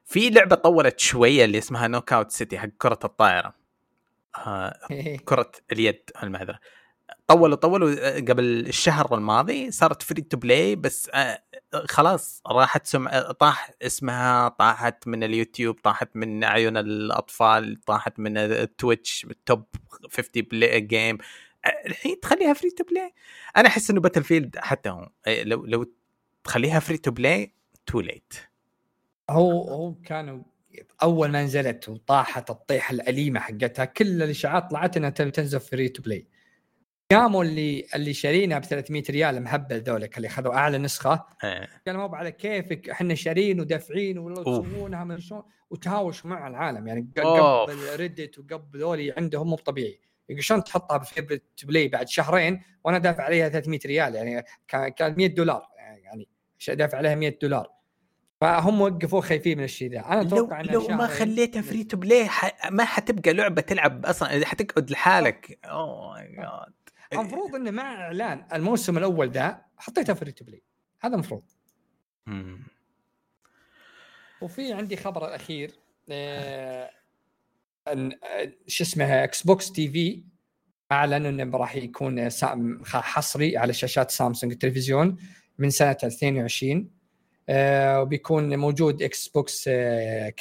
[0.06, 3.54] في لعبة طولت شوية اللي اسمها Knockout City حق كرة الطائرة.
[4.38, 5.18] آه إيه.
[5.18, 6.60] كرة اليد المعذره
[7.28, 11.44] طولوا طولوا قبل الشهر الماضي صارت free to play بس آه
[11.90, 18.51] خلاص راحت سمع طاح اسمها طاحت من اليوتيوب طاحت من أعين الأطفال طاحت من ال
[18.51, 19.66] Twitch top
[20.12, 21.18] 50 play game
[21.86, 23.14] الحين تخليها free to play
[23.58, 25.92] أنا أحس إنه Battlefield حتى هو إيه، لو لو
[26.44, 27.56] تخليها free to play
[27.86, 28.34] too late
[29.30, 30.44] هو هو كانوا
[31.04, 36.28] أول ما نزلت وطاحت الطيحه الأليمة حقتها كل الإشاعات طلعت إنها تنزل free to play
[37.12, 41.26] قاموا اللي اللي شارينها ب 300 ريال مهبل ذولك اللي اخذوا أعلى نسخة.
[41.44, 41.68] إيه.
[41.88, 45.44] قالوا مو على كيفك إحنا شارين ودافعين تسوونها من شلون.
[45.70, 50.00] وتهاوشوا مع العالم يعني قبل Reddit وقبل ذولي عندهم مو طبيعي
[50.30, 54.46] يقول شلون تحطها ب free to play بعد شهرين وأنا دافع عليها 300 ريال؟ يعني
[54.68, 55.70] كان 100 دولار.
[55.78, 56.28] يعني
[56.68, 57.72] دافع عليها 100 دولار.
[58.42, 60.00] فهم وقفوا خايفين من الشيء ذا.
[60.00, 62.30] أنا أتوقع لو, لو ما خليتها free to play
[62.70, 64.46] ما حتبقى لعبة تلعب أصلا.
[64.46, 65.60] حتقعد لحالك.
[65.66, 66.74] oh my God
[67.14, 70.64] المفروض إنه مع إعلان الموسم الأول ذا حطيتها free to play
[71.02, 71.44] هذا المفروض.
[74.42, 75.72] وفي عندي خبر الاخير
[76.12, 76.92] آه
[78.68, 80.24] شو اسمه Xbox TV
[80.92, 82.30] اعلن إنه راح يكون
[82.86, 85.18] حصري على شاشات سامسونج التلفزيون
[85.58, 87.00] من سنة 2020
[87.50, 89.70] آه، وبيكون موجود Xbox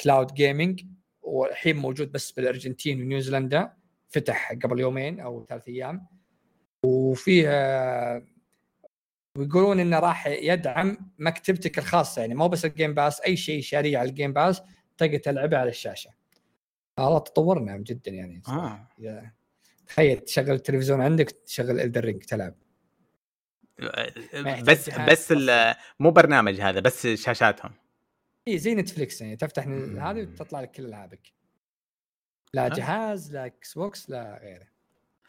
[0.03, 0.85] cloud gaming
[1.21, 3.73] والحين موجود بس بالأرجنتين ونيوزيلندا.
[4.09, 6.07] فتح قبل يومين أو ثلاث أيام.
[6.83, 8.23] وفيه آه،
[9.37, 12.21] ويقولون إنه راح يدعم مكتبتك الخاصة.
[12.21, 14.61] يعني مو بس ال Game Pass أي شيء شاريه على ال Game Pass
[14.97, 16.18] تقدر تلعبه على الشاشة.
[17.05, 18.87] والله تطورنا جدا يعني آه.
[19.87, 22.53] تخيل تشغل التلفزيون عندك تشغل Elden Ring تلعب.
[24.63, 25.33] بس بس
[25.99, 27.71] مو برنامج هذا بس شاشاتهم.
[28.47, 29.67] اي زي Netflix يعني تفتح.
[29.67, 31.33] هذه وتطلع لك كل ألعابك.
[32.53, 32.69] لا آه.
[32.69, 34.67] جهاز لا Xbox لا غيره.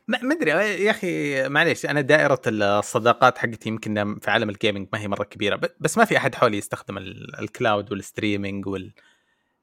[0.08, 0.50] ما أدري
[0.84, 5.24] يا أخي معليش أنا دائرة الصداقات حقتي يمكن في عالم ال gaming ما هي مرة
[5.24, 8.66] كبيرة بس ما في أحد حولي يستخدم ال- ال cloud وال streaming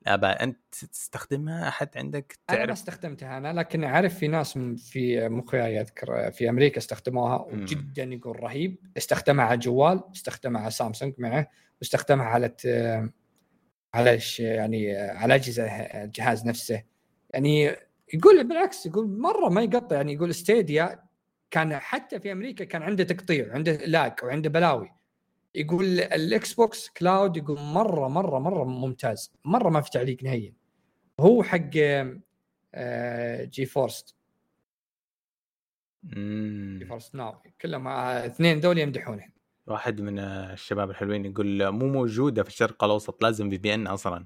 [0.07, 0.57] والاباء أنت
[0.91, 5.81] تستخدمها؟ أحد عندك أنا ما تعرف؟ استخدمتها أنا لكن أعرف في ناس من- في مخي
[5.81, 7.35] أذكر في أمريكا استخدموها.
[7.41, 8.75] وجدا يقول رهيب.
[8.97, 11.47] استخدمها على الجوال استخدمها على سامسونج معه
[11.81, 13.11] واستخدمها على ت-
[13.93, 16.83] على يعني على أجهزة الجهاز نفسه.
[17.33, 17.75] يعني
[18.13, 20.99] يقول بالعكس يقول مرة ما يقطع يعني يقول Stadia
[21.51, 24.91] كان حتى في أمريكا كان عنده تقطيع عنده lag وعنده بلاوي.
[25.57, 29.31] يقول ال Xbox Cloud يقول مرة مرة مرة ممتاز.
[29.45, 30.53] مرة ما في تعليق نهائيا.
[31.19, 31.69] هو حق
[32.75, 34.15] آه، GeForce.
[36.03, 39.23] جي Force Now كلهم آه، اثنين ذول يمدحونه.
[39.67, 44.25] واحد من الشباب الحلوين يقول مو موجودة في الشرق الأوسط لازم VPN أصلا.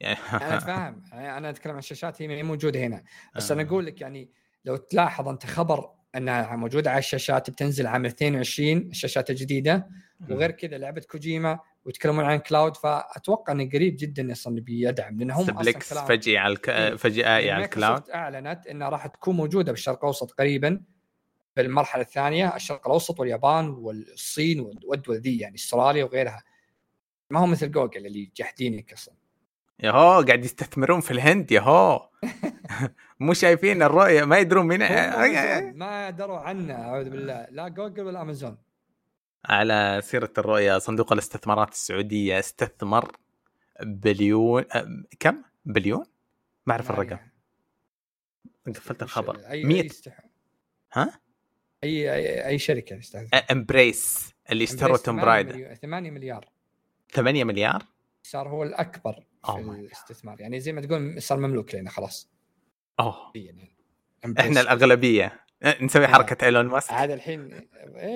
[0.00, 3.04] يعني أنا فاهم أنا أتكلم عن الشاشات هي موجودة هنا.
[3.36, 3.54] بس آه.
[3.54, 4.30] أنا أقول لك يعني
[4.64, 9.88] لو تلاحظ أنت خبر أنها موجودة على الشاشات بتنزل عام 22 الشاشات الجديدة.
[10.30, 15.50] وغير كذا لعبة كوجيما ويتكلمون عن cloud فأتوقع إنه قريب جدا أصلا بيدعم لأن هم
[15.50, 16.68] أصلا سبلكس فجأة على الك...
[16.68, 16.94] إيه.
[16.94, 17.92] فجأة على يعني ال cloud.
[17.92, 20.80] Microsoft أعلنت إنها راح تكون موجودة بالشرق الأوسط قريبا
[21.56, 26.42] بالمرحلة الثانية الشرق الأوسط واليابان والصين والدول ذي يعني أستراليا وغيرها.
[27.30, 29.14] ما هو مثل جوجل اللي جاحدينك أصلا.
[29.80, 32.08] ياهو قاعد يستثمرون في الهند ياهو.
[33.20, 34.82] مو شايفين الرؤية ما يدرون مين.
[34.82, 37.46] هم أمازون ما دروا عنه أعوذ بالله.
[37.50, 38.58] لا جوجل ولا أمازون.
[39.44, 43.12] على سيرة الرؤية صندوق الاستثمارات السعودية استثمر
[43.82, 44.64] بليون
[45.20, 46.04] كم؟ بليون؟
[46.66, 47.18] ما أعرف الرقم.
[48.66, 49.38] قفلت الخبر.
[49.50, 50.20] اي 100 اي استح...
[50.92, 51.20] ها؟
[51.84, 56.48] اي اي, أي شركة تستهدف Embracer اللي اشتروا Tomb Raider 8 مليار.
[57.12, 57.84] 8 مليار؟
[58.22, 59.12] صار هو الأكبر
[59.46, 59.56] في Oh.
[59.56, 60.40] الاستثمار.
[60.40, 62.30] يعني زي ما تقول صار مملوك لنا خلاص.
[63.00, 63.32] أوه.
[63.34, 63.76] يعني
[64.40, 65.40] إحنا الأغلبية.
[65.62, 66.08] أه، نسوي آه.
[66.08, 66.92] حركة إيلون ماسك.
[66.92, 67.68] عاد الحين إيه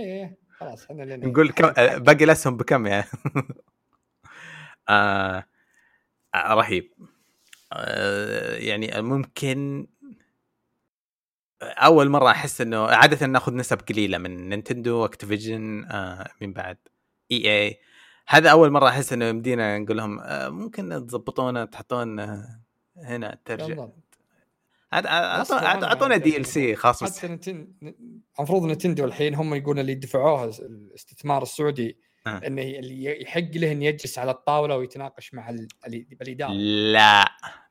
[0.04, 3.06] إيه خلاص إحنا لنا نقول كم أه، باقي الأسهم بكم يعني؟
[4.88, 5.44] آه
[6.34, 6.92] آه، رهيب.
[7.72, 9.86] آه يعني ممكن
[11.62, 16.78] أول مرة أحس إنه عادة ناخذ نسب قليلة من Nintendo Activision آه من بعد
[17.32, 17.78] إي إي.
[18.28, 22.60] هذا أول مرة أحس إنه يمدينا نقول لهم آه ممكن تضبطونا تحطون آه،
[22.96, 23.78] هنا ترجع بالضبط.
[23.78, 23.92] عاد- عاد- غصب أعطونا- عنهم
[25.84, 27.68] اعطونا DLC خاص حتى نتن...
[28.38, 31.96] المفروض نتندو الحين هم يقولون اللي دفعوها الاستثمار السعودي
[32.26, 32.40] آه.
[32.46, 37.24] انه اللي يحق له انه يجلس على الطاولة ويتناقش مع ال- اللي بالاداره لا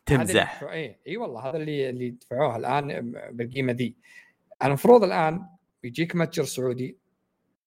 [0.06, 3.96] تمزح دفعوه- اي إي والله هذا اللي اللي دفعوها الآن بالقيمة ذي
[4.64, 5.46] المفروض الآن
[5.84, 6.98] يجيك متجر سعودي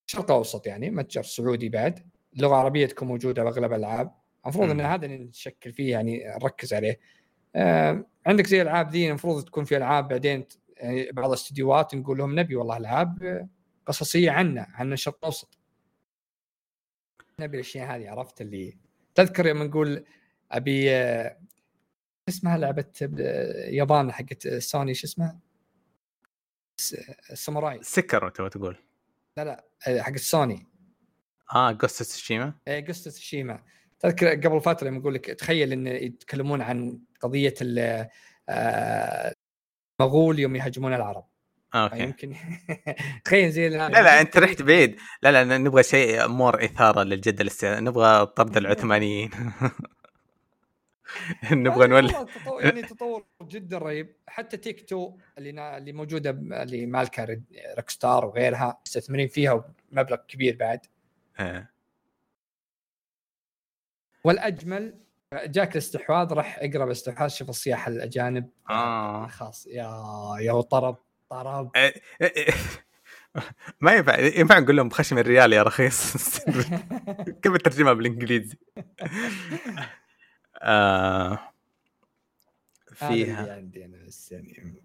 [0.06, 2.06] شرق اوسط يعني متجر سعودي بعد
[2.36, 4.14] لغه عربيه تكون موجودة بأغلب الألعاب.
[4.44, 4.81] المفروض إن.
[4.81, 7.01] هذا اللي نشكل فيه يعني نركز عليه.
[8.26, 12.56] عندك زي الالعاب ذي المفروض تكون في ألعاب بعدين يعني بعض الاستديوهات نقول لهم نبي
[12.56, 13.48] والله ألعاب آه،
[13.86, 15.59] قصصية عنا عن الشرق الأوسط.
[17.40, 18.78] نبي الأشياء هذه عرفت اللي
[19.14, 20.05] تذكر يوم نقول
[20.52, 21.39] أبي آه،
[22.28, 25.39] اسمها لعبة آه، يابان حقت سوني شو اسمها؟
[27.31, 28.78] الساموراي سكر تبغى تقول.
[29.36, 30.66] لا لا آه، حقت سوني.
[31.55, 33.62] آه Ghost Tsushima إيه، قصة تسوشيما
[34.01, 37.55] تذكر قبل فترة لما أقول لك تخيل إن يتكلمون عن قضية
[38.49, 39.35] آه،
[40.01, 41.25] المغول يوم يهاجمون العرب.
[41.75, 42.03] أوكي.
[42.03, 42.35] يمكن
[43.25, 44.97] تخيل زي لا لا أنت رحت بعيد.
[45.23, 49.31] لا لا نبغى شيء more إثارة للجدل نبغى طرد العثمانيين.
[51.53, 52.27] نبغى نولي.
[52.61, 54.16] يعني تطور جدا رهيب.
[54.27, 55.77] حتى Take-Two اللي نا...
[55.77, 57.43] اللي موجودة اللي مالكه
[57.77, 60.81] Rockstar وغيرها مستثمرين فيها بمبلغ كبير بعد.
[61.39, 61.69] آه.
[64.25, 64.95] والأجمل
[65.35, 68.51] جاك الاستحواذ راح اقرب استحواذ شوف السياح الأجانب.
[68.71, 69.27] آه.
[69.27, 69.91] خاص يا
[70.41, 70.97] يا طرب
[71.31, 71.71] طرب.
[73.81, 76.39] ما ينفع ينفع نقول لهم خشم الريال يا رخيص؟
[77.43, 78.59] كيف الترجمة بالإنجليزي؟
[80.63, 81.39] آه.
[82.95, 83.55] فيها.
[83.55, 84.83] عندي أنا بس يعني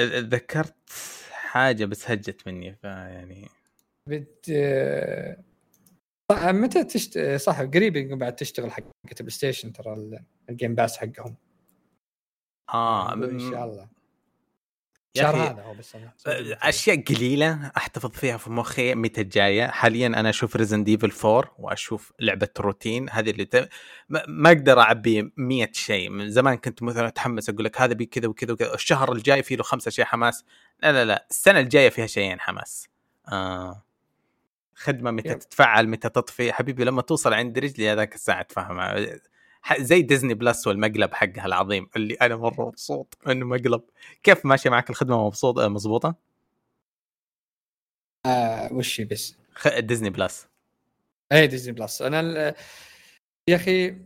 [0.00, 0.90] ذكرت
[1.32, 3.48] حاجة بس هجت مني فيعني
[4.06, 4.50] بت...
[6.32, 7.18] صح متى تشت...
[7.18, 8.82] صح قريب بعد تشتغل حق
[9.20, 11.36] PlayStation ترى ال- ال Game Pass حقهم.
[12.74, 13.88] آه إن شاء الله.
[15.18, 16.26] هذا هو بس أنا-
[16.66, 22.12] أشياء قليلة أحتفظ فيها في مخي متى الجايه حاليا أنا أشوف Resident Evil 4 وأشوف
[22.20, 23.68] لعبة روتين هذه اللي ت...
[24.08, 26.10] ما ما أقدر أعبي 100 شيء.
[26.10, 29.56] من زمان كنت مثلا أتحمس أقول لك هذا بي كذا وكذا وكذا الشهر الجاي فيه
[29.56, 30.44] له خمسة اشياء حماس.
[30.82, 32.88] لا لا لا السنة الجاية فيها شيئين حماس.
[33.32, 33.84] آه.
[34.78, 35.38] خدمة متى yep.
[35.38, 36.52] تتفعل متى تطفي.
[36.52, 39.06] حبيبي لما توصل عند رجلي هذاك الساعة تفهم
[39.78, 43.82] زي Disney Plus والمقلب حقها العظيم اللي أنا مرة مبسوط إنه مقلب.
[44.22, 46.14] كيف ماشيه معك الخدمة مبسوط؟ مضبوطة؟
[48.26, 49.36] آه وش بس.
[49.78, 50.48] Disney Plus.
[51.32, 52.02] اي Disney Plus.
[52.02, 52.54] أنا ال-
[53.48, 53.96] يا أخي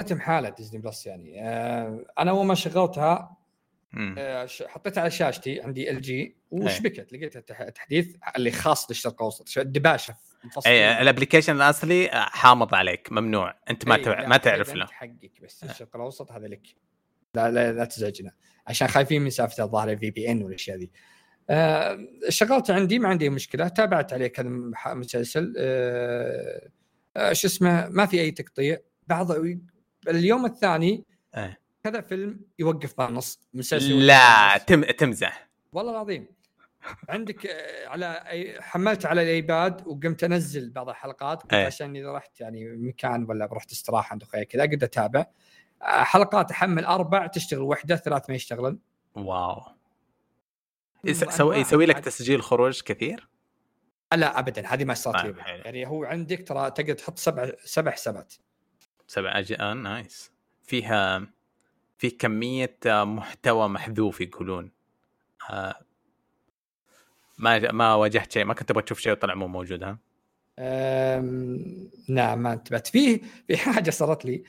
[0.00, 1.48] رتم حالة Disney Plus يعني.
[1.48, 3.12] آه أنا أول ما شغلتها.
[3.12, 3.36] آه
[4.68, 10.16] حطيتها على شاشتي عندي LG وشبكت لقيت التح- التحديث اللي خاص للشرق الأوسط الدباشه.
[10.66, 13.54] اي ال application الأصلي آه، حامض عليك ممنوع.
[13.70, 14.20] أنت ما إي، تع...
[14.20, 14.86] لا، ما تعرف له.
[14.86, 16.62] حقك بس الشرق الأوسط هذا لك.
[17.34, 18.32] لا لا, لا تزعجنا.
[18.66, 20.90] عشان خايفين من سالفة الظاهر VPN والأشياء ذي.
[21.50, 21.98] آه
[22.28, 23.68] شغلت عندي ما عندي مشكلة.
[23.68, 24.48] تابعت عليه كذا
[24.86, 26.68] مسلسل آه
[27.16, 28.78] آه شو اسمه؟ ما في أي تقطيع.
[29.06, 29.30] بعض
[30.08, 31.04] اليوم الثاني
[31.36, 31.60] إيه.
[31.84, 34.58] كذا فيلم يوقف بالنص مسلسل لا.
[34.58, 34.84] تم...
[34.84, 36.26] تمزح والله العظيم
[37.08, 38.24] عندك آه، على
[38.60, 41.66] حملت على ال iPad وقمت أنزل بعض الحلقات إيه.
[41.66, 45.26] عشان إذا رحت يعني مكان ولا رحت استراحة عند أخوي كذا قد أتابع
[45.82, 48.78] آه، حلقات أحمل أربع تشتغل وحدة ثلاث ما يشتغلن
[49.14, 49.62] wow
[51.04, 51.18] yes...
[51.18, 51.98] وأنواع سوي يسوي لك.
[51.98, 53.28] تسجيل خروج كثير
[54.14, 55.44] لا ابدا هذه ما صارت آه،.
[55.46, 58.34] يعني هو عندك ترى تقدر تحط سبع سبع حسابات
[59.06, 59.44] سبع.
[59.60, 60.32] آه nice
[60.62, 61.26] فيها
[62.00, 64.70] في كمية آه، محتوى محذوف يقولون.
[65.50, 65.74] آه...
[67.38, 69.98] ما ما واجهت شيء ما كنت تبغى تشوف شيء وطلع مو موجود ها.
[72.08, 72.86] نعم ما انتبهت.
[72.86, 74.44] فيه في حاجة صارت لي.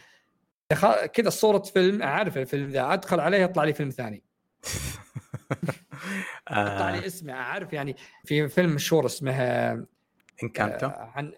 [0.71, 4.23] دخل- كذا صورة فيلم أعرف الفيلم ذا أدخل عليه يطلع لي فيلم ثاني.
[6.51, 6.91] يطلع آه...
[6.99, 7.95] لي اسمه أعرف يعني
[8.25, 9.31] في فيلم مشهور اسمه
[10.43, 11.31] Encanto آه، عن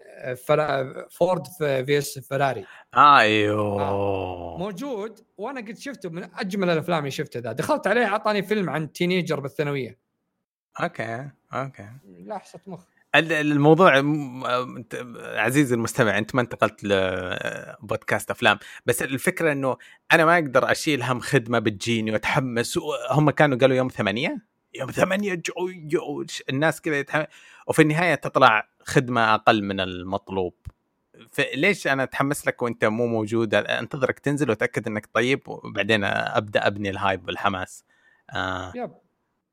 [0.46, 0.92] فرا...
[1.08, 1.42] Ford
[1.86, 2.64] vs Ferrari
[2.96, 7.52] أيوه موجود وأنا قد شفته من أجمل الأفلام اللي شفتها ذا.
[7.52, 9.98] دخلت عليه أعطاني فيلم عن teenager بالثانوية.
[10.82, 11.88] okay okay.
[12.04, 12.84] لحظة مخ.
[13.14, 14.02] ال- الموضوع
[15.16, 18.58] عزيزي المستمع أنت ما انتقلت لبودكاست أفلام.
[18.86, 19.76] بس الفكرة إنه
[20.12, 22.78] أنا ما أقدر أشيل هم خدمة بتجيني وأتحمس.
[23.10, 27.26] هم كانوا قالوا يوم ثمانية؟ يوم ثمانية جو جو الناس كذا يتحمس.
[27.66, 30.54] وفي النهاية تطلع خدمة أقل من المطلوب.
[31.32, 36.90] فليش أنا أتحمس لك وأنت مو موجود؟ أنتظرك تنزل وأتأكد إنك طيب وبعدين أبدأ أبني
[36.90, 37.84] ال hype والحماس.
[38.30, 38.72] آه.
[38.76, 38.90] yep.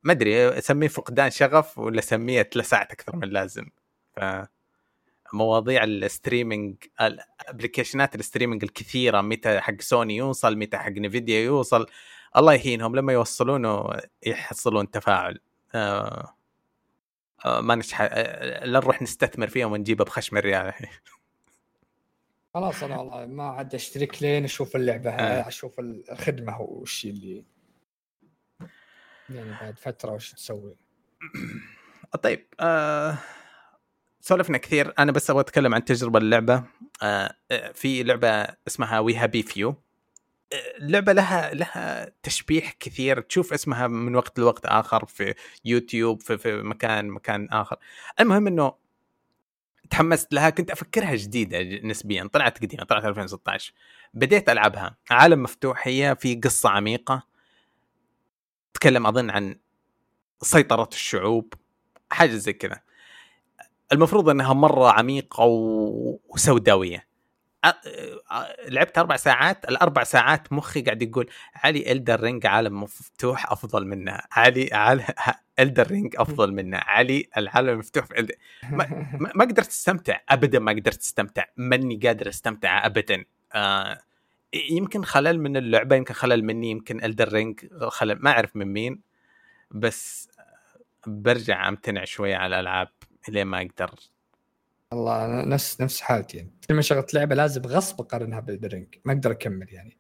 [0.03, 3.65] ما أدري أسميه فقدان شغف ولا أسميه اتلسعت أكثر من اللازم
[4.15, 4.19] ف
[5.33, 11.85] مواضيع الستريمينج الأبلكيشنات الستريمينج الكثيرة متى حق سوني يوصل متى حق Nvidia يوصل
[12.38, 13.89] الله يهينهم لما يوصلونه
[14.25, 15.39] يحصلون تفاعل.
[15.75, 16.35] آه.
[17.45, 20.73] ما نشح آه لا نروح نستثمر فيهم ونجيبها بخشم الريال.
[22.53, 25.47] خلاص أنا والله ما عاد أشترك لين أشوف اللعبة آه.
[25.47, 27.43] أشوف الخدمة وش اللي
[29.30, 30.76] يعني بعد فترة وش تسوي.
[32.23, 33.18] طيب آه
[34.22, 34.93] سولفنا كثير.
[34.99, 36.63] أنا بس أبغى أتكلم عن تجربة اللعبة.
[37.03, 39.76] آه آه، في لعبة اسمها We Happy Few
[40.53, 43.22] اللعبة لها لها تشبيح كثير.
[43.22, 45.34] تشوف اسمها من وقت لوقت آخر في
[45.65, 47.78] يوتيوب في, في مكان مكان آخر.
[48.19, 48.73] المهم إنه
[49.90, 52.30] تحمست لها كنت أفكرها جديدة نسبيا.
[52.34, 53.73] طلعت قديمة طلعت 2016
[54.14, 54.98] بديت ألعبها.
[55.11, 57.23] عالم مفتوح هي في قصة عميقة.
[58.73, 59.60] تتكلم أظن عن
[60.41, 61.53] سيطرة الشعوب
[62.11, 62.82] حاجة زي كذا.
[63.91, 66.98] المفروض إنها مرة عميقة و- وسوداوية.
[66.98, 67.10] أ- أ-
[68.67, 74.27] لعبت أربع ساعات الأربع ساعات مخي قاعد يقول علي Elden Ring عالم مفتوح أفضل منها
[74.31, 75.05] علي على
[75.60, 78.38] Elden Ring أفضل منها علي العالم المفتوح في Elden-
[78.77, 78.88] ما,
[79.19, 84.01] ما ما قدرت أستمتع ابدا ما قدرت أستمتع ماني قادر أستمتع ابدا آه
[84.71, 89.01] يمكن خلل من اللعبة يمكن خلل مني يمكن Elden Ring خلل ما أعرف من مين
[89.71, 90.29] بس
[91.07, 92.89] برجع أمتنع شوية على الألعاب
[93.29, 93.91] لين ما أقدر
[94.91, 96.51] والله أنا نفس نفس حالتي يعني.
[96.69, 99.97] كل ما شغلت لعبة لازم غصب أقارنها ب Elden Ring ما أقدر أكمل يعني.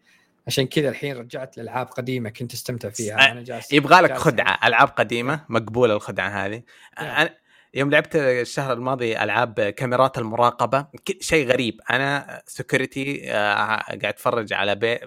[0.47, 3.31] عشان كذا الحين رجعت لألعاب قديمة كنت أستمتع فيها.
[3.31, 6.63] أنا جالس يبغى لك خدعة ألعاب قديمة مقبولة الخدعة هذه.
[6.99, 7.37] أنا
[7.73, 10.87] يوم لعبت الشهر الماضي ألعاب كاميرات المراقبة
[11.19, 11.81] شيء غريب.
[11.89, 14.99] أنا security قاعد أتفرج على بي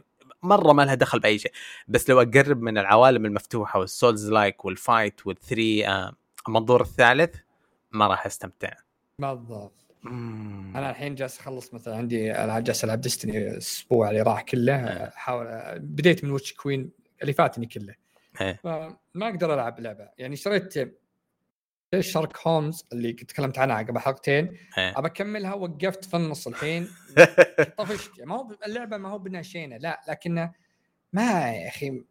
[0.43, 1.53] مرة ما لها دخل بأي شيء.
[1.89, 6.13] بس لو أقرب من العوالم المفتوحة وال souls-like وال fight وال third آه،
[6.49, 7.35] المنظور الثالث
[7.93, 8.84] ما راح أستمتع.
[9.19, 9.73] بالضبط.
[10.07, 14.75] أنا الحين جالس أخلص مثلا عندي ألعاب جالس ألعب Destiny الأسبوع اللي راح كله.
[14.75, 15.09] إيه.
[15.09, 15.47] أحاول
[15.79, 16.91] بديت من Witch Queen
[17.23, 17.95] اللي فاتني كله.
[18.41, 18.61] إيه.
[18.65, 20.09] فما أقدر ألعب لعبة.
[20.19, 20.97] يعني شريت
[22.01, 24.57] Sherlock Holmes اللي تكلمت عنها قبل حلقتين.
[24.79, 24.99] إيه.
[24.99, 26.89] أبى أكملها وقفت في النص الحين.
[27.79, 28.21] طفشت.
[28.21, 30.53] ما هو اللعبة ما هو بناشينه لا لكنه
[31.13, 32.03] ما يا أخي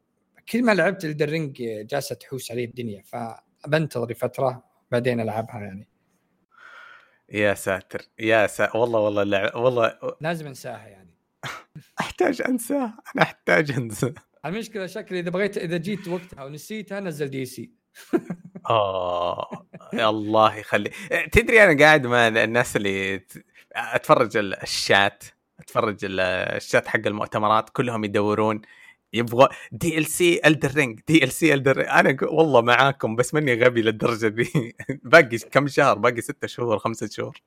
[0.51, 3.03] كل ما لعبت Elden Ring جالسة تحوس علي الدنيا.
[3.03, 5.87] فبنتظر فترة بعدين ألعبها يعني.
[7.29, 11.13] يا ساتر يا ساتر والله والله والله لازم انساها يعني.
[11.99, 14.13] أحتاج انساه أنا أحتاج انساه
[14.45, 17.71] المشكلة شكلي إذا بغيت إذا جيت وقتها ونسيتها نزل DLC.
[18.69, 20.91] آه الله يخلي
[21.31, 23.25] تدري أنا قاعد مع الناس اللي
[23.75, 25.23] أتفرج ال- الشات
[25.59, 26.19] أتفرج ال-
[26.55, 28.61] الشات حق المؤتمرات كلهم يدورون
[29.13, 33.53] يبغى دي ال سي الدر رينج دي ال سي الدر أنا والله معاكم بس ماني
[33.63, 34.75] غبي للدرجة دي.
[35.03, 37.41] باقي كم شهر؟ باقي ستة شهور خمسة شهور.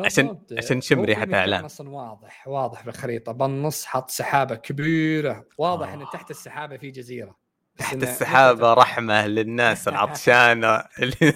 [0.00, 0.36] عشان-.
[0.58, 1.64] عشان نشم مكان إعلان.
[1.64, 3.32] أصلا واضح واضح بالخريطة.
[3.32, 5.44] بالنص حط سحابة كبيرة.
[5.58, 5.94] واضح آه.
[5.94, 7.36] إن تحت السحابة في جزيرة.
[7.78, 10.84] تحت السحابة رحمة للناس العطشانة.
[10.98, 11.14] اللي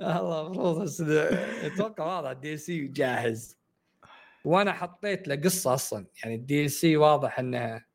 [0.00, 0.88] الله المفروض
[1.64, 3.58] أتوقع واضح ال DLC جاهز.
[4.44, 6.06] وأنا حطيت له قصة أصلا.
[6.22, 7.87] يعني ال DLC واضح إنه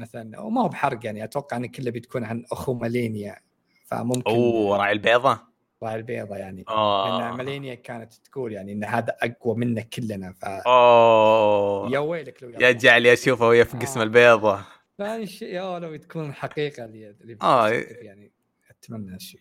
[0.00, 3.36] مثلا وما هو بحرق يعني أتوقع إن كله بتكون عن أخو مالينيا
[3.86, 5.40] فممكن أوه راعي البيضة؟
[5.82, 6.64] راعي البيضة يعني.
[6.68, 7.36] لأن آه.
[7.36, 11.90] مالينيا كانت تقول يعني إن هذا أقوى منا كلنا ف أوه.
[11.90, 14.04] يا ويلك لو يا جعلي اشوفه وهي في قسم آه.
[14.04, 14.64] البيضة.
[14.98, 17.70] ثاني شيء يا لو تكون حقيقة اللي آه.
[17.70, 18.32] بتصير يعني
[18.70, 19.40] أتمنى هالشيء.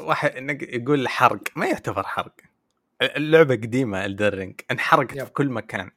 [0.00, 2.34] واحد يقول حرق ما يعتبر حرق.
[3.02, 5.18] اللعبة قديمة Elden Ring انحرقت.
[5.18, 5.90] في كل مكان.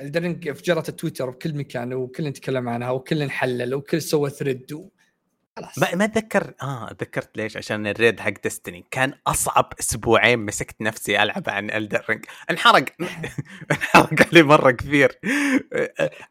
[0.00, 4.88] Elden Ring فجرت التويتر بكل مكان وكل نتكلم عنها وكل نحلل وكل سوى thread و...
[5.56, 5.78] خلاص.
[5.78, 10.80] ما ما أتذكر آه أتذكرت ليش؟ عشان ال raid حق Destiny كان أصعب أسبوعين مسكت
[10.80, 12.84] نفسي ألعب عن Elden Ring انحرق.
[13.70, 15.18] انحرق علي مرة كثير.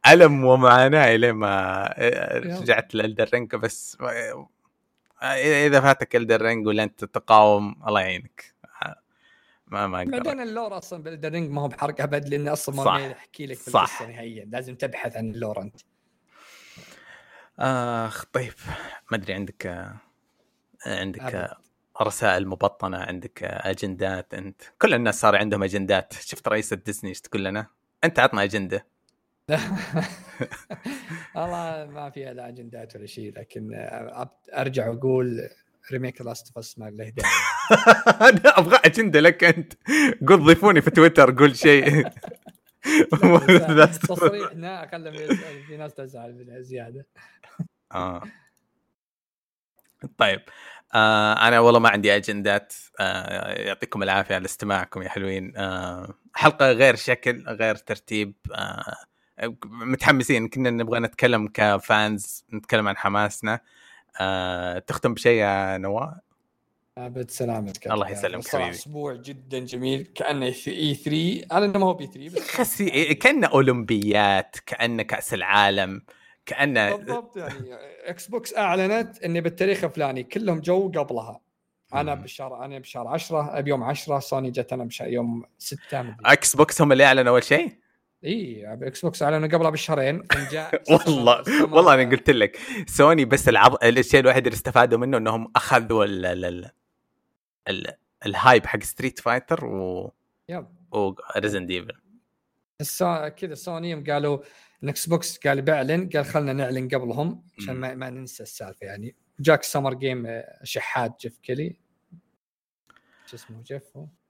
[0.07, 1.86] ألم ومعاناة لين ما
[2.60, 3.98] رجعت ل Elden Ring بس
[5.44, 8.55] إذا فاتك Elden Ring ولا انت تقاوم الله يعينك.
[9.76, 10.11] ما ما أقدر.
[10.23, 12.76] بعدين ال lore أصلا ب Elden Ring ما هو بحرق أبد لأن أصلا.
[12.76, 14.02] ما يحكي لك صح.
[14.02, 14.45] نهائيا.
[14.45, 15.81] لازم تبحث عن ال lore أنت.
[17.60, 18.53] آخ طيب.
[19.11, 19.95] ما أدري عندك آه،
[20.85, 21.35] عندك أبد.
[21.35, 21.57] آه،
[22.02, 24.61] رسائل مبطنة عندك آه، أجندات أنت.
[24.81, 26.14] كل الناس صار عندهم أجندات.
[26.30, 27.68] شفت رئيسة ديزني إيش تقول لنا؟
[28.03, 28.85] أنت عطنا أجندة.
[31.35, 33.72] والله ما فيها لا أجندات ولا شيء لكن
[34.53, 35.49] أرجع وأقول
[35.91, 37.31] remake Last of Us ما له داعي.
[38.29, 39.73] أنا أبغى أجندة لك أنت.
[40.27, 42.07] قول ضيفوني في تويتر قول شيء.
[44.07, 45.11] تصريح نا خلى
[45.67, 47.05] في ناس تزعل زيادة.
[47.91, 48.23] آه.
[50.17, 50.41] طيب.
[50.93, 52.73] آه أنا والله ما عندي أجندات.
[52.99, 55.53] آه يعطيكم العافية على استماعكم يا حلوين.
[55.57, 58.33] آه حلقة غير شكل غير ترتيب.
[58.55, 58.95] آه
[59.65, 60.47] متحمسين.
[60.47, 63.59] كنا نبغى نتكلم ك fans نتكلم عن حماسنا.
[64.21, 66.13] آه تختم بشيء يا نواف؟
[66.97, 68.69] أبد سلامتك الله يسلمك حبيبي.
[68.69, 70.03] أسبوع جدا جميل.
[70.15, 76.01] كأنه E3 على إنه ما هو ب E3 بس خسي كأنه أولمبيات كأنه كأس العالم
[76.45, 77.73] كأنه بالضبط يعني.
[78.05, 80.23] إكس بوكس أعلنت إني بالتاريخ الفلاني.
[80.23, 81.41] كلهم جو قبلها.
[81.93, 82.21] أنا مم.
[82.21, 86.15] بالشهر أنا بشهر 10 بيوم 10 سوني جت أنا بشهر يوم 6 مدري.
[86.25, 87.77] إكس بوكس هم اللي أعلنوا أول شيء؟
[88.26, 91.43] إي إكس بوكس اعلنوا قبلها بشهرين جاء والله
[91.73, 93.84] والله أنا قلت لك سوني بس العض...
[93.84, 96.26] الشيء الوحيد اللي استفادوا منه إنهم أخذوا ال...
[96.26, 96.45] ال...
[96.45, 96.72] ال...
[97.69, 97.93] ال...
[98.26, 100.11] ال hype حق Street Fighter و
[100.49, 101.91] يب و Resident Evil
[102.81, 103.30] السو...
[103.30, 104.39] كذا سوني يوم قالوا
[104.84, 107.76] الاكس بوكس قال بيعلن قال خلنا نعلن قبلهم عشان.
[107.76, 109.15] ما, ما ننسى السالفة يعني.
[109.39, 111.76] جاك Summer Game آه، شحات جيف كيلي.
[113.26, 113.84] شو اسمه جيف؟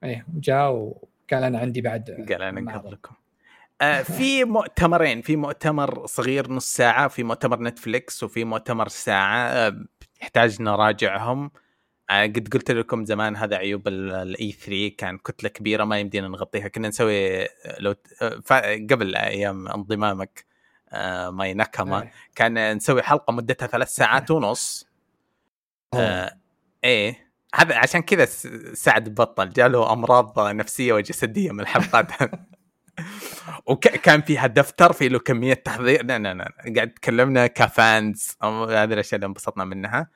[0.04, 2.78] إيه جاء وقال أنا عندي بعد قال أنا.
[2.78, 3.16] قبلكم.
[4.04, 9.86] في مؤتمرين في مؤتمر صغير نص ساعة في مؤتمر نتفليكس وفي مؤتمر ساعة آه
[10.22, 11.52] يحتاج نراجعهم.
[12.10, 16.68] آه قد قلت لكم زمان هذا عيوب ال E3 كان كتلة كبيرة ما يمدينا نغطيها.
[16.68, 17.50] كنا نسوي آه،
[17.80, 20.46] لو آه، قبل أيام انضمامك
[20.90, 22.12] آه ماي نكما إيه.
[22.36, 24.88] كان نسوي حلقة مدتها ثلاث ساعات ونص.
[25.94, 26.32] آه
[26.84, 27.26] إيه.
[27.56, 28.26] هذا عشان كذا
[28.74, 32.12] سعد بطل جاله أمراض نفسية وجسدية من الحلقات.
[33.66, 36.06] وكان فيها دفتر في له كمية تحضير.
[36.06, 38.38] لا لا لا قاعد تكلمنا ك fans.
[38.42, 40.10] هذه الأشياء اللي انبسطنا منها.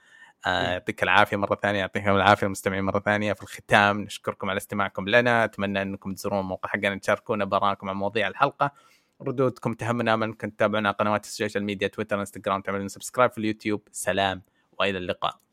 [0.48, 4.02] آه، يعطيك العافية مرة ثانية يعطيكم العافية المستمعين مرة ثانية في الختام.
[4.02, 5.44] نشكركم على استماعكم لنا.
[5.44, 8.72] أتمنى أنكم تزورون الموقع حقنا تشاركونا بآراءكم عن مواضيع الحلقة.
[9.22, 13.38] ردودكم تهمنا من كنت تتابعونا على قنوات ال social media تويتر إنستغرام تعملون subscribe في
[13.38, 13.88] اليوتيوب.
[13.92, 14.42] سلام
[14.80, 15.49] وإلى اللقاء.